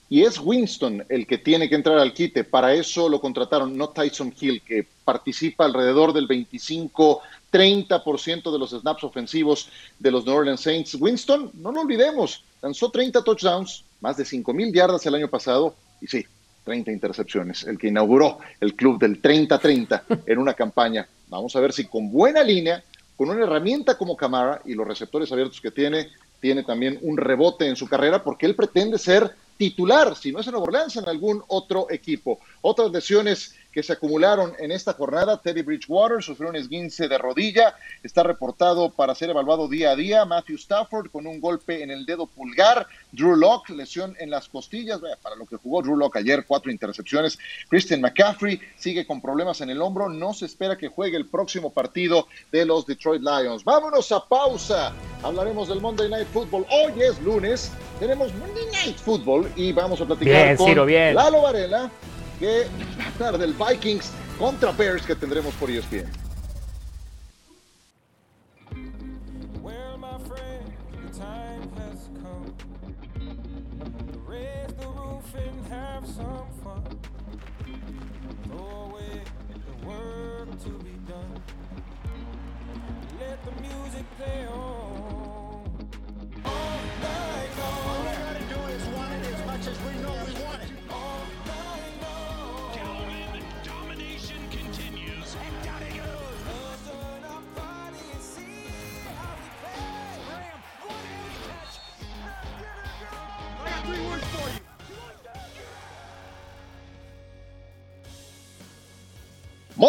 Y 0.10 0.24
es 0.24 0.40
Winston 0.40 1.06
el 1.08 1.26
que 1.26 1.38
tiene 1.38 1.70
que 1.70 1.76
entrar 1.76 1.98
al 1.98 2.14
quite. 2.14 2.44
Para 2.44 2.74
eso 2.74 3.08
lo 3.08 3.22
contrataron, 3.22 3.78
no 3.78 3.88
Tyson 3.90 4.36
Hill, 4.38 4.62
que 4.62 4.86
participa 5.06 5.64
alrededor 5.64 6.12
del 6.12 6.28
25-30% 6.28 8.52
de 8.52 8.60
los 8.60 8.72
snaps 8.72 9.06
ofensivos 9.06 9.70
de 10.00 10.12
los 10.12 10.26
New 10.26 10.36
Orleans 10.36 10.60
Saints. 10.60 10.96
Winston, 10.96 11.52
no 11.54 11.72
lo 11.72 11.80
olvidemos, 11.80 12.44
lanzó 12.62 12.92
30 12.92 13.24
touchdowns, 13.24 13.86
más 14.02 14.18
de 14.18 14.26
5 14.26 14.54
mil 14.54 14.74
yardas 14.74 15.06
el 15.06 15.16
año 15.16 15.30
pasado, 15.30 15.76
y 16.02 16.08
sí, 16.08 16.26
30 16.66 16.92
intercepciones, 16.92 17.64
el 17.64 17.78
que 17.78 17.88
inauguró 17.88 18.40
el 18.60 18.76
club 18.76 19.00
del 19.00 19.22
30-30 19.22 20.24
en 20.26 20.38
una 20.38 20.54
campaña. 20.54 21.08
Vamos 21.30 21.56
a 21.56 21.62
ver 21.62 21.72
si 21.72 21.86
con 21.86 22.12
buena 22.12 22.44
línea, 22.44 22.84
con 23.16 23.30
una 23.30 23.44
herramienta 23.44 23.98
como 23.98 24.18
Camara 24.18 24.62
y 24.66 24.74
los 24.74 24.86
receptores 24.86 25.32
abiertos 25.32 25.62
que 25.62 25.72
tiene, 25.72 26.10
tiene 26.42 26.64
también 26.64 27.00
un 27.04 27.16
rebote 27.16 27.68
en 27.68 27.78
su 27.78 27.88
carrera 27.88 28.24
porque 28.24 28.46
él 28.46 28.56
pretende 28.56 28.98
ser 28.98 29.34
titular, 29.56 30.16
si 30.18 30.32
no 30.32 30.40
es 30.40 30.48
en 30.48 30.54
Nueva 30.54 30.66
Orleans, 30.66 30.96
en 30.98 31.08
algún 31.08 31.44
otro 31.48 31.86
equipo. 31.92 32.40
Otras 32.62 32.92
lesiones 32.92 33.56
que 33.72 33.84
se 33.84 33.94
acumularon 33.94 34.54
en 34.60 34.72
esta 34.72 34.94
jornada, 34.94 35.42
Teddy 35.42 35.62
Bridgewater 35.62 36.22
sufrió 36.22 36.50
un 36.50 36.56
esguince 36.56 37.08
de 37.08 37.18
rodilla, 37.18 37.76
está 38.04 38.24
reportado 38.24 38.90
para 38.90 39.16
ser 39.16 39.30
evaluado 39.30 39.68
día 39.68 39.92
a 39.92 39.96
día, 39.96 40.26
Matthew 40.26 40.58
Stafford 40.58 41.10
con 41.10 41.26
un 41.26 41.40
golpe 41.40 41.82
en 41.84 41.92
el 41.92 42.06
dedo 42.06 42.28
pulgar, 42.28 42.88
Drew 43.12 43.36
Locke, 43.36 43.70
lesión 43.70 44.16
en 44.20 44.30
las 44.30 44.50
costillas, 44.50 45.00
para 45.22 45.36
lo 45.36 45.46
que 45.46 45.58
jugó 45.58 45.82
Drew 45.82 45.96
Locke 45.96 46.18
ayer, 46.18 46.46
cuatro 46.46 46.72
intercepciones, 46.72 47.40
Christian 47.70 48.02
McCaffrey 48.02 48.60
sigue 48.78 49.06
con 49.06 49.22
problemas 49.22 49.62
en 49.62 49.70
el 49.70 49.82
hombro, 49.82 50.10
no 50.10 50.34
se 50.34 50.46
espera 50.46 50.78
que 50.78 50.90
juegue 50.90 51.18
el 51.18 51.28
próximo 51.28 51.72
partido 51.72 52.28
de 52.52 52.66
los 52.66 52.86
Detroit 52.86 53.22
Lions. 53.22 53.64
Vámonos 53.64 54.12
a 54.12 54.26
pausa, 54.28 54.94
hablaremos 55.24 55.70
del 55.70 55.80
Monday 55.82 56.10
Night 56.10 56.28
Football, 56.28 56.66
hoy 56.70 57.02
es 57.02 57.20
lunes, 57.22 57.72
tenemos 58.00 58.34
Monday 58.36 58.66
Night 58.72 58.98
Football 58.98 59.52
y 59.56 59.72
vamos 59.72 60.02
a 60.02 60.06
platicar 60.06 60.34
Bien, 60.34 60.58
con 60.58 60.68
Ciro, 60.68 60.86
bien. 60.86 61.16
Lalo 61.16 61.44
Varela, 61.44 61.90
que 62.42 62.66
hablar 63.14 63.38
del 63.38 63.54
Vikings 63.54 64.12
contra 64.40 64.72
Bears 64.72 65.06
que 65.06 65.16
tendremos 65.16 65.54
por 65.54 65.70
ESPN. 65.70 66.10
Well, 69.62 69.98
my 70.00 70.18
friend, 70.28 70.74
the 71.06 71.20
time 71.20 71.72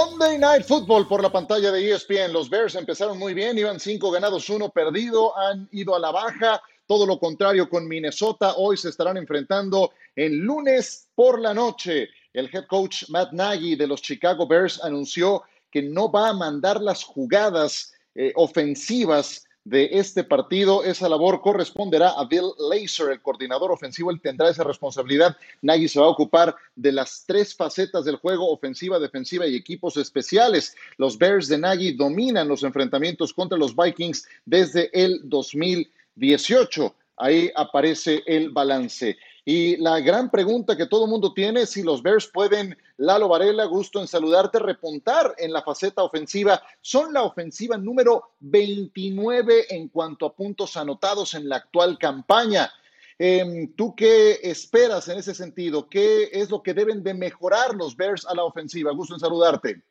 Monday 0.05 0.37
Night 0.37 0.65
Football 0.65 1.07
por 1.07 1.23
la 1.23 1.31
pantalla 1.31 1.71
de 1.71 1.93
ESPN. 1.93 2.33
Los 2.33 2.51
Bears 2.51 2.75
empezaron 2.75 3.19
muy 3.21 3.35
bien, 3.35 3.57
iban 3.57 3.79
cinco 3.79 4.11
ganados, 4.11 4.49
uno 4.49 4.69
perdido, 4.69 5.37
han 5.39 5.69
ido 5.71 5.95
a 5.95 6.01
la 6.01 6.11
baja. 6.11 6.61
Todo 6.89 7.07
lo 7.07 7.21
contrario 7.21 7.69
con 7.69 7.87
Minnesota. 7.87 8.55
Hoy 8.57 8.77
se 8.77 8.89
estarán 8.89 9.17
enfrentando 9.17 9.93
en 10.17 10.39
lunes 10.39 11.07
por 11.15 11.41
la 11.41 11.55
noche. 11.55 12.09
El 12.33 12.51
head 12.53 12.67
coach 12.67 13.05
Matt 13.11 13.33
Nagy 13.33 13.77
de 13.77 13.87
los 13.87 14.03
Chicago 14.03 14.45
Bears 14.45 14.83
anunció 14.83 15.45
que 15.71 15.83
no 15.83 16.11
va 16.11 16.31
a 16.31 16.35
mandar 16.35 16.81
las 16.81 17.05
jugadas 17.05 17.95
eh, 18.17 18.33
ofensivas 18.35 19.45
de 19.65 19.91
este 19.93 20.25
partido. 20.25 20.85
Esa 20.85 21.09
labor 21.09 21.41
corresponderá 21.41 22.11
a 22.11 22.25
Bill 22.25 22.53
Lazor, 22.59 23.13
el 23.13 23.23
coordinador 23.23 23.71
ofensivo. 23.71 24.11
Él 24.11 24.21
tendrá 24.21 24.51
esa 24.51 24.65
responsabilidad. 24.65 25.37
Nagy 25.61 25.89
se 25.89 26.01
va 26.01 26.07
a 26.07 26.11
ocupar 26.11 26.55
de 26.75 26.93
las 26.93 27.25
tres 27.27 27.55
facetas 27.55 28.05
del 28.05 28.17
juego, 28.17 28.51
ofensiva, 28.51 28.99
defensiva 28.99 29.47
y 29.47 29.57
equipos 29.57 29.97
especiales. 29.97 30.75
Los 30.97 31.19
Bears 31.19 31.49
de 31.49 31.59
Nagy 31.59 31.93
dominan 31.93 32.49
los 32.49 32.63
enfrentamientos 32.63 33.33
contra 33.33 33.59
los 33.59 33.77
Vikings 33.77 34.27
desde 34.45 34.91
el 34.93 35.21
2018. 35.25 36.95
Ahí 37.17 37.51
aparece 37.55 38.23
el 38.27 38.51
balance. 38.51 39.17
Y 39.45 39.77
la 39.79 39.99
gran 39.99 40.31
pregunta 40.31 40.77
que 40.77 40.87
todo 40.87 41.09
mundo 41.09 41.35
tiene 41.35 41.63
es 41.63 41.71
si 41.71 41.83
los 41.83 42.01
Bears 42.03 42.29
pueden, 42.29 42.77
Lalo 42.97 43.27
Varela, 43.29 43.65
gusto 43.65 44.01
en 44.01 44.07
saludarte, 44.07 44.61
repuntar 44.61 45.35
en 45.37 45.53
la 45.53 45.63
faceta 45.63 46.05
ofensiva. 46.05 46.63
Son 46.81 47.13
la 47.13 47.25
ofensiva 47.25 47.77
número 47.77 48.35
29 48.39 49.75
en 49.75 49.89
cuanto 49.89 50.27
a 50.27 50.35
puntos 50.35 50.77
anotados 50.77 51.35
en 51.35 51.49
la 51.49 51.57
actual 51.57 51.99
campaña. 51.99 52.73
Eh, 53.19 53.69
¿Tú 53.77 53.97
qué 53.97 54.39
esperas 54.43 55.09
en 55.09 55.19
ese 55.19 55.35
sentido? 55.35 55.89
¿Qué 55.89 56.31
es 56.33 56.49
lo 56.49 56.63
que 56.63 56.73
deben 56.73 57.03
de 57.03 57.15
mejorar 57.15 57.75
los 57.75 57.97
Bears 57.97 58.25
a 58.27 58.35
la 58.35 58.45
ofensiva? 58.45 58.93
Gusto 58.93 59.15
en 59.15 59.21
saludarte. 59.21 59.83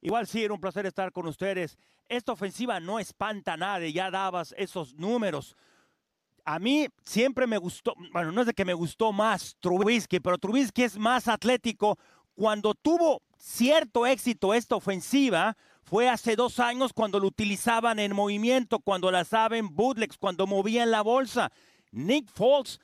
Igual 0.00 0.26
sí, 0.26 0.44
era 0.44 0.52
un 0.52 0.60
placer 0.60 0.86
estar 0.86 1.12
con 1.12 1.26
ustedes. 1.26 1.78
Esta 2.08 2.32
ofensiva 2.32 2.80
no 2.80 2.98
espanta 2.98 3.54
a 3.54 3.56
nadie, 3.56 3.92
ya 3.92 4.10
dabas 4.10 4.54
esos 4.58 4.94
números. 4.94 5.56
A 6.44 6.58
mí 6.58 6.88
siempre 7.04 7.46
me 7.46 7.56
gustó, 7.56 7.94
bueno, 8.12 8.30
no 8.30 8.42
es 8.42 8.46
de 8.46 8.52
que 8.52 8.64
me 8.64 8.74
gustó 8.74 9.12
más 9.12 9.56
Trubisky, 9.60 10.20
pero 10.20 10.38
Trubisky 10.38 10.82
es 10.82 10.98
más 10.98 11.26
atlético. 11.28 11.98
Cuando 12.34 12.74
tuvo 12.74 13.22
cierto 13.38 14.06
éxito 14.06 14.52
esta 14.52 14.76
ofensiva, 14.76 15.56
fue 15.84 16.08
hace 16.08 16.36
dos 16.36 16.60
años 16.60 16.92
cuando 16.92 17.20
lo 17.20 17.28
utilizaban 17.28 17.98
en 17.98 18.14
movimiento, 18.14 18.80
cuando 18.80 19.10
la 19.10 19.24
saben 19.24 19.74
bootlegs, 19.74 20.18
cuando 20.18 20.46
movían 20.46 20.90
la 20.90 21.02
bolsa. 21.02 21.50
Nick 21.92 22.28
Foles 22.30 22.80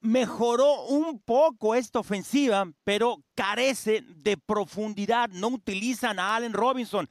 mejoró 0.00 0.86
un 0.86 1.20
poco 1.20 1.74
esta 1.74 1.98
ofensiva, 1.98 2.66
pero 2.84 3.22
carece 3.34 4.02
de 4.02 4.36
profundidad. 4.36 5.28
No 5.30 5.48
utilizan 5.48 6.18
a 6.18 6.36
Allen 6.36 6.52
Robinson. 6.52 7.08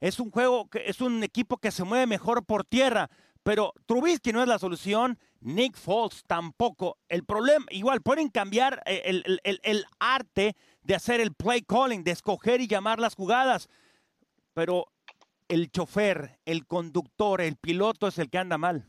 Es 0.00 0.20
un 0.20 0.30
juego, 0.30 0.68
es 0.72 1.00
un 1.00 1.22
equipo 1.22 1.58
que 1.58 1.70
se 1.70 1.84
mueve 1.84 2.06
mejor 2.06 2.44
por 2.44 2.64
tierra. 2.64 3.10
Pero 3.42 3.72
Trubisky 3.86 4.32
no 4.32 4.42
es 4.42 4.48
la 4.48 4.58
solución, 4.58 5.18
Nick 5.46 5.76
Foles 5.76 6.24
tampoco. 6.26 6.98
El 7.08 7.24
problema, 7.24 7.66
igual 7.70 8.02
pueden 8.02 8.28
cambiar 8.30 8.82
eh, 8.86 9.02
el, 9.06 9.22
el- 9.26 9.40
el- 9.44 9.60
el 9.62 9.84
arte 10.00 10.56
de 10.82 10.94
hacer 10.94 11.20
el 11.20 11.34
play 11.34 11.62
calling, 11.62 12.02
de 12.04 12.10
escoger 12.12 12.60
y 12.60 12.66
llamar 12.66 12.98
las 13.00 13.14
jugadas, 13.14 13.68
pero 14.54 14.86
el 15.48 15.70
chofer, 15.70 16.40
el 16.44 16.66
conductor, 16.66 17.40
el 17.40 17.56
piloto 17.56 18.08
es 18.08 18.18
el 18.18 18.28
que 18.28 18.38
anda 18.38 18.58
mal. 18.58 18.86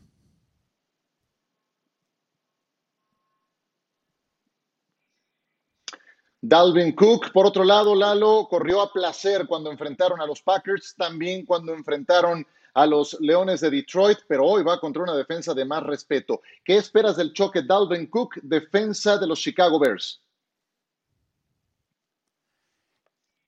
Dalvin 6.40 6.92
Cook, 6.94 7.32
por 7.32 7.46
otro 7.46 7.64
lado, 7.64 7.94
Lalo 7.94 8.46
corrió 8.48 8.80
a 8.80 8.92
placer 8.92 9.46
cuando 9.46 9.70
enfrentaron 9.70 10.20
a 10.20 10.26
los 10.26 10.42
Packers, 10.42 10.94
también 10.96 11.44
cuando 11.44 11.74
enfrentaron 11.74 12.46
a 12.78 12.86
los 12.86 13.16
Leones 13.20 13.60
de 13.60 13.70
Detroit, 13.70 14.18
pero 14.28 14.46
hoy 14.46 14.62
va 14.62 14.78
contra 14.78 15.02
una 15.02 15.16
defensa 15.16 15.52
de 15.52 15.64
más 15.64 15.82
respeto. 15.82 16.42
¿Qué 16.64 16.76
esperas 16.76 17.16
del 17.16 17.32
choque 17.32 17.62
Dalvin 17.62 18.06
Cook, 18.06 18.36
defensa 18.42 19.18
de 19.18 19.26
los 19.26 19.40
Chicago 19.40 19.80
Bears? 19.80 20.22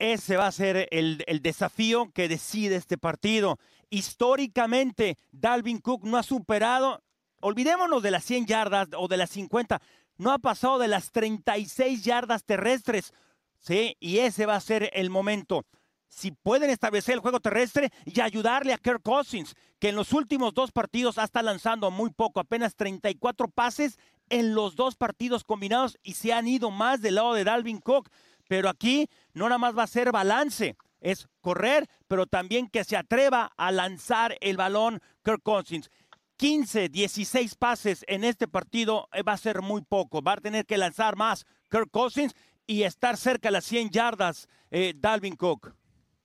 Ese 0.00 0.36
va 0.36 0.48
a 0.48 0.52
ser 0.52 0.88
el, 0.90 1.22
el 1.28 1.42
desafío 1.42 2.10
que 2.12 2.26
decide 2.26 2.74
este 2.74 2.98
partido. 2.98 3.60
Históricamente, 3.88 5.16
Dalvin 5.30 5.78
Cook 5.78 6.04
no 6.06 6.18
ha 6.18 6.24
superado, 6.24 7.00
olvidémonos 7.40 8.02
de 8.02 8.10
las 8.10 8.24
100 8.24 8.46
yardas 8.46 8.88
o 8.96 9.06
de 9.06 9.16
las 9.16 9.30
50, 9.30 9.80
no 10.16 10.32
ha 10.32 10.38
pasado 10.38 10.80
de 10.80 10.88
las 10.88 11.12
36 11.12 12.02
yardas 12.02 12.42
terrestres. 12.42 13.12
Sí, 13.60 13.96
y 14.00 14.18
ese 14.18 14.46
va 14.46 14.56
a 14.56 14.60
ser 14.60 14.90
el 14.92 15.08
momento. 15.08 15.66
Si 16.10 16.32
pueden 16.32 16.70
establecer 16.70 17.14
el 17.14 17.20
juego 17.20 17.38
terrestre 17.38 17.90
y 18.04 18.20
ayudarle 18.20 18.74
a 18.74 18.78
Kirk 18.78 19.00
Cousins, 19.00 19.54
que 19.78 19.90
en 19.90 19.96
los 19.96 20.12
últimos 20.12 20.52
dos 20.52 20.72
partidos 20.72 21.18
ha 21.18 21.24
estado 21.24 21.46
lanzando 21.46 21.90
muy 21.92 22.10
poco, 22.10 22.40
apenas 22.40 22.74
34 22.74 23.48
pases 23.48 23.96
en 24.28 24.54
los 24.54 24.74
dos 24.74 24.96
partidos 24.96 25.44
combinados 25.44 25.96
y 26.02 26.14
se 26.14 26.32
han 26.32 26.48
ido 26.48 26.72
más 26.72 27.00
del 27.00 27.14
lado 27.14 27.32
de 27.34 27.44
Dalvin 27.44 27.78
Cook. 27.78 28.10
Pero 28.48 28.68
aquí 28.68 29.08
no 29.34 29.44
nada 29.44 29.58
más 29.58 29.78
va 29.78 29.84
a 29.84 29.86
ser 29.86 30.10
balance, 30.10 30.76
es 31.00 31.28
correr, 31.40 31.88
pero 32.08 32.26
también 32.26 32.68
que 32.68 32.82
se 32.82 32.96
atreva 32.96 33.52
a 33.56 33.70
lanzar 33.70 34.36
el 34.40 34.56
balón 34.56 35.00
Kirk 35.22 35.42
Cousins. 35.44 35.90
15, 36.38 36.88
16 36.88 37.54
pases 37.54 38.04
en 38.08 38.24
este 38.24 38.48
partido 38.48 39.08
eh, 39.12 39.22
va 39.22 39.34
a 39.34 39.38
ser 39.38 39.62
muy 39.62 39.82
poco. 39.82 40.22
Va 40.22 40.32
a 40.32 40.36
tener 40.38 40.66
que 40.66 40.76
lanzar 40.76 41.14
más 41.14 41.46
Kirk 41.70 41.90
Cousins 41.92 42.34
y 42.66 42.82
estar 42.82 43.16
cerca 43.16 43.48
de 43.48 43.52
las 43.52 43.64
100 43.64 43.90
yardas 43.90 44.48
eh, 44.72 44.92
Dalvin 44.96 45.36
Cook. 45.36 45.74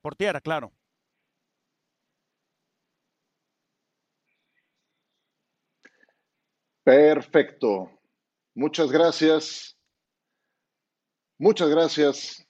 Por 0.06 0.14
tierra, 0.14 0.40
claro. 0.40 0.70
Perfecto. 6.84 7.90
Muchas 8.54 8.92
gracias. 8.92 9.76
Muchas 11.38 11.68
gracias 11.70 12.46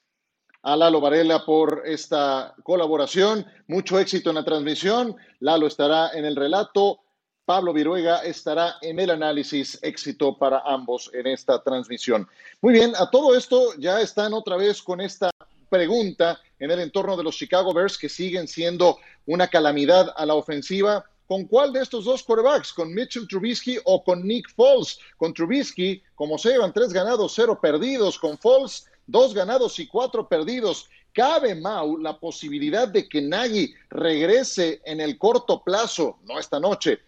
a 0.61 0.77
Lalo 0.77 1.01
Varela 1.01 1.47
por 1.47 1.81
esta 1.87 2.55
colaboración. 2.63 3.47
Mucho 3.69 3.99
éxito 3.99 4.29
en 4.29 4.37
la 4.37 4.45
transmisión. 4.45 5.17
Lalo 5.41 5.67
estará 5.67 6.11
en 6.13 6.27
el 6.27 6.37
relato. 6.37 7.01
Pablo 7.47 7.73
Viruega 7.73 8.19
estará 8.19 8.75
en 8.83 9.01
el 9.01 9.09
análisis. 9.09 9.79
Éxito 9.83 10.37
para 10.37 10.59
ambos 10.59 11.11
en 11.15 11.27
esta 11.27 11.63
transmisión. 11.63 12.29
Muy 12.61 12.75
bien, 12.75 12.93
a 12.97 13.09
todo 13.11 13.35
esto 13.35 13.73
ya 13.79 14.03
están 14.03 14.35
otra 14.35 14.59
vez 14.59 14.83
con 14.83 15.01
esta 15.01 15.31
pregunta 15.69 16.41
en 16.59 16.71
el 16.71 16.81
entorno 16.81 17.17
de 17.17 17.23
los 17.23 17.37
Chicago 17.37 17.73
Bears 17.73 17.99
que 17.99 18.09
siguen 18.09 18.49
siendo 18.49 18.99
una 19.27 19.49
calamidad 19.49 20.13
a 20.17 20.27
la 20.27 20.35
ofensiva. 20.35 21.05
¿Con 21.27 21.45
cuál 21.47 21.73
de 21.73 21.83
estos 21.83 22.05
dos 22.05 22.23
quarterbacks? 22.23 22.73
¿Con 22.73 22.95
Mitchell 22.95 23.27
Trubisky 23.27 23.79
o 23.85 24.03
con 24.05 24.27
Nick 24.27 24.49
Foles? 24.55 24.99
Con 25.17 25.35
Trubisky, 25.35 26.03
como 26.15 26.39
se 26.39 26.51
llevan 26.51 26.73
tres 26.73 26.93
ganados, 26.93 27.33
cero 27.35 27.59
perdidos. 27.61 28.19
Con 28.19 28.39
Foles, 28.39 28.87
dos 29.07 29.35
ganados 29.35 29.79
y 29.81 29.87
cuatro 29.87 30.29
perdidos. 30.29 30.89
¿Cabe, 31.13 31.55
Mau, 31.55 31.97
la 31.97 32.19
posibilidad 32.19 32.87
de 32.87 33.09
que 33.09 33.23
Nagy 33.23 33.75
regrese 33.89 34.81
en 34.85 35.01
el 35.01 35.19
corto 35.19 35.63
plazo, 35.65 36.19
no 36.25 36.39
esta 36.39 36.61
noche, 36.61 37.01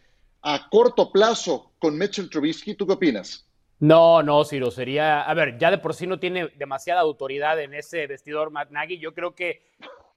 a 0.43 0.69
corto 0.69 1.13
plazo 1.13 1.73
con 1.79 1.97
Mitchell 1.97 2.31
Trubisky? 2.31 2.75
¿Tú 2.75 2.87
qué 2.87 2.95
opinas? 2.95 3.45
No, 3.81 4.23
no, 4.25 4.45
Ciro, 4.45 4.73
sería, 4.73 5.23
a 5.23 5.35
ver, 5.35 5.57
ya 5.57 5.71
de 5.71 5.79
por 5.79 5.95
sí 5.95 6.07
no 6.07 6.19
tiene 6.19 6.49
demasiada 6.57 7.01
autoridad 7.01 7.61
en 7.61 7.75
ese 7.75 8.07
vestidor 8.09 8.51
Matt 8.51 8.71
Nagy. 8.71 8.99
Yo 8.99 9.15
creo 9.15 9.35
que 9.35 9.63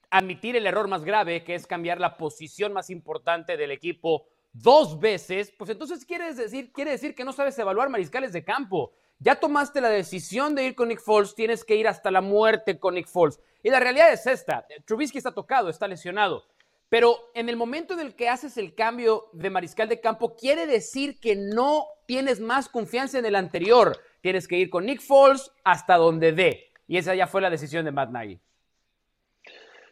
admitir 0.10 0.56
el 0.56 0.66
error 0.66 0.88
más 0.88 1.04
grave, 1.04 1.44
que 1.44 1.54
es 1.54 1.68
cambiar 1.68 2.00
la 2.00 2.18
posición 2.18 2.74
más 2.74 2.90
importante 2.90 3.58
del 3.58 3.72
equipo 3.72 4.26
dos 4.54 5.00
veces, 5.00 5.54
pues 5.58 5.70
entonces 5.70 6.06
quiere 6.06 6.34
decir, 6.34 6.72
quiere 6.74 6.92
decir 6.92 7.16
que 7.16 7.24
no 7.24 7.32
sabes 7.32 7.58
evaluar 7.60 7.90
mariscales 7.90 8.34
de 8.34 8.44
campo. 8.44 8.94
Ya 9.20 9.36
tomaste 9.36 9.80
la 9.80 9.90
decisión 9.90 10.56
de 10.56 10.66
ir 10.66 10.76
con 10.76 10.88
Nick 10.88 11.00
Foles, 11.00 11.36
tienes 11.36 11.64
que 11.64 11.76
ir 11.76 11.88
hasta 11.88 12.10
la 12.10 12.22
muerte 12.22 12.80
con 12.80 12.96
Nick 12.96 13.08
Foles. 13.08 13.40
Y 13.64 13.70
la 13.70 13.80
realidad 13.80 14.12
es 14.12 14.26
esta, 14.26 14.66
Trubisky 14.86 15.20
está 15.20 15.32
tocado, 15.32 15.70
está 15.70 15.88
lesionado. 15.88 16.44
Pero 16.92 17.32
en 17.36 17.48
el 17.48 17.56
momento 17.56 17.94
en 17.94 18.02
el 18.02 18.16
que 18.16 18.28
haces 18.28 18.58
el 18.58 18.76
cambio 18.76 19.30
de 19.32 19.50
mariscal 19.50 19.88
de 19.88 20.02
campo, 20.02 20.36
quiere 20.36 20.68
decir 20.68 21.22
que 21.22 21.38
no 21.38 21.86
tienes 22.06 22.42
más 22.42 22.68
confianza 22.68 23.18
en 23.18 23.26
el 23.26 23.36
anterior. 23.36 23.98
Tienes 24.20 24.46
que 24.46 24.58
ir 24.58 24.70
con 24.70 24.86
Nick 24.86 25.00
Foles 25.00 25.54
hasta 25.64 25.96
donde 25.96 26.34
dé. 26.34 26.70
Y 26.90 26.98
esa 26.98 27.16
ya 27.16 27.28
fue 27.28 27.40
la 27.40 27.50
decisión 27.50 27.86
de 27.86 27.94
Matt 27.94 28.10
Nagy. 28.10 28.42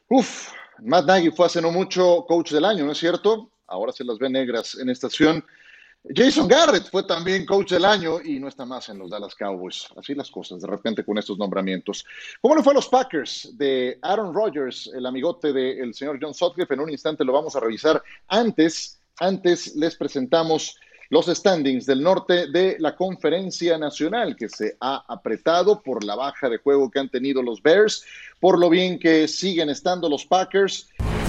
Uf, 0.10 0.52
Matt 0.80 1.06
Nagy 1.06 1.32
fue 1.32 1.46
hace 1.46 1.62
no 1.62 1.72
mucho 1.72 2.26
coach 2.28 2.52
del 2.52 2.66
año, 2.66 2.84
¿no 2.84 2.92
es 2.92 2.98
cierto? 2.98 3.50
Ahora 3.68 3.94
se 3.94 4.04
las 4.04 4.20
ve 4.20 4.30
negras 4.30 4.78
en 4.78 4.90
estación. 4.90 5.46
Jason 6.08 6.48
Garrett 6.48 6.90
fue 6.90 7.04
también 7.04 7.46
coach 7.46 7.72
del 7.72 7.84
año 7.84 8.22
y 8.24 8.40
no 8.40 8.48
está 8.48 8.66
más 8.66 8.88
en 8.90 8.98
los 8.98 9.10
Dallas 9.10 9.36
Cowboys. 9.36 9.86
Así 9.98 10.16
las 10.16 10.32
cosas, 10.32 10.62
de 10.62 10.68
repente 10.68 11.04
con 11.04 11.18
estos 11.18 11.38
nombramientos. 11.38 12.06
¿Cómo 12.42 12.56
le 12.56 12.64
fue 12.64 12.72
a 12.72 12.76
los 12.76 12.88
Packers 12.88 13.58
de 13.58 14.00
Aaron 14.02 14.34
Rodgers, 14.34 14.90
el 14.94 15.06
amigote 15.06 15.52
del 15.52 15.94
señor 15.94 16.18
John 16.22 16.34
Sutcliffe? 16.34 16.74
En 16.74 16.80
un 16.80 16.90
instante 16.90 17.26
lo 17.26 17.34
vamos 17.34 17.56
a 17.56 17.60
revisar. 17.60 18.02
Antes, 18.30 19.02
antes 19.20 19.76
les 19.76 19.96
presentamos 19.98 20.78
los 21.10 21.26
standings 21.26 21.86
del 21.86 22.02
norte 22.02 22.48
de 22.48 22.78
la 22.80 22.96
conferencia 22.96 23.78
nacional 23.78 24.36
que 24.36 24.48
se 24.48 24.78
ha 24.80 25.04
apretado 25.08 25.82
por 25.82 26.04
la 26.04 26.16
baja 26.16 26.48
de 26.50 26.60
juego 26.60 26.90
que 26.90 27.00
han 27.00 27.10
tenido 27.10 27.42
los 27.42 27.62
Bears, 27.62 28.06
por 28.40 28.58
lo 28.58 28.70
bien 28.70 29.00
que 29.00 29.28
siguen 29.28 29.70
estando 29.70 30.08
los 30.08 30.26
Packers. 30.26 30.88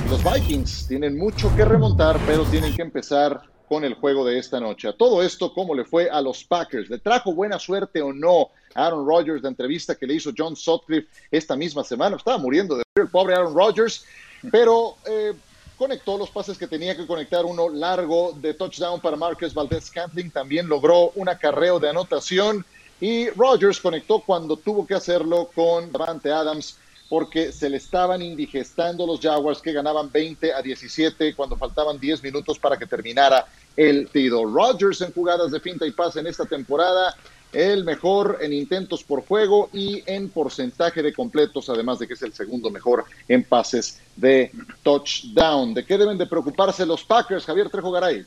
Los 0.09 0.23
Vikings 0.23 0.87
tienen 0.87 1.19
mucho 1.19 1.55
que 1.57 1.65
remontar, 1.65 2.21
pero 2.27 2.45
tienen 2.45 2.75
que 2.75 2.83
empezar 2.83 3.51
con 3.71 3.85
el 3.85 3.95
juego 3.95 4.25
de 4.25 4.37
esta 4.37 4.59
noche. 4.59 4.89
A 4.89 4.93
todo 4.93 5.23
esto, 5.23 5.55
¿cómo 5.55 5.77
le 5.77 5.85
fue 5.85 6.11
a 6.11 6.21
los 6.21 6.43
Packers? 6.43 6.91
¿Le 6.91 6.99
trajo 6.99 7.33
buena 7.33 7.57
suerte 7.57 8.03
o 8.03 8.13
no 8.13 8.49
Aaron 8.75 9.07
Rodgers 9.07 9.45
la 9.45 9.49
entrevista 9.49 9.95
que 9.95 10.09
le 10.09 10.15
hizo 10.15 10.33
John 10.37 10.57
Sutcliffe 10.57 11.07
esta 11.31 11.55
misma 11.55 11.85
semana? 11.85 12.17
Estaba 12.17 12.37
muriendo 12.37 12.75
de 12.75 12.83
el 12.97 13.07
pobre 13.07 13.37
Aaron 13.37 13.55
Rodgers, 13.55 14.05
pero 14.51 14.97
eh, 15.09 15.35
conectó 15.79 16.19
los 16.19 16.31
pases 16.31 16.59
que 16.59 16.67
tenía 16.67 16.97
que 16.97 17.07
conectar, 17.07 17.45
uno 17.45 17.69
largo 17.69 18.33
de 18.33 18.55
touchdown 18.55 19.01
para 19.01 19.17
Marcus 19.17 19.55
Valdez 19.55 19.85
Scantling, 19.85 20.33
también 20.33 20.69
logró 20.69 21.13
un 21.15 21.29
acarreo 21.29 21.79
de 21.79 21.91
anotación 21.91 22.67
y 23.01 23.31
Rodgers 23.31 23.79
conectó 23.79 24.19
cuando 24.19 24.57
tuvo 24.57 24.85
que 24.85 24.95
hacerlo 24.95 25.49
con 25.55 25.93
Davante 25.93 26.33
Adams 26.33 26.77
porque 27.11 27.51
se 27.51 27.69
le 27.69 27.77
estaban 27.77 28.23
indigestando 28.23 29.05
los 29.05 29.21
Jaguars 29.21 29.61
que 29.61 29.73
ganaban 29.73 30.13
20 30.13 30.55
a 30.55 30.63
17 30.63 31.35
cuando 31.35 31.57
faltaban 31.57 31.99
10 31.99 32.23
minutos 32.23 32.57
para 32.57 32.77
que 32.77 32.87
terminara 32.87 33.45
el 33.77 34.05
partido. 34.05 34.45
Rodgers 34.45 35.01
en 35.01 35.13
jugadas 35.13 35.51
de 35.51 35.61
finta 35.61 35.87
y 35.87 35.93
pase 35.93 36.21
en 36.21 36.27
esta 36.27 36.45
temporada, 36.45 37.15
el 37.53 37.85
mejor 37.85 38.39
en 38.41 38.53
intentos 38.53 39.03
por 39.03 39.27
juego 39.27 39.71
y 39.73 40.03
en 40.07 40.29
porcentaje 40.29 41.03
de 41.03 41.13
completos, 41.13 41.69
además 41.69 41.99
de 41.99 42.07
que 42.07 42.15
es 42.15 42.23
el 42.23 42.33
segundo 42.33 42.71
mejor 42.71 43.05
en 43.29 43.45
pases 43.45 44.01
de 44.17 44.53
touchdown. 44.83 45.75
¿De 45.75 45.85
qué 45.85 45.99
deben 45.99 46.19
de 46.19 46.27
preocuparse 46.27 46.87
los 46.87 47.05
Packers, 47.05 47.45
Javier 47.45 47.69
Trejo 47.71 47.91
Garay? 47.91 48.25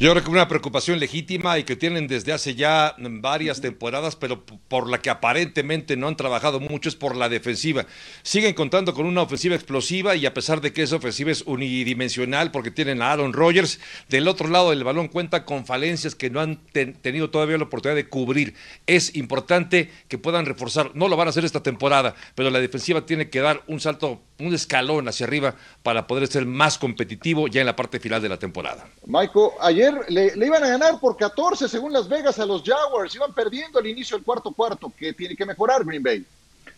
Yo 0.00 0.12
creo 0.12 0.22
que 0.22 0.30
una 0.30 0.46
preocupación 0.46 1.00
legítima 1.00 1.58
y 1.58 1.64
que 1.64 1.74
tienen 1.74 2.06
desde 2.06 2.32
hace 2.32 2.54
ya 2.54 2.94
varias 2.98 3.60
temporadas, 3.60 4.14
pero 4.14 4.44
por 4.44 4.88
la 4.88 5.02
que 5.02 5.10
aparentemente 5.10 5.96
no 5.96 6.06
han 6.06 6.16
trabajado 6.16 6.60
mucho 6.60 6.88
es 6.88 6.94
por 6.94 7.16
la 7.16 7.28
defensiva. 7.28 7.84
Siguen 8.22 8.54
contando 8.54 8.94
con 8.94 9.06
una 9.06 9.22
ofensiva 9.22 9.56
explosiva 9.56 10.14
y 10.14 10.24
a 10.24 10.32
pesar 10.32 10.60
de 10.60 10.72
que 10.72 10.84
esa 10.84 10.94
ofensiva 10.94 11.32
es 11.32 11.42
unidimensional 11.42 12.52
porque 12.52 12.70
tienen 12.70 13.02
a 13.02 13.10
Aaron 13.10 13.32
Rodgers, 13.32 13.80
del 14.08 14.28
otro 14.28 14.46
lado 14.46 14.70
del 14.70 14.84
balón 14.84 15.08
cuenta 15.08 15.44
con 15.44 15.66
falencias 15.66 16.14
que 16.14 16.30
no 16.30 16.38
han 16.38 16.60
ten 16.70 16.94
tenido 16.94 17.30
todavía 17.30 17.58
la 17.58 17.64
oportunidad 17.64 17.96
de 17.96 18.08
cubrir. 18.08 18.54
Es 18.86 19.16
importante 19.16 19.90
que 20.06 20.16
puedan 20.16 20.46
reforzar, 20.46 20.92
no 20.94 21.08
lo 21.08 21.16
van 21.16 21.26
a 21.26 21.30
hacer 21.30 21.44
esta 21.44 21.64
temporada, 21.64 22.14
pero 22.36 22.50
la 22.50 22.60
defensiva 22.60 23.04
tiene 23.04 23.30
que 23.30 23.40
dar 23.40 23.64
un 23.66 23.80
salto, 23.80 24.20
un 24.38 24.54
escalón 24.54 25.08
hacia 25.08 25.26
arriba 25.26 25.56
para 25.82 26.06
poder 26.06 26.28
ser 26.28 26.46
más 26.46 26.78
competitivo 26.78 27.48
ya 27.48 27.62
en 27.62 27.66
la 27.66 27.74
parte 27.74 27.98
final 27.98 28.22
de 28.22 28.28
la 28.28 28.38
temporada. 28.38 28.86
Michael, 29.04 29.48
ayer 29.60 29.87
le, 30.08 30.46
iban 30.46 30.64
a 30.64 30.68
ganar 30.68 31.00
por 31.00 31.16
14 31.16 31.68
según 31.68 31.92
Las 31.92 32.08
Vegas 32.08 32.38
a 32.38 32.46
los 32.46 32.62
Jaguars, 32.62 33.14
iban 33.14 33.32
perdiendo 33.32 33.78
al 33.78 33.86
inicio 33.86 34.16
del 34.16 34.24
cuarto 34.24 34.52
cuarto, 34.52 34.92
que 34.96 35.12
tiene 35.12 35.36
que 35.36 35.46
mejorar 35.46 35.84
Green 35.84 36.02
Bay. 36.02 36.24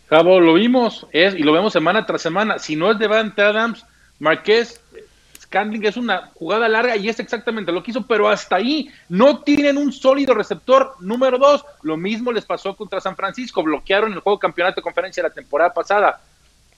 Cabo, 0.08 0.40
lo 0.40 0.54
vimos 0.54 1.06
es, 1.12 1.34
y 1.34 1.42
lo 1.42 1.52
vemos 1.52 1.72
semana 1.72 2.04
tras 2.04 2.22
semana. 2.22 2.58
Si 2.58 2.74
no 2.74 2.90
es 2.90 2.98
Devante 2.98 3.42
Adams, 3.42 3.84
Marqués 4.18 4.80
Scandling 5.50 5.84
es 5.84 5.96
una 5.96 6.30
jugada 6.34 6.68
larga 6.68 6.96
y 6.96 7.08
es 7.08 7.18
exactamente 7.18 7.72
lo 7.72 7.82
que 7.82 7.90
hizo, 7.90 8.06
pero 8.06 8.28
hasta 8.28 8.56
ahí 8.56 8.88
no 9.08 9.40
tienen 9.40 9.78
un 9.78 9.92
sólido 9.92 10.32
receptor 10.32 10.94
número 11.00 11.38
dos. 11.38 11.64
Lo 11.82 11.96
mismo 11.96 12.30
les 12.30 12.44
pasó 12.44 12.76
contra 12.76 13.00
San 13.00 13.16
Francisco, 13.16 13.62
bloquearon 13.62 14.12
el 14.12 14.20
juego 14.20 14.38
campeonato 14.38 14.76
de 14.76 14.82
conferencia 14.82 15.22
la 15.24 15.30
temporada 15.30 15.72
pasada. 15.72 16.20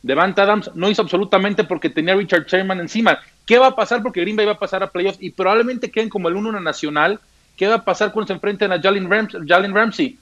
Devante 0.02 0.40
Adams 0.40 0.70
no 0.74 0.88
hizo 0.88 1.02
absolutamente 1.02 1.64
porque 1.64 1.90
tenía 1.90 2.14
Richard 2.14 2.46
Sherman 2.46 2.80
encima. 2.80 3.18
¿Qué 3.46 3.58
va 3.58 3.68
a 3.68 3.76
pasar? 3.76 4.02
Porque 4.02 4.20
Green 4.20 4.36
Bay 4.36 4.46
va 4.46 4.52
a 4.52 4.58
pasar 4.58 4.82
a 4.82 4.90
playoffs 4.90 5.18
y 5.20 5.30
probablemente 5.30 5.90
queden 5.90 6.08
como 6.08 6.28
el 6.28 6.36
1-1 6.36 6.62
nacional. 6.62 7.20
¿Qué 7.56 7.66
va 7.66 7.76
a 7.76 7.84
pasar 7.84 8.12
cuando 8.12 8.28
se 8.28 8.32
enfrenten 8.34 8.72
a 8.72 8.80
Jalen, 8.80 9.10
Rams 9.10 9.36
Jalen 9.46 9.74
Ramsey? 9.74 10.18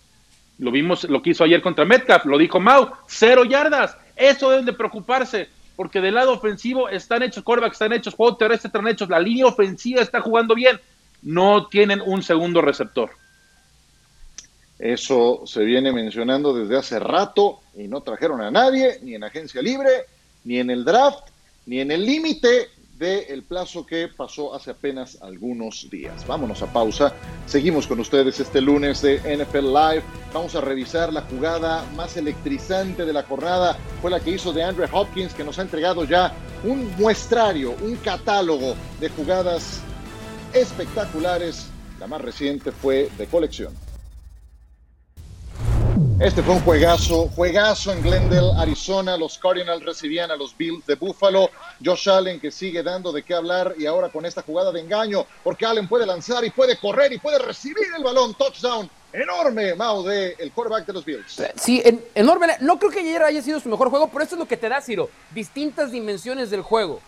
Lo 0.58 0.70
vimos, 0.70 1.04
lo 1.04 1.22
que 1.22 1.30
hizo 1.30 1.44
ayer 1.44 1.62
contra 1.62 1.84
Metcalf, 1.84 2.24
lo 2.26 2.36
dijo 2.36 2.60
Mau, 2.60 2.90
cero 3.06 3.44
yardas. 3.44 3.96
Eso 4.16 4.50
deben 4.50 4.66
de 4.66 4.74
preocuparse, 4.74 5.48
porque 5.76 6.00
del 6.00 6.14
lado 6.14 6.32
ofensivo 6.32 6.88
están 6.88 7.22
hechos, 7.22 7.42
quarterbacks 7.42 7.76
están 7.76 7.92
hechos, 7.94 8.14
juego 8.14 8.36
terrestre 8.36 8.68
están 8.68 8.86
hechos, 8.86 9.08
la 9.08 9.18
línea 9.18 9.46
ofensiva 9.46 10.02
está 10.02 10.20
jugando 10.20 10.54
bien. 10.54 10.78
No 11.22 11.66
tienen 11.68 12.02
un 12.04 12.22
segundo 12.22 12.60
receptor. 12.60 13.10
Eso 14.78 15.42
se 15.46 15.62
viene 15.64 15.92
mencionando 15.92 16.54
desde 16.54 16.78
hace 16.78 16.98
rato 16.98 17.60
y 17.76 17.86
no 17.86 18.00
trajeron 18.00 18.40
a 18.40 18.50
nadie, 18.50 18.98
ni 19.02 19.14
en 19.14 19.24
agencia 19.24 19.62
libre, 19.62 19.90
ni 20.44 20.58
en 20.58 20.70
el 20.70 20.84
draft, 20.84 21.28
ni 21.66 21.80
en 21.80 21.90
el 21.90 22.04
límite 22.04 22.68
del 23.00 23.42
plazo 23.44 23.86
que 23.86 24.08
pasó 24.08 24.54
hace 24.54 24.72
apenas 24.72 25.22
algunos 25.22 25.88
días. 25.90 26.26
Vámonos 26.26 26.60
a 26.60 26.70
pausa. 26.70 27.14
Seguimos 27.46 27.86
con 27.86 27.98
ustedes 27.98 28.38
este 28.38 28.60
lunes 28.60 29.00
de 29.00 29.16
NFL 29.16 29.72
Live. 29.72 30.02
Vamos 30.34 30.54
a 30.54 30.60
revisar 30.60 31.10
la 31.10 31.22
jugada 31.22 31.82
más 31.96 32.18
electrizante 32.18 33.06
de 33.06 33.12
la 33.14 33.22
jornada. 33.22 33.78
Fue 34.02 34.10
la 34.10 34.20
que 34.20 34.32
hizo 34.32 34.52
de 34.52 34.62
Andrew 34.62 34.86
Hopkins, 34.92 35.32
que 35.32 35.42
nos 35.42 35.58
ha 35.58 35.62
entregado 35.62 36.04
ya 36.04 36.34
un 36.62 36.94
muestrario, 36.98 37.74
un 37.82 37.96
catálogo 37.96 38.74
de 39.00 39.08
jugadas 39.08 39.80
espectaculares. 40.52 41.70
La 41.98 42.06
más 42.06 42.20
reciente 42.20 42.70
fue 42.70 43.08
de 43.16 43.26
colección. 43.26 43.72
Este 46.20 46.42
fue 46.42 46.54
un 46.54 46.60
juegazo, 46.60 47.28
juegazo 47.34 47.92
en 47.92 48.02
Glendale, 48.02 48.52
Arizona. 48.58 49.16
Los 49.16 49.38
Cardinals 49.38 49.82
recibían 49.82 50.30
a 50.30 50.36
los 50.36 50.54
Bills 50.54 50.84
de 50.84 50.94
Buffalo. 50.96 51.48
Josh 51.82 52.10
Allen 52.10 52.38
que 52.38 52.50
sigue 52.50 52.82
dando 52.82 53.10
de 53.10 53.22
qué 53.22 53.34
hablar 53.34 53.74
y 53.78 53.86
ahora 53.86 54.10
con 54.10 54.26
esta 54.26 54.42
jugada 54.42 54.70
de 54.70 54.80
engaño, 54.80 55.24
porque 55.42 55.64
Allen 55.64 55.88
puede 55.88 56.04
lanzar 56.04 56.44
y 56.44 56.50
puede 56.50 56.76
correr 56.78 57.10
y 57.14 57.18
puede 57.18 57.38
recibir 57.38 57.86
el 57.96 58.04
balón. 58.04 58.34
Touchdown 58.34 58.90
enorme, 59.14 59.74
Mau, 59.74 60.02
de 60.04 60.36
el 60.38 60.52
quarterback 60.52 60.86
de 60.86 60.92
los 60.92 61.04
Bills. 61.06 61.40
Sí, 61.56 61.80
en- 61.82 62.04
enorme. 62.14 62.48
No 62.60 62.78
creo 62.78 62.90
que 62.90 63.00
ayer 63.00 63.22
haya 63.22 63.40
sido 63.40 63.58
su 63.58 63.70
mejor 63.70 63.88
juego, 63.88 64.08
pero 64.12 64.22
eso 64.22 64.34
es 64.34 64.38
lo 64.40 64.46
que 64.46 64.58
te 64.58 64.68
da, 64.68 64.82
Ciro. 64.82 65.08
Distintas 65.30 65.90
dimensiones 65.90 66.50
del 66.50 66.60
juego. 66.60 67.00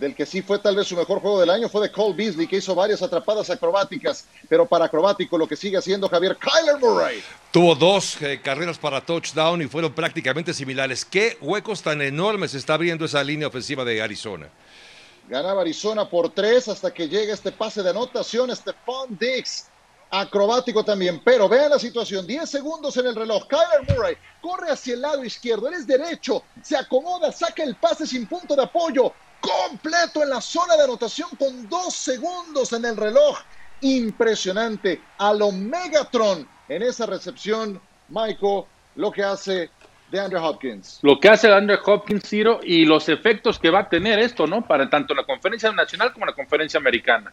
Del 0.00 0.14
que 0.14 0.24
sí 0.24 0.40
fue 0.40 0.58
tal 0.58 0.76
vez 0.76 0.86
su 0.86 0.96
mejor 0.96 1.20
juego 1.20 1.40
del 1.40 1.50
año 1.50 1.68
fue 1.68 1.82
de 1.82 1.92
Cole 1.92 2.14
Beasley, 2.14 2.46
que 2.46 2.56
hizo 2.56 2.74
varias 2.74 3.02
atrapadas 3.02 3.50
acrobáticas, 3.50 4.24
pero 4.48 4.64
para 4.64 4.86
acrobático 4.86 5.36
lo 5.36 5.46
que 5.46 5.56
sigue 5.56 5.76
haciendo 5.76 6.08
Javier 6.08 6.38
Kyler 6.38 6.78
Murray. 6.78 7.22
Tuvo 7.50 7.74
dos 7.74 8.20
eh, 8.22 8.40
carreras 8.42 8.78
para 8.78 9.02
touchdown 9.02 9.60
y 9.60 9.66
fueron 9.66 9.92
prácticamente 9.92 10.54
similares. 10.54 11.04
¿Qué 11.04 11.36
huecos 11.42 11.82
tan 11.82 12.00
enormes 12.00 12.54
está 12.54 12.74
abriendo 12.74 13.04
esa 13.04 13.22
línea 13.22 13.48
ofensiva 13.48 13.84
de 13.84 14.00
Arizona? 14.00 14.48
Ganaba 15.28 15.60
Arizona 15.60 16.08
por 16.08 16.30
tres 16.30 16.68
hasta 16.68 16.94
que 16.94 17.06
llega 17.06 17.34
este 17.34 17.52
pase 17.52 17.82
de 17.82 17.90
anotación, 17.90 18.56
Stephon 18.56 19.18
Diggs. 19.18 19.66
Acrobático 20.12 20.82
también, 20.82 21.20
pero 21.22 21.46
vean 21.46 21.70
la 21.70 21.78
situación, 21.78 22.26
10 22.26 22.48
segundos 22.48 22.96
en 22.96 23.06
el 23.06 23.14
reloj. 23.14 23.46
Kyler 23.46 23.94
Murray 23.94 24.16
corre 24.40 24.70
hacia 24.70 24.94
el 24.94 25.02
lado 25.02 25.22
izquierdo, 25.22 25.68
él 25.68 25.74
es 25.74 25.86
derecho, 25.86 26.42
se 26.62 26.76
acomoda, 26.76 27.30
saca 27.30 27.62
el 27.62 27.76
pase 27.76 28.06
sin 28.06 28.26
punto 28.26 28.56
de 28.56 28.62
apoyo, 28.64 29.12
completo 29.40 30.22
en 30.22 30.30
la 30.30 30.40
zona 30.40 30.76
de 30.76 30.84
anotación 30.84 31.28
con 31.38 31.68
dos 31.68 31.94
segundos 31.94 32.72
en 32.72 32.84
el 32.84 32.96
reloj. 32.96 33.38
Impresionante, 33.82 35.00
a 35.18 35.32
lo 35.32 35.52
Megatron 35.52 36.46
en 36.68 36.82
esa 36.82 37.06
recepción, 37.06 37.80
Michael, 38.08 38.64
lo 38.96 39.10
que 39.10 39.22
hace 39.22 39.70
de 40.10 40.20
Andrew 40.20 40.42
Hopkins. 40.44 40.98
Lo 41.02 41.18
que 41.18 41.28
hace 41.28 41.52
Andrew 41.52 41.78
Hopkins, 41.84 42.28
Ciro, 42.28 42.60
y 42.62 42.84
los 42.84 43.08
efectos 43.08 43.58
que 43.58 43.70
va 43.70 43.80
a 43.80 43.88
tener 43.88 44.18
esto, 44.18 44.46
¿no? 44.46 44.66
Para 44.66 44.90
tanto 44.90 45.14
la 45.14 45.24
conferencia 45.24 45.72
nacional 45.72 46.12
como 46.12 46.26
la 46.26 46.34
conferencia 46.34 46.78
americana. 46.78 47.32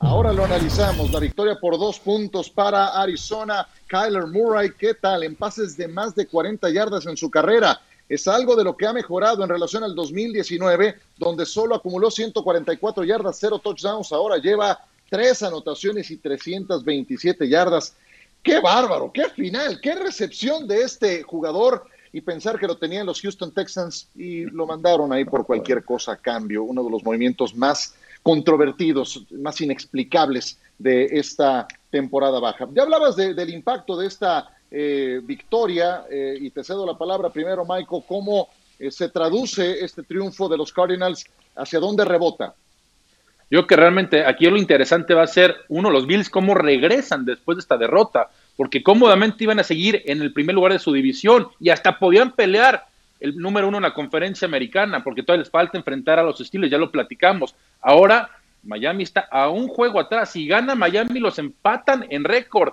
Ahora 0.00 0.32
lo 0.32 0.44
analizamos, 0.44 1.12
la 1.12 1.20
victoria 1.20 1.56
por 1.60 1.78
dos 1.78 2.00
puntos 2.00 2.50
para 2.50 2.88
Arizona. 3.00 3.68
Kyler 3.86 4.26
Murray, 4.26 4.72
¿qué 4.76 4.94
tal? 4.94 5.22
En 5.22 5.36
pases 5.36 5.76
de 5.76 5.86
más 5.86 6.16
de 6.16 6.26
40 6.26 6.70
yardas 6.70 7.06
en 7.06 7.16
su 7.16 7.30
carrera. 7.30 7.80
Es 8.08 8.28
algo 8.28 8.56
de 8.56 8.64
lo 8.64 8.76
que 8.76 8.86
ha 8.86 8.92
mejorado 8.92 9.42
en 9.42 9.48
relación 9.48 9.84
al 9.84 9.94
2019, 9.94 10.96
donde 11.18 11.46
solo 11.46 11.74
acumuló 11.74 12.10
144 12.10 13.04
yardas, 13.04 13.38
cero 13.40 13.58
touchdowns. 13.62 14.12
Ahora 14.12 14.36
lleva 14.38 14.84
tres 15.08 15.42
anotaciones 15.42 16.10
y 16.10 16.18
327 16.18 17.48
yardas. 17.48 17.94
¡Qué 18.42 18.60
bárbaro! 18.60 19.10
¡Qué 19.12 19.28
final! 19.30 19.80
¡Qué 19.80 19.94
recepción 19.94 20.66
de 20.66 20.82
este 20.82 21.22
jugador! 21.22 21.84
Y 22.14 22.20
pensar 22.20 22.58
que 22.58 22.66
lo 22.66 22.76
tenían 22.76 23.06
los 23.06 23.20
Houston 23.22 23.52
Texans 23.52 24.08
y 24.14 24.44
lo 24.44 24.66
mandaron 24.66 25.12
ahí 25.12 25.24
por 25.24 25.46
cualquier 25.46 25.82
cosa 25.84 26.12
a 26.12 26.16
cambio. 26.16 26.62
Uno 26.64 26.84
de 26.84 26.90
los 26.90 27.02
movimientos 27.02 27.54
más 27.54 27.94
controvertidos, 28.22 29.24
más 29.30 29.60
inexplicables 29.60 30.58
de 30.78 31.06
esta 31.06 31.66
temporada 31.90 32.38
baja. 32.40 32.68
Ya 32.74 32.82
hablabas 32.82 33.16
de- 33.16 33.32
del 33.34 33.50
impacto 33.50 33.96
de 33.96 34.06
esta 34.06 34.50
eh, 34.74 35.20
victoria 35.22 36.04
eh, 36.10 36.38
y 36.40 36.48
te 36.48 36.64
cedo 36.64 36.86
la 36.86 36.96
palabra 36.96 37.28
primero, 37.28 37.62
Michael, 37.62 38.04
¿cómo 38.08 38.48
eh, 38.78 38.90
se 38.90 39.10
traduce 39.10 39.84
este 39.84 40.02
triunfo 40.02 40.48
de 40.48 40.56
los 40.56 40.72
Cardinals? 40.72 41.26
¿Hacia 41.54 41.78
dónde 41.78 42.06
rebota? 42.06 42.54
Yo 43.50 43.58
creo 43.58 43.66
que 43.66 43.76
realmente 43.76 44.24
aquí 44.24 44.46
lo 44.46 44.56
interesante 44.56 45.12
va 45.12 45.24
a 45.24 45.26
ser, 45.26 45.54
uno, 45.68 45.90
los 45.90 46.06
Bills, 46.06 46.30
cómo 46.30 46.54
regresan 46.54 47.26
después 47.26 47.56
de 47.56 47.60
esta 47.60 47.76
derrota, 47.76 48.30
porque 48.56 48.82
cómodamente 48.82 49.44
iban 49.44 49.60
a 49.60 49.62
seguir 49.62 50.02
en 50.06 50.22
el 50.22 50.32
primer 50.32 50.54
lugar 50.54 50.72
de 50.72 50.78
su 50.78 50.90
división 50.90 51.48
y 51.60 51.68
hasta 51.68 51.98
podían 51.98 52.32
pelear 52.32 52.86
el 53.20 53.36
número 53.36 53.68
uno 53.68 53.76
en 53.76 53.82
la 53.82 53.92
conferencia 53.92 54.48
americana, 54.48 55.04
porque 55.04 55.22
todavía 55.22 55.42
les 55.42 55.50
falta 55.50 55.76
enfrentar 55.76 56.18
a 56.18 56.22
los 56.22 56.38
Steelers, 56.38 56.72
ya 56.72 56.78
lo 56.78 56.90
platicamos. 56.90 57.54
Ahora 57.82 58.30
Miami 58.62 59.02
está 59.02 59.28
a 59.30 59.50
un 59.50 59.68
juego 59.68 60.00
atrás, 60.00 60.30
si 60.30 60.46
gana 60.46 60.74
Miami 60.74 61.20
los 61.20 61.38
empatan 61.38 62.06
en 62.08 62.24
récord. 62.24 62.72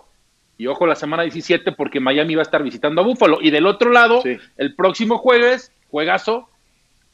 Y 0.59 0.67
ojo 0.67 0.85
la 0.85 0.95
semana 0.95 1.23
17 1.23 1.71
porque 1.71 2.01
Miami 2.01 2.35
va 2.35 2.41
a 2.41 2.43
estar 2.43 2.61
visitando 2.61 2.99
a 2.99 3.05
Buffalo. 3.05 3.39
Y 3.41 3.49
del 3.49 3.65
otro 3.65 3.91
lado, 3.91 4.21
el 4.57 4.75
próximo 4.75 5.17
jueves, 5.17 5.71
juegazo, 5.89 6.49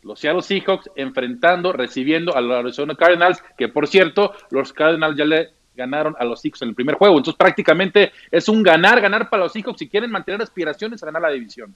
los 0.01 0.19
Seattle 0.19 0.41
Seahawks 0.41 0.89
enfrentando, 0.95 1.71
recibiendo 1.71 2.35
a 2.35 2.41
los 2.41 2.57
Arizona 2.57 2.95
Cardinals, 2.95 3.43
que 3.55 3.67
por 3.67 3.87
cierto, 3.87 4.33
los 4.49 4.73
Cardinals 4.73 5.15
ya 5.15 5.25
le 5.25 5.49
ganaron 5.75 6.15
a 6.17 6.25
los 6.25 6.41
Seahawks 6.41 6.63
en 6.63 6.69
el 6.69 6.75
primer 6.75 6.95
juego. 6.95 7.17
Entonces 7.17 7.37
prácticamente 7.37 8.11
es 8.31 8.49
un 8.49 8.63
ganar, 8.63 8.99
ganar 8.99 9.29
para 9.29 9.43
los 9.43 9.53
Seahawks 9.53 9.77
si 9.77 9.89
quieren 9.89 10.09
mantener 10.09 10.41
aspiraciones 10.41 11.03
a 11.03 11.05
ganar 11.05 11.21
la 11.21 11.29
división. 11.29 11.75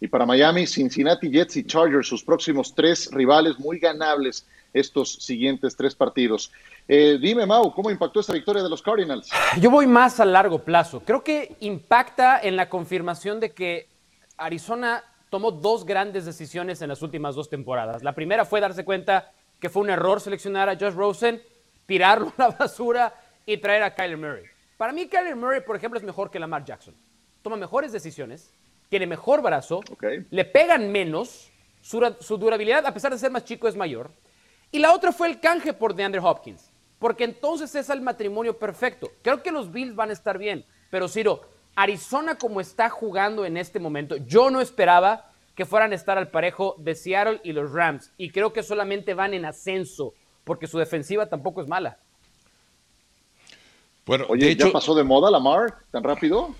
Y 0.00 0.08
para 0.08 0.26
Miami, 0.26 0.66
Cincinnati, 0.66 1.30
Jets 1.30 1.56
y 1.56 1.64
Chargers, 1.64 2.06
sus 2.06 2.22
próximos 2.22 2.74
tres 2.74 3.08
rivales 3.10 3.58
muy 3.58 3.78
ganables 3.78 4.46
estos 4.74 5.14
siguientes 5.14 5.76
tres 5.76 5.94
partidos. 5.94 6.52
Eh, 6.86 7.18
dime, 7.18 7.46
Mau, 7.46 7.72
¿cómo 7.72 7.90
impactó 7.90 8.20
esta 8.20 8.34
victoria 8.34 8.62
de 8.62 8.68
los 8.68 8.82
Cardinals? 8.82 9.30
Yo 9.58 9.70
voy 9.70 9.86
más 9.86 10.20
a 10.20 10.24
largo 10.26 10.58
plazo. 10.58 11.00
Creo 11.00 11.24
que 11.24 11.56
impacta 11.60 12.38
en 12.42 12.56
la 12.56 12.68
confirmación 12.68 13.40
de 13.40 13.52
que 13.52 13.88
Arizona 14.36 15.02
tomó 15.30 15.50
dos 15.50 15.86
grandes 15.86 16.26
decisiones 16.26 16.82
en 16.82 16.90
las 16.90 17.00
últimas 17.00 17.34
dos 17.34 17.48
temporadas. 17.48 18.02
La 18.02 18.14
primera 18.14 18.44
fue 18.44 18.60
darse 18.60 18.84
cuenta 18.84 19.32
que 19.58 19.70
fue 19.70 19.82
un 19.82 19.88
error 19.88 20.20
seleccionar 20.20 20.68
a 20.68 20.76
Josh 20.76 20.92
Rosen, 20.92 21.42
tirarlo 21.86 22.32
a 22.36 22.42
la 22.42 22.48
basura 22.50 23.14
y 23.46 23.56
traer 23.56 23.82
a 23.82 23.94
Kyler 23.94 24.18
Murray. 24.18 24.44
Para 24.76 24.92
mí, 24.92 25.06
Kyler 25.06 25.36
Murray, 25.36 25.62
por 25.62 25.76
ejemplo, 25.76 25.98
es 25.98 26.04
mejor 26.04 26.30
que 26.30 26.38
Lamar 26.38 26.64
Jackson. 26.64 26.94
Toma 27.40 27.56
mejores 27.56 27.92
decisiones, 27.92 28.52
tiene 28.90 29.06
mejor 29.06 29.40
brazo, 29.40 29.80
le 30.30 30.44
pegan 30.44 30.92
menos, 30.92 31.50
su, 31.80 32.14
su 32.20 32.36
durabilidad, 32.36 32.84
a 32.86 32.92
pesar 32.92 33.10
de 33.12 33.18
ser 33.18 33.30
más 33.30 33.44
chico, 33.44 33.68
es 33.68 33.76
mayor. 33.76 34.10
Y 34.70 34.80
la 34.80 34.92
otra 34.92 35.12
fue 35.12 35.28
el 35.28 35.40
canje 35.40 35.72
por 35.72 35.94
DeAndre 35.94 36.20
Hopkins, 36.20 36.70
porque 36.98 37.24
entonces 37.24 37.74
es 37.74 37.90
el 37.90 38.00
matrimonio 38.00 38.58
perfecto. 38.58 39.10
Creo 39.22 39.42
que 39.42 39.50
los 39.52 39.72
Bills 39.72 39.94
van 39.94 40.10
a 40.10 40.14
estar 40.14 40.38
bien, 40.38 40.64
pero 40.90 41.08
Ciro, 41.08 41.42
Arizona 41.76 42.36
como 42.36 42.60
está 42.60 42.88
jugando 42.88 43.44
en 43.44 43.56
este 43.56 43.80
momento, 43.80 44.16
yo 44.16 44.50
no 44.50 44.60
esperaba 44.60 45.30
que 45.54 45.64
fueran 45.64 45.92
a 45.92 45.94
estar 45.94 46.18
al 46.18 46.28
parejo 46.30 46.74
de 46.78 46.94
Seattle 46.94 47.40
y 47.44 47.52
los 47.52 47.72
Rams, 47.72 48.10
y 48.16 48.30
creo 48.30 48.52
que 48.52 48.62
solamente 48.62 49.14
van 49.14 49.34
en 49.34 49.44
ascenso, 49.44 50.14
porque 50.44 50.66
su 50.66 50.78
defensiva 50.78 51.26
tampoco 51.28 51.60
es 51.62 51.68
mala. 51.68 51.98
Bueno, 54.06 54.26
Oye, 54.28 54.46
de 54.46 54.52
hecho, 54.52 54.66
¿ya 54.66 54.72
pasó 54.72 54.94
de 54.94 55.02
moda 55.04 55.30
Lamar 55.30 55.74
tan 55.90 56.02
rápido? 56.02 56.54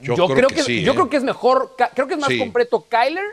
Yo, 0.00 0.28
creo, 0.28 0.48
que, 0.48 0.62
sí, 0.62 0.82
yo 0.82 0.92
¿eh? 0.92 0.94
creo 0.94 1.10
que 1.10 1.16
es 1.16 1.24
mejor, 1.24 1.74
creo 1.94 2.06
que 2.06 2.14
es 2.14 2.20
más 2.20 2.28
Sí. 2.28 2.38
completo 2.38 2.86
Kyler 2.88 3.24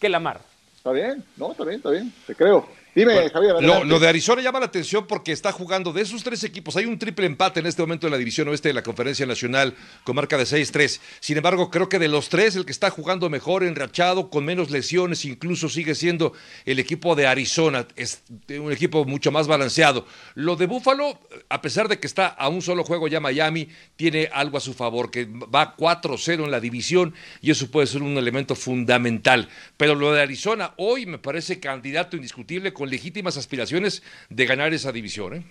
que 0.00 0.08
Lamar. 0.08 0.40
Está 0.76 0.92
bien, 0.92 1.24
no, 1.36 1.52
está 1.52 1.64
bien, 1.64 1.76
está 1.76 1.90
bien, 1.90 2.12
te 2.26 2.34
creo. 2.34 2.66
Dime, 2.94 3.14
Bueno, 3.14 3.30
Javier. 3.30 3.86
Lo, 3.86 3.98
de 3.98 4.08
Arizona 4.08 4.42
llama 4.42 4.60
la 4.60 4.66
atención 4.66 5.06
porque 5.06 5.32
está 5.32 5.52
jugando 5.52 5.92
de 5.92 6.02
esos 6.02 6.22
tres 6.22 6.42
equipos. 6.44 6.76
Hay 6.76 6.86
un 6.86 6.98
triple 6.98 7.26
empate 7.26 7.60
en 7.60 7.66
este 7.66 7.82
momento 7.82 8.06
en 8.06 8.12
la 8.12 8.18
división 8.18 8.48
oeste 8.48 8.68
de 8.68 8.74
la 8.74 8.82
Conferencia 8.82 9.26
Nacional 9.26 9.74
con 10.04 10.16
marca 10.16 10.36
de 10.36 10.44
6-3. 10.44 11.00
Sin 11.20 11.36
embargo, 11.36 11.70
creo 11.70 11.88
que 11.88 11.98
de 11.98 12.08
los 12.08 12.28
tres, 12.28 12.56
el 12.56 12.64
que 12.64 12.72
está 12.72 12.90
jugando 12.90 13.30
mejor, 13.30 13.62
enrachado, 13.62 14.30
con 14.30 14.44
menos 14.44 14.70
lesiones, 14.70 15.24
incluso 15.24 15.68
sigue 15.68 15.94
siendo 15.94 16.32
el 16.64 16.78
equipo 16.78 17.14
de 17.14 17.26
Arizona. 17.26 17.86
Es 17.96 18.22
un 18.58 18.72
equipo 18.72 19.04
mucho 19.04 19.30
más 19.30 19.46
balanceado. 19.46 20.06
Lo 20.34 20.56
de 20.56 20.66
Buffalo, 20.66 21.20
a 21.48 21.60
pesar 21.60 21.88
de 21.88 21.98
que 21.98 22.06
está 22.06 22.26
a 22.26 22.48
un 22.48 22.62
solo 22.62 22.84
juego 22.84 23.08
ya 23.08 23.20
Miami, 23.20 23.68
tiene 23.96 24.28
algo 24.32 24.58
a 24.58 24.60
su 24.60 24.74
favor, 24.74 25.10
que 25.10 25.26
va 25.26 25.76
4-0 25.76 26.44
en 26.44 26.50
la 26.50 26.60
división 26.60 27.14
y 27.40 27.50
eso 27.50 27.70
puede 27.70 27.86
ser 27.86 28.02
un 28.02 28.16
elemento 28.16 28.54
fundamental. 28.54 29.48
Pero 29.76 29.94
lo 29.94 30.12
de 30.12 30.22
Arizona 30.22 30.72
hoy 30.76 31.06
me 31.06 31.18
parece 31.18 31.60
candidato 31.60 32.16
indiscutible 32.16 32.72
con 32.78 32.88
legítimas 32.88 33.36
aspiraciones 33.36 34.02
de 34.30 34.46
ganar 34.46 34.72
esa 34.72 34.92
división. 34.92 35.34
¿eh? 35.34 35.44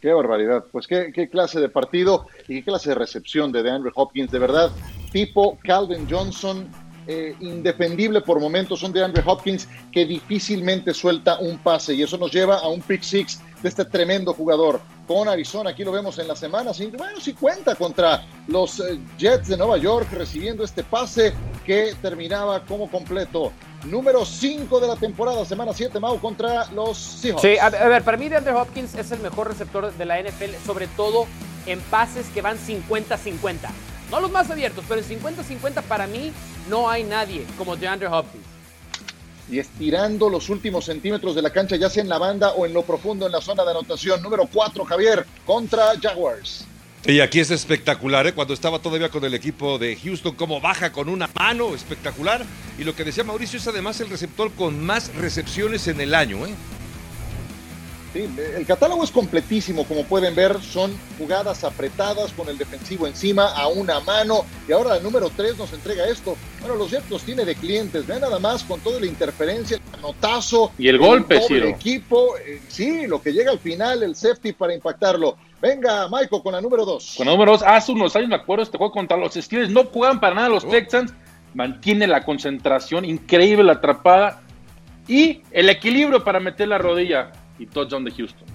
Qué 0.00 0.12
barbaridad. 0.12 0.64
Pues 0.70 0.86
qué, 0.86 1.28
clase 1.30 1.60
de 1.60 1.68
partido 1.68 2.26
y 2.46 2.56
qué 2.56 2.64
clase 2.64 2.90
de 2.90 2.94
recepción 2.94 3.50
de 3.50 3.62
DeAndre 3.62 3.90
Hopkins. 3.94 4.30
De 4.30 4.38
verdad, 4.38 4.70
tipo 5.12 5.58
Calvin 5.64 6.06
Johnson, 6.08 6.68
eh, 7.06 7.34
indefendible 7.40 8.20
por 8.20 8.38
momentos, 8.38 8.82
un 8.82 8.92
DeAndre 8.92 9.22
Hopkins 9.26 9.68
que 9.90 10.06
difícilmente 10.06 10.94
suelta 10.94 11.38
un 11.40 11.58
pase. 11.58 11.94
Y 11.94 12.02
eso 12.02 12.16
nos 12.16 12.30
lleva 12.32 12.58
a 12.58 12.68
un 12.68 12.80
pick 12.80 13.02
six 13.02 13.40
de 13.62 13.68
este 13.68 13.84
tremendo 13.86 14.32
jugador. 14.34 14.80
Con 15.06 15.28
Arizona, 15.28 15.70
aquí 15.70 15.84
lo 15.84 15.92
vemos 15.92 16.18
en 16.18 16.28
la 16.28 16.36
semana. 16.36 16.72
sí, 16.72 16.92
bueno, 16.96 17.18
sí 17.20 17.32
cuenta 17.32 17.74
contra 17.74 18.24
los 18.46 18.80
eh, 18.80 18.98
Jets 19.18 19.48
de 19.48 19.56
Nueva 19.56 19.78
York 19.78 20.08
recibiendo 20.12 20.64
este 20.64 20.82
pase 20.84 21.32
que 21.64 21.94
terminaba 22.00 22.60
como 22.64 22.90
completo. 22.90 23.52
Número 23.86 24.24
5 24.24 24.80
de 24.80 24.88
la 24.88 24.96
temporada, 24.96 25.44
semana 25.44 25.72
7, 25.74 26.00
Mau, 26.00 26.18
contra 26.18 26.66
los 26.72 26.96
Seahawks. 26.96 27.42
Sí, 27.42 27.58
a, 27.58 27.68
ver, 27.68 28.02
para 28.02 28.16
mí 28.16 28.28
DeAndre 28.28 28.54
Hopkins 28.54 28.94
es 28.94 29.10
el 29.10 29.20
mejor 29.20 29.48
receptor 29.48 29.92
de 29.92 30.04
la 30.04 30.20
NFL, 30.22 30.54
sobre 30.64 30.86
todo 30.86 31.26
en 31.66 31.80
pases 31.80 32.26
que 32.28 32.40
van 32.40 32.56
50-50. 32.56 33.58
No 34.10 34.20
los 34.20 34.30
más 34.30 34.50
abiertos, 34.50 34.84
pero 34.88 35.00
en 35.00 35.20
50-50 35.20 35.82
para 35.82 36.06
mí 36.06 36.32
no 36.68 36.88
hay 36.88 37.04
nadie 37.04 37.44
como 37.58 37.76
DeAndre 37.76 38.08
Hopkins. 38.08 38.44
y 39.50 39.58
estirando 39.58 40.30
los 40.30 40.48
últimos 40.48 40.86
centímetros 40.86 41.34
de 41.34 41.42
la 41.42 41.50
cancha, 41.50 41.76
ya 41.76 41.90
sea 41.90 42.02
en 42.02 42.08
la 42.08 42.18
banda 42.18 42.52
o 42.52 42.64
en 42.64 42.72
lo 42.72 42.82
profundo 42.82 43.26
en 43.26 43.32
la 43.32 43.42
zona 43.42 43.64
de 43.64 43.72
anotación. 43.72 44.22
Número 44.22 44.48
4, 44.50 44.84
Javier, 44.84 45.26
contra 45.44 45.92
Jaguars. 46.00 46.66
Y 47.06 47.20
aquí 47.20 47.38
es 47.38 47.50
espectacular, 47.50 48.26
¿eh? 48.26 48.32
cuando 48.32 48.54
estaba 48.54 48.78
todavía 48.78 49.10
con 49.10 49.24
el 49.24 49.34
equipo 49.34 49.78
de 49.78 49.94
Houston, 49.94 50.34
cómo 50.34 50.62
baja 50.62 50.90
con 50.90 51.10
una 51.10 51.28
mano 51.34 51.74
espectacular. 51.74 52.46
Y 52.78 52.84
lo 52.84 52.96
que 52.96 53.04
decía 53.04 53.24
Mauricio 53.24 53.58
es 53.58 53.68
además 53.68 54.00
el 54.00 54.08
receptor 54.08 54.50
con 54.52 54.82
más 54.82 55.14
recepciones 55.14 55.86
en 55.86 56.00
el 56.00 56.14
año. 56.14 56.46
¿eh? 56.46 56.54
Sí, 58.14 58.26
el 58.56 58.64
catálogo 58.64 59.04
es 59.04 59.10
completísimo, 59.10 59.84
como 59.84 60.04
pueden 60.04 60.34
ver, 60.34 60.62
son 60.62 60.96
jugadas 61.18 61.62
apretadas 61.64 62.32
con 62.32 62.48
el 62.48 62.56
defensivo 62.56 63.06
encima 63.06 63.48
a 63.48 63.68
una 63.68 64.00
mano. 64.00 64.46
Y 64.66 64.72
ahora 64.72 64.96
el 64.96 65.02
número 65.02 65.30
3 65.36 65.58
nos 65.58 65.74
entrega 65.74 66.06
esto. 66.06 66.38
Bueno, 66.60 66.76
los 66.76 66.90
Jets 66.90 67.10
los 67.10 67.22
tiene 67.22 67.44
de 67.44 67.54
clientes, 67.54 68.06
vean 68.06 68.22
nada 68.22 68.38
más 68.38 68.64
con 68.64 68.80
toda 68.80 68.98
la 68.98 69.06
interferencia, 69.06 69.76
el 69.76 69.98
anotazo. 69.98 70.72
Y 70.78 70.88
el 70.88 70.96
golpe, 70.96 71.34
doble 71.34 71.48
Ciro. 71.48 71.68
equipo, 71.68 72.38
eh, 72.38 72.62
sí, 72.68 73.06
lo 73.06 73.20
que 73.20 73.32
llega 73.32 73.50
al 73.50 73.58
final, 73.58 74.02
el 74.02 74.16
safety 74.16 74.54
para 74.54 74.72
impactarlo. 74.72 75.36
Venga, 75.68 76.08
Michael, 76.10 76.42
con 76.42 76.52
la 76.52 76.60
número 76.60 76.84
2. 76.84 77.14
Con 77.16 77.26
números, 77.26 77.62
hace 77.62 77.90
unos 77.90 78.14
años 78.16 78.28
me 78.28 78.34
acuerdo 78.34 78.64
este 78.64 78.76
juego 78.76 78.92
contra 78.92 79.16
los 79.16 79.32
Steelers, 79.32 79.70
no 79.70 79.84
juegan 79.84 80.20
para 80.20 80.34
nada 80.34 80.50
los 80.50 80.68
Texans, 80.68 81.14
mantiene 81.54 82.06
la 82.06 82.22
concentración, 82.22 83.06
increíble 83.06 83.64
la 83.64 83.72
atrapada 83.72 84.42
y 85.08 85.40
el 85.52 85.70
equilibrio 85.70 86.22
para 86.22 86.38
meter 86.38 86.68
la 86.68 86.76
rodilla 86.76 87.32
y 87.58 87.64
touchdown 87.64 88.04
de 88.04 88.10
Houston. 88.10 88.46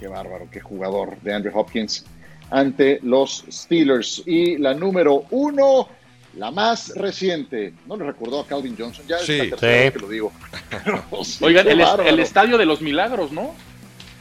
Qué 0.00 0.08
bárbaro, 0.08 0.48
qué 0.50 0.58
jugador 0.58 1.20
de 1.20 1.34
Andrew 1.34 1.56
Hopkins 1.56 2.04
ante 2.50 2.98
los 3.04 3.44
Steelers. 3.48 4.24
Y 4.26 4.56
la 4.58 4.74
número 4.74 5.22
uno, 5.30 5.88
la 6.34 6.50
más 6.50 6.94
reciente. 6.96 7.74
No 7.86 7.96
le 7.96 8.04
recordó 8.06 8.40
a 8.40 8.46
Calvin 8.46 8.74
Johnson, 8.76 9.04
ya 9.06 9.18
Sí. 9.18 9.34
es 9.34 9.38
la 9.38 9.50
tercera 9.56 9.72
Sí. 9.72 9.84
vez 9.84 9.92
que 9.92 9.98
lo 10.00 10.08
digo. 10.08 10.32
Sí, 11.24 11.44
Oigan, 11.44 11.68
es- 11.68 11.88
el 12.06 12.18
estadio 12.18 12.58
de 12.58 12.66
los 12.66 12.80
milagros, 12.80 13.30
¿no? 13.30 13.54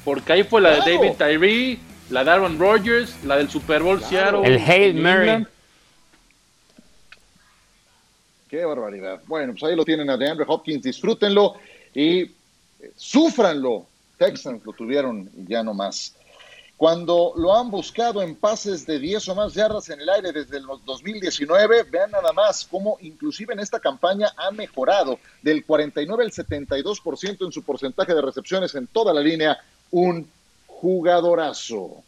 Porque 0.08 0.32
ahí 0.32 0.43
fue 0.43 0.62
la 0.62 0.70
de. 0.70 0.93
David 0.93 1.18
Tyree, 1.18 1.80
la 2.12 2.24
de 2.24 2.32
Aaron 2.32 2.58
Rodgers, 2.58 3.22
la 3.26 3.36
del 3.36 3.49
Super 3.49 3.84
Bowl 3.84 3.99
Claro. 3.99 4.41
Seattle. 4.41 4.55
El 4.55 4.62
Hail 4.62 4.95
Mary. 4.95 5.45
Qué 8.47 8.64
barbaridad. 8.64 9.22
Bueno, 9.28 9.51
pues 9.51 9.64
ahí 9.66 9.76
lo 9.76 9.84
tienen 9.84 10.10
a 10.10 10.16
DeAndre 10.16 10.45
Hopkins, 10.47 10.82
disfrútenlo 10.82 11.55
y 11.93 12.22
eh, 12.22 12.32
súfranlo. 12.95 13.86
Texans 14.18 14.66
lo 14.66 14.72
tuvieron 14.72 15.30
y 15.36 15.45
ya 15.45 15.62
no 15.62 15.74
más. 15.74 16.16
Cuando 16.78 17.34
lo 17.36 17.53
han 17.58 17.70
buscado 17.70 18.22
en 18.22 18.36
pases 18.36 18.86
de 18.86 18.99
10 18.99 19.28
o 19.28 19.36
más 19.36 19.55
yardas 19.55 19.89
en 19.89 19.99
el 19.99 20.08
aire 20.10 20.32
desde 20.32 20.55
el 20.55 20.68
2019, 20.86 21.84
vean 21.84 22.12
nada 22.12 22.32
más 22.32 22.66
cómo 22.72 22.97
inclusive 23.01 23.53
en 23.53 23.60
esta 23.60 23.82
campaña 23.82 24.32
ha 24.38 24.51
mejorado 24.51 25.20
del 25.41 25.66
49 25.66 26.24
al 26.24 26.32
72% 26.32 27.45
en 27.45 27.51
su 27.51 27.62
porcentaje 27.64 28.14
de 28.14 28.22
recepciones 28.22 28.74
en 28.76 28.88
toda 28.88 29.14
la 29.14 29.20
línea. 29.20 29.58
Un 29.91 30.27
jugadorazo. 30.67 32.03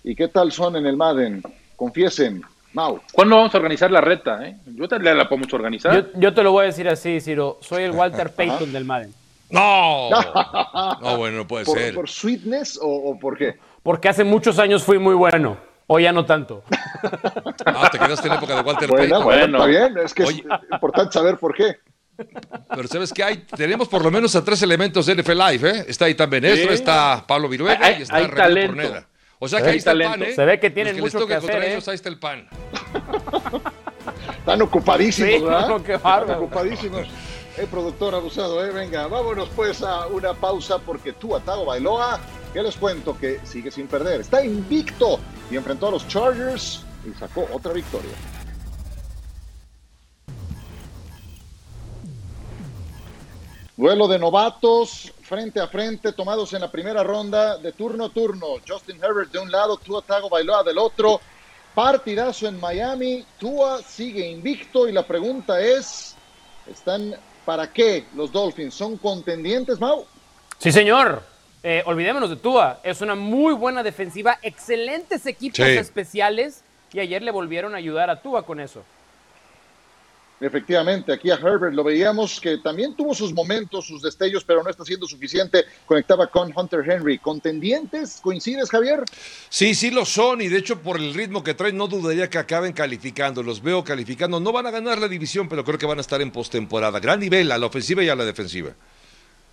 ¿Y 0.04 0.14
qué 0.14 0.28
tal 0.28 0.52
son 0.52 0.76
en 0.76 0.86
el 0.86 0.96
Madden? 0.96 1.42
Confiesen, 1.74 2.44
Mau. 2.72 3.00
¿Cuándo 3.12 3.36
vamos 3.36 3.54
a 3.54 3.58
organizar 3.58 3.90
la 3.90 4.00
reta? 4.00 4.46
Eh? 4.46 4.56
Yo 4.66 4.86
te 4.88 4.98
la 5.00 5.28
podemos 5.28 5.52
organizar. 5.52 5.92
Yo, 5.94 6.20
yo 6.20 6.34
te 6.34 6.42
lo 6.42 6.52
voy 6.52 6.64
a 6.64 6.66
decir 6.66 6.88
así, 6.88 7.20
Ciro. 7.20 7.58
Soy 7.60 7.82
el 7.84 7.90
Walter 7.92 8.30
Payton 8.34 8.72
del 8.72 8.84
Madden. 8.84 9.12
No, 9.50 10.10
no, 11.00 11.16
bueno, 11.16 11.38
no 11.38 11.46
puede 11.46 11.64
¿Por, 11.64 11.76
ser. 11.78 11.94
por 11.94 12.08
sweetness 12.08 12.78
o, 12.80 12.86
o 12.88 13.18
por 13.18 13.36
qué? 13.36 13.56
Porque 13.82 14.08
hace 14.08 14.22
muchos 14.22 14.58
años 14.60 14.84
fui 14.84 14.98
muy 14.98 15.14
bueno. 15.14 15.56
Hoy 15.88 16.04
ya 16.04 16.12
no 16.12 16.24
tanto. 16.24 16.62
Ah, 17.64 17.88
te 17.90 17.98
quedaste 17.98 18.26
en 18.28 18.34
la 18.34 18.38
época 18.38 18.54
de 18.56 18.60
Walter 18.62 18.88
Bueno, 18.90 19.02
Payton. 19.20 19.24
bueno, 19.24 19.56
está 19.58 19.66
bien. 19.66 19.98
Es 20.04 20.14
que 20.14 20.22
Oye. 20.24 20.38
es 20.46 20.72
importante 20.72 21.12
saber 21.12 21.38
por 21.38 21.54
qué. 21.54 21.76
Pero 22.74 22.86
sabes 22.88 23.12
que 23.12 23.24
hay, 23.24 23.38
tenemos 23.56 23.88
por 23.88 24.02
lo 24.04 24.10
menos 24.10 24.36
a 24.36 24.44
tres 24.44 24.60
elementos 24.62 25.06
de 25.06 25.14
NFL 25.16 25.32
Live, 25.38 25.70
¿eh? 25.70 25.84
Está 25.88 26.08
Itán 26.08 26.28
Benestro, 26.28 26.68
Sí. 26.68 26.74
está 26.74 27.24
Pablo 27.26 27.48
Viruega 27.48 27.78
Hay- 27.82 28.00
y 28.00 28.02
está 28.02 28.18
René 28.18 28.34
talento. 28.36 29.06
O 29.42 29.48
sea 29.48 29.60
que 29.60 29.66
Hay 29.66 29.72
ahí 29.72 29.78
está 29.78 29.92
el 29.92 29.98
talento. 30.00 30.18
pan, 30.18 30.28
¿eh? 30.30 30.34
Se 30.34 30.44
ve 30.44 30.60
que 30.60 30.70
tienen 30.70 30.96
Los 30.96 31.04
les 31.04 31.14
mucho 31.14 31.26
que 31.26 31.34
contra 31.34 31.48
hacer, 31.56 31.64
¿eh? 31.64 31.72
ellos, 31.72 31.88
ahí 31.88 31.94
está 31.94 32.08
el 32.10 32.18
pan. 32.18 32.46
Están 34.38 34.62
ocupadísimos, 34.62 35.32
Sí, 35.34 35.40
¿verdad? 35.42 35.68
no, 35.68 35.82
qué. 35.84 35.94
Están 35.94 36.30
ocupadísimos. 36.30 37.08
El 37.56 37.66
productor 37.66 38.14
abusado, 38.14 38.64
¿eh? 38.64 38.70
Venga, 38.70 39.06
vámonos 39.06 39.48
pues 39.56 39.82
a 39.82 40.06
una 40.08 40.34
pausa 40.34 40.78
porque 40.78 41.12
tú, 41.14 41.34
Atago 41.34 41.64
Bailoa, 41.64 42.20
que 42.52 42.62
les 42.62 42.76
cuento 42.76 43.16
que 43.18 43.40
sigue 43.44 43.70
sin 43.70 43.86
perder. 43.86 44.20
Está 44.20 44.44
invicto 44.44 45.18
y 45.50 45.56
enfrentó 45.56 45.88
a 45.88 45.90
los 45.92 46.06
Chargers 46.06 46.84
y 47.10 47.18
sacó 47.18 47.48
otra 47.52 47.72
victoria. 47.72 48.12
Duelo 53.76 54.08
de 54.08 54.18
novatos, 54.18 55.12
frente 55.30 55.60
a 55.60 55.68
frente, 55.68 56.10
tomados 56.12 56.52
en 56.54 56.60
la 56.60 56.72
primera 56.72 57.04
ronda, 57.04 57.56
de 57.56 57.70
turno 57.70 58.06
a 58.06 58.08
turno. 58.08 58.46
Justin 58.66 58.96
Herbert 59.00 59.30
de 59.30 59.38
un 59.38 59.48
lado, 59.48 59.76
Tua 59.76 60.02
Tagovailoa 60.02 60.64
del 60.64 60.76
otro. 60.76 61.20
Partidazo 61.72 62.48
en 62.48 62.58
Miami. 62.58 63.24
Tua 63.38 63.80
sigue 63.80 64.26
invicto 64.28 64.88
y 64.88 64.92
la 64.92 65.06
pregunta 65.06 65.60
es, 65.60 66.16
¿están 66.68 67.14
para 67.44 67.72
qué 67.72 68.06
los 68.16 68.32
Dolphins? 68.32 68.74
¿Son 68.74 68.96
contendientes, 68.96 69.78
Mau? 69.78 70.04
Sí, 70.58 70.72
señor. 70.72 71.22
Eh, 71.62 71.84
olvidémonos 71.86 72.28
de 72.30 72.34
Tua. 72.36 72.80
Es 72.82 73.00
una 73.00 73.14
muy 73.14 73.54
buena 73.54 73.84
defensiva, 73.84 74.36
excelentes 74.42 75.26
equipos 75.26 75.64
Sí. 75.64 75.76
especiales 75.76 76.64
y 76.92 76.98
ayer 76.98 77.22
le 77.22 77.30
volvieron 77.30 77.74
a 77.74 77.78
ayudar 77.78 78.10
a 78.10 78.20
Tua 78.20 78.44
con 78.44 78.58
eso. 78.58 78.82
Efectivamente, 80.40 81.12
aquí 81.12 81.30
a 81.30 81.34
Herbert 81.34 81.74
lo 81.74 81.84
veíamos 81.84 82.40
que 82.40 82.56
también 82.58 82.94
tuvo 82.94 83.14
sus 83.14 83.34
momentos, 83.34 83.86
sus 83.86 84.00
destellos, 84.00 84.42
pero 84.42 84.62
no 84.62 84.70
está 84.70 84.84
siendo 84.86 85.06
suficiente. 85.06 85.66
Conectaba 85.84 86.28
con 86.28 86.50
Hunter 86.54 86.82
Henry. 86.90 87.18
¿Contendientes? 87.18 88.20
¿Coincides, 88.22 88.70
Javier? 88.70 89.04
Sí, 89.50 89.74
sí 89.74 89.90
lo 89.90 90.06
son 90.06 90.40
y 90.40 90.48
de 90.48 90.56
hecho 90.56 90.80
por 90.80 90.98
el 90.98 91.12
ritmo 91.12 91.44
que 91.44 91.52
traen 91.52 91.76
no 91.76 91.88
dudaría 91.88 92.30
que 92.30 92.38
acaben 92.38 92.72
calificando. 92.72 93.42
Los 93.42 93.62
veo 93.62 93.84
calificando. 93.84 94.40
No 94.40 94.50
van 94.50 94.66
a 94.66 94.70
ganar 94.70 94.98
la 94.98 95.08
división, 95.08 95.46
pero 95.46 95.62
creo 95.62 95.78
que 95.78 95.84
van 95.84 95.98
a 95.98 96.00
estar 96.00 96.22
en 96.22 96.30
postemporada. 96.30 97.00
Gran 97.00 97.20
nivel 97.20 97.52
a 97.52 97.58
la 97.58 97.66
ofensiva 97.66 98.02
y 98.02 98.08
a 98.08 98.16
la 98.16 98.24
defensiva. 98.24 98.70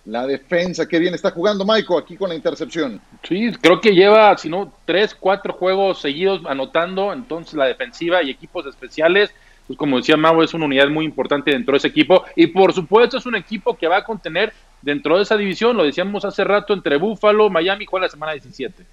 La 0.06 0.26
defensa, 0.26 0.88
qué 0.88 0.98
bien 0.98 1.12
está 1.12 1.32
jugando 1.32 1.66
Michael 1.66 2.00
aquí 2.02 2.16
con 2.16 2.30
la 2.30 2.34
intercepción. 2.34 2.98
Sí, 3.28 3.52
creo 3.60 3.78
que 3.78 3.90
lleva, 3.90 4.34
si 4.38 4.48
no, 4.48 4.72
tres, 4.86 5.14
cuatro 5.14 5.52
juegos 5.52 6.00
seguidos 6.00 6.40
anotando. 6.46 7.12
Entonces, 7.12 7.52
la 7.52 7.66
defensiva 7.66 8.22
y 8.22 8.30
equipos 8.30 8.64
especiales, 8.64 9.30
pues 9.68 9.78
como 9.78 9.98
decía 9.98 10.16
Mau, 10.16 10.42
es 10.42 10.54
una 10.54 10.64
unidad 10.64 10.88
muy 10.88 11.04
importante 11.04 11.50
dentro 11.50 11.72
de 11.72 11.78
ese 11.78 11.88
equipo. 11.88 12.24
Y 12.34 12.48
por 12.48 12.72
supuesto, 12.72 13.18
es 13.18 13.26
un 13.26 13.36
equipo 13.36 13.76
que 13.76 13.86
va 13.86 13.98
a 13.98 14.04
contener 14.04 14.52
dentro 14.80 15.16
de 15.16 15.22
esa 15.22 15.36
división, 15.36 15.76
lo 15.76 15.84
decíamos 15.84 16.24
hace 16.24 16.42
rato, 16.42 16.72
entre 16.72 16.96
Buffalo, 16.96 17.50
Miami, 17.50 17.84
juega 17.84 18.06
la 18.06 18.10
semana 18.10 18.32
17. 18.32 18.86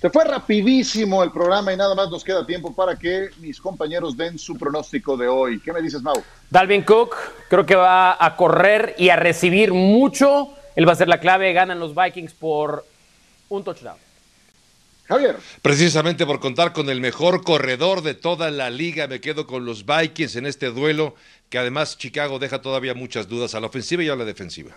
Se 0.00 0.10
fue 0.10 0.24
rapidísimo 0.24 1.22
el 1.22 1.30
programa 1.30 1.72
y 1.72 1.76
nada 1.76 1.94
más 1.94 2.10
nos 2.10 2.24
queda 2.24 2.44
tiempo 2.44 2.74
para 2.74 2.96
que 2.96 3.30
mis 3.40 3.60
compañeros 3.60 4.16
den 4.16 4.38
su 4.38 4.58
pronóstico 4.58 5.16
de 5.16 5.28
hoy. 5.28 5.60
¿Qué 5.60 5.72
me 5.72 5.80
dices, 5.80 6.02
Mau? 6.02 6.22
Dalvin 6.50 6.82
Cook 6.82 7.14
creo 7.48 7.64
que 7.64 7.74
va 7.74 8.22
a 8.22 8.36
correr 8.36 8.94
y 8.98 9.08
a 9.08 9.16
recibir 9.16 9.72
mucho. 9.72 10.50
Él 10.76 10.86
va 10.86 10.92
a 10.92 10.96
ser 10.96 11.08
la 11.08 11.20
clave. 11.20 11.52
Ganan 11.54 11.78
los 11.78 11.94
Vikings 11.94 12.34
por 12.34 12.84
un 13.48 13.64
touchdown. 13.64 14.03
Javier. 15.06 15.36
Precisamente 15.60 16.24
por 16.24 16.40
contar 16.40 16.72
con 16.72 16.88
el 16.88 17.00
mejor 17.00 17.44
corredor 17.44 18.02
de 18.02 18.14
toda 18.14 18.50
la 18.50 18.70
liga, 18.70 19.06
me 19.06 19.20
quedo 19.20 19.46
con 19.46 19.64
los 19.64 19.84
Vikings 19.84 20.36
en 20.36 20.46
este 20.46 20.70
duelo, 20.70 21.14
que 21.50 21.58
además 21.58 21.98
Chicago 21.98 22.38
deja 22.38 22.62
todavía 22.62 22.94
muchas 22.94 23.28
dudas 23.28 23.54
a 23.54 23.60
la 23.60 23.66
ofensiva 23.66 24.02
y 24.02 24.08
a 24.08 24.16
la 24.16 24.24
defensiva. 24.24 24.72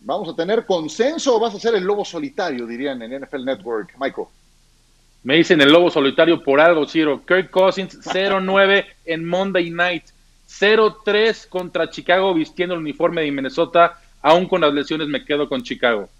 ¿Vamos 0.00 0.28
a 0.28 0.36
tener 0.36 0.66
consenso 0.66 1.36
o 1.36 1.40
vas 1.40 1.54
a 1.54 1.58
ser 1.58 1.74
el 1.74 1.84
lobo 1.84 2.04
solitario, 2.04 2.66
dirían 2.66 3.00
en 3.00 3.22
NFL 3.22 3.44
Network? 3.44 3.94
Michael. 3.98 4.26
Me 5.22 5.36
dicen 5.36 5.62
el 5.62 5.72
lobo 5.72 5.90
solitario 5.90 6.42
por 6.42 6.60
algo, 6.60 6.86
Ciro. 6.86 7.24
Kirk 7.24 7.50
Cousins 7.50 7.98
0-9 8.04 8.84
en 9.06 9.24
Monday 9.24 9.70
Night. 9.70 10.04
0-3 10.46 11.48
contra 11.48 11.88
Chicago 11.88 12.34
vistiendo 12.34 12.74
el 12.74 12.82
uniforme 12.82 13.22
de 13.22 13.32
Minnesota. 13.32 13.98
Aún 14.20 14.46
con 14.46 14.60
las 14.60 14.74
lesiones 14.74 15.08
me 15.08 15.24
quedo 15.24 15.48
con 15.48 15.62
Chicago. 15.62 16.10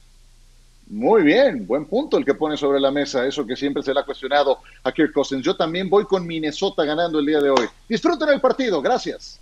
Muy 0.86 1.22
bien, 1.22 1.66
buen 1.66 1.86
punto 1.86 2.18
el 2.18 2.24
que 2.24 2.34
pone 2.34 2.56
sobre 2.56 2.78
la 2.78 2.90
mesa, 2.90 3.26
eso 3.26 3.46
que 3.46 3.56
siempre 3.56 3.82
se 3.82 3.94
le 3.94 4.00
ha 4.00 4.04
cuestionado 4.04 4.58
a 4.82 4.92
Kirk 4.92 5.12
Cousins. 5.12 5.42
Yo 5.42 5.56
también 5.56 5.88
voy 5.88 6.04
con 6.04 6.26
Minnesota 6.26 6.84
ganando 6.84 7.18
el 7.18 7.26
día 7.26 7.40
de 7.40 7.50
hoy. 7.50 7.66
Disfruten 7.88 8.28
el 8.28 8.40
partido, 8.40 8.82
gracias. 8.82 9.40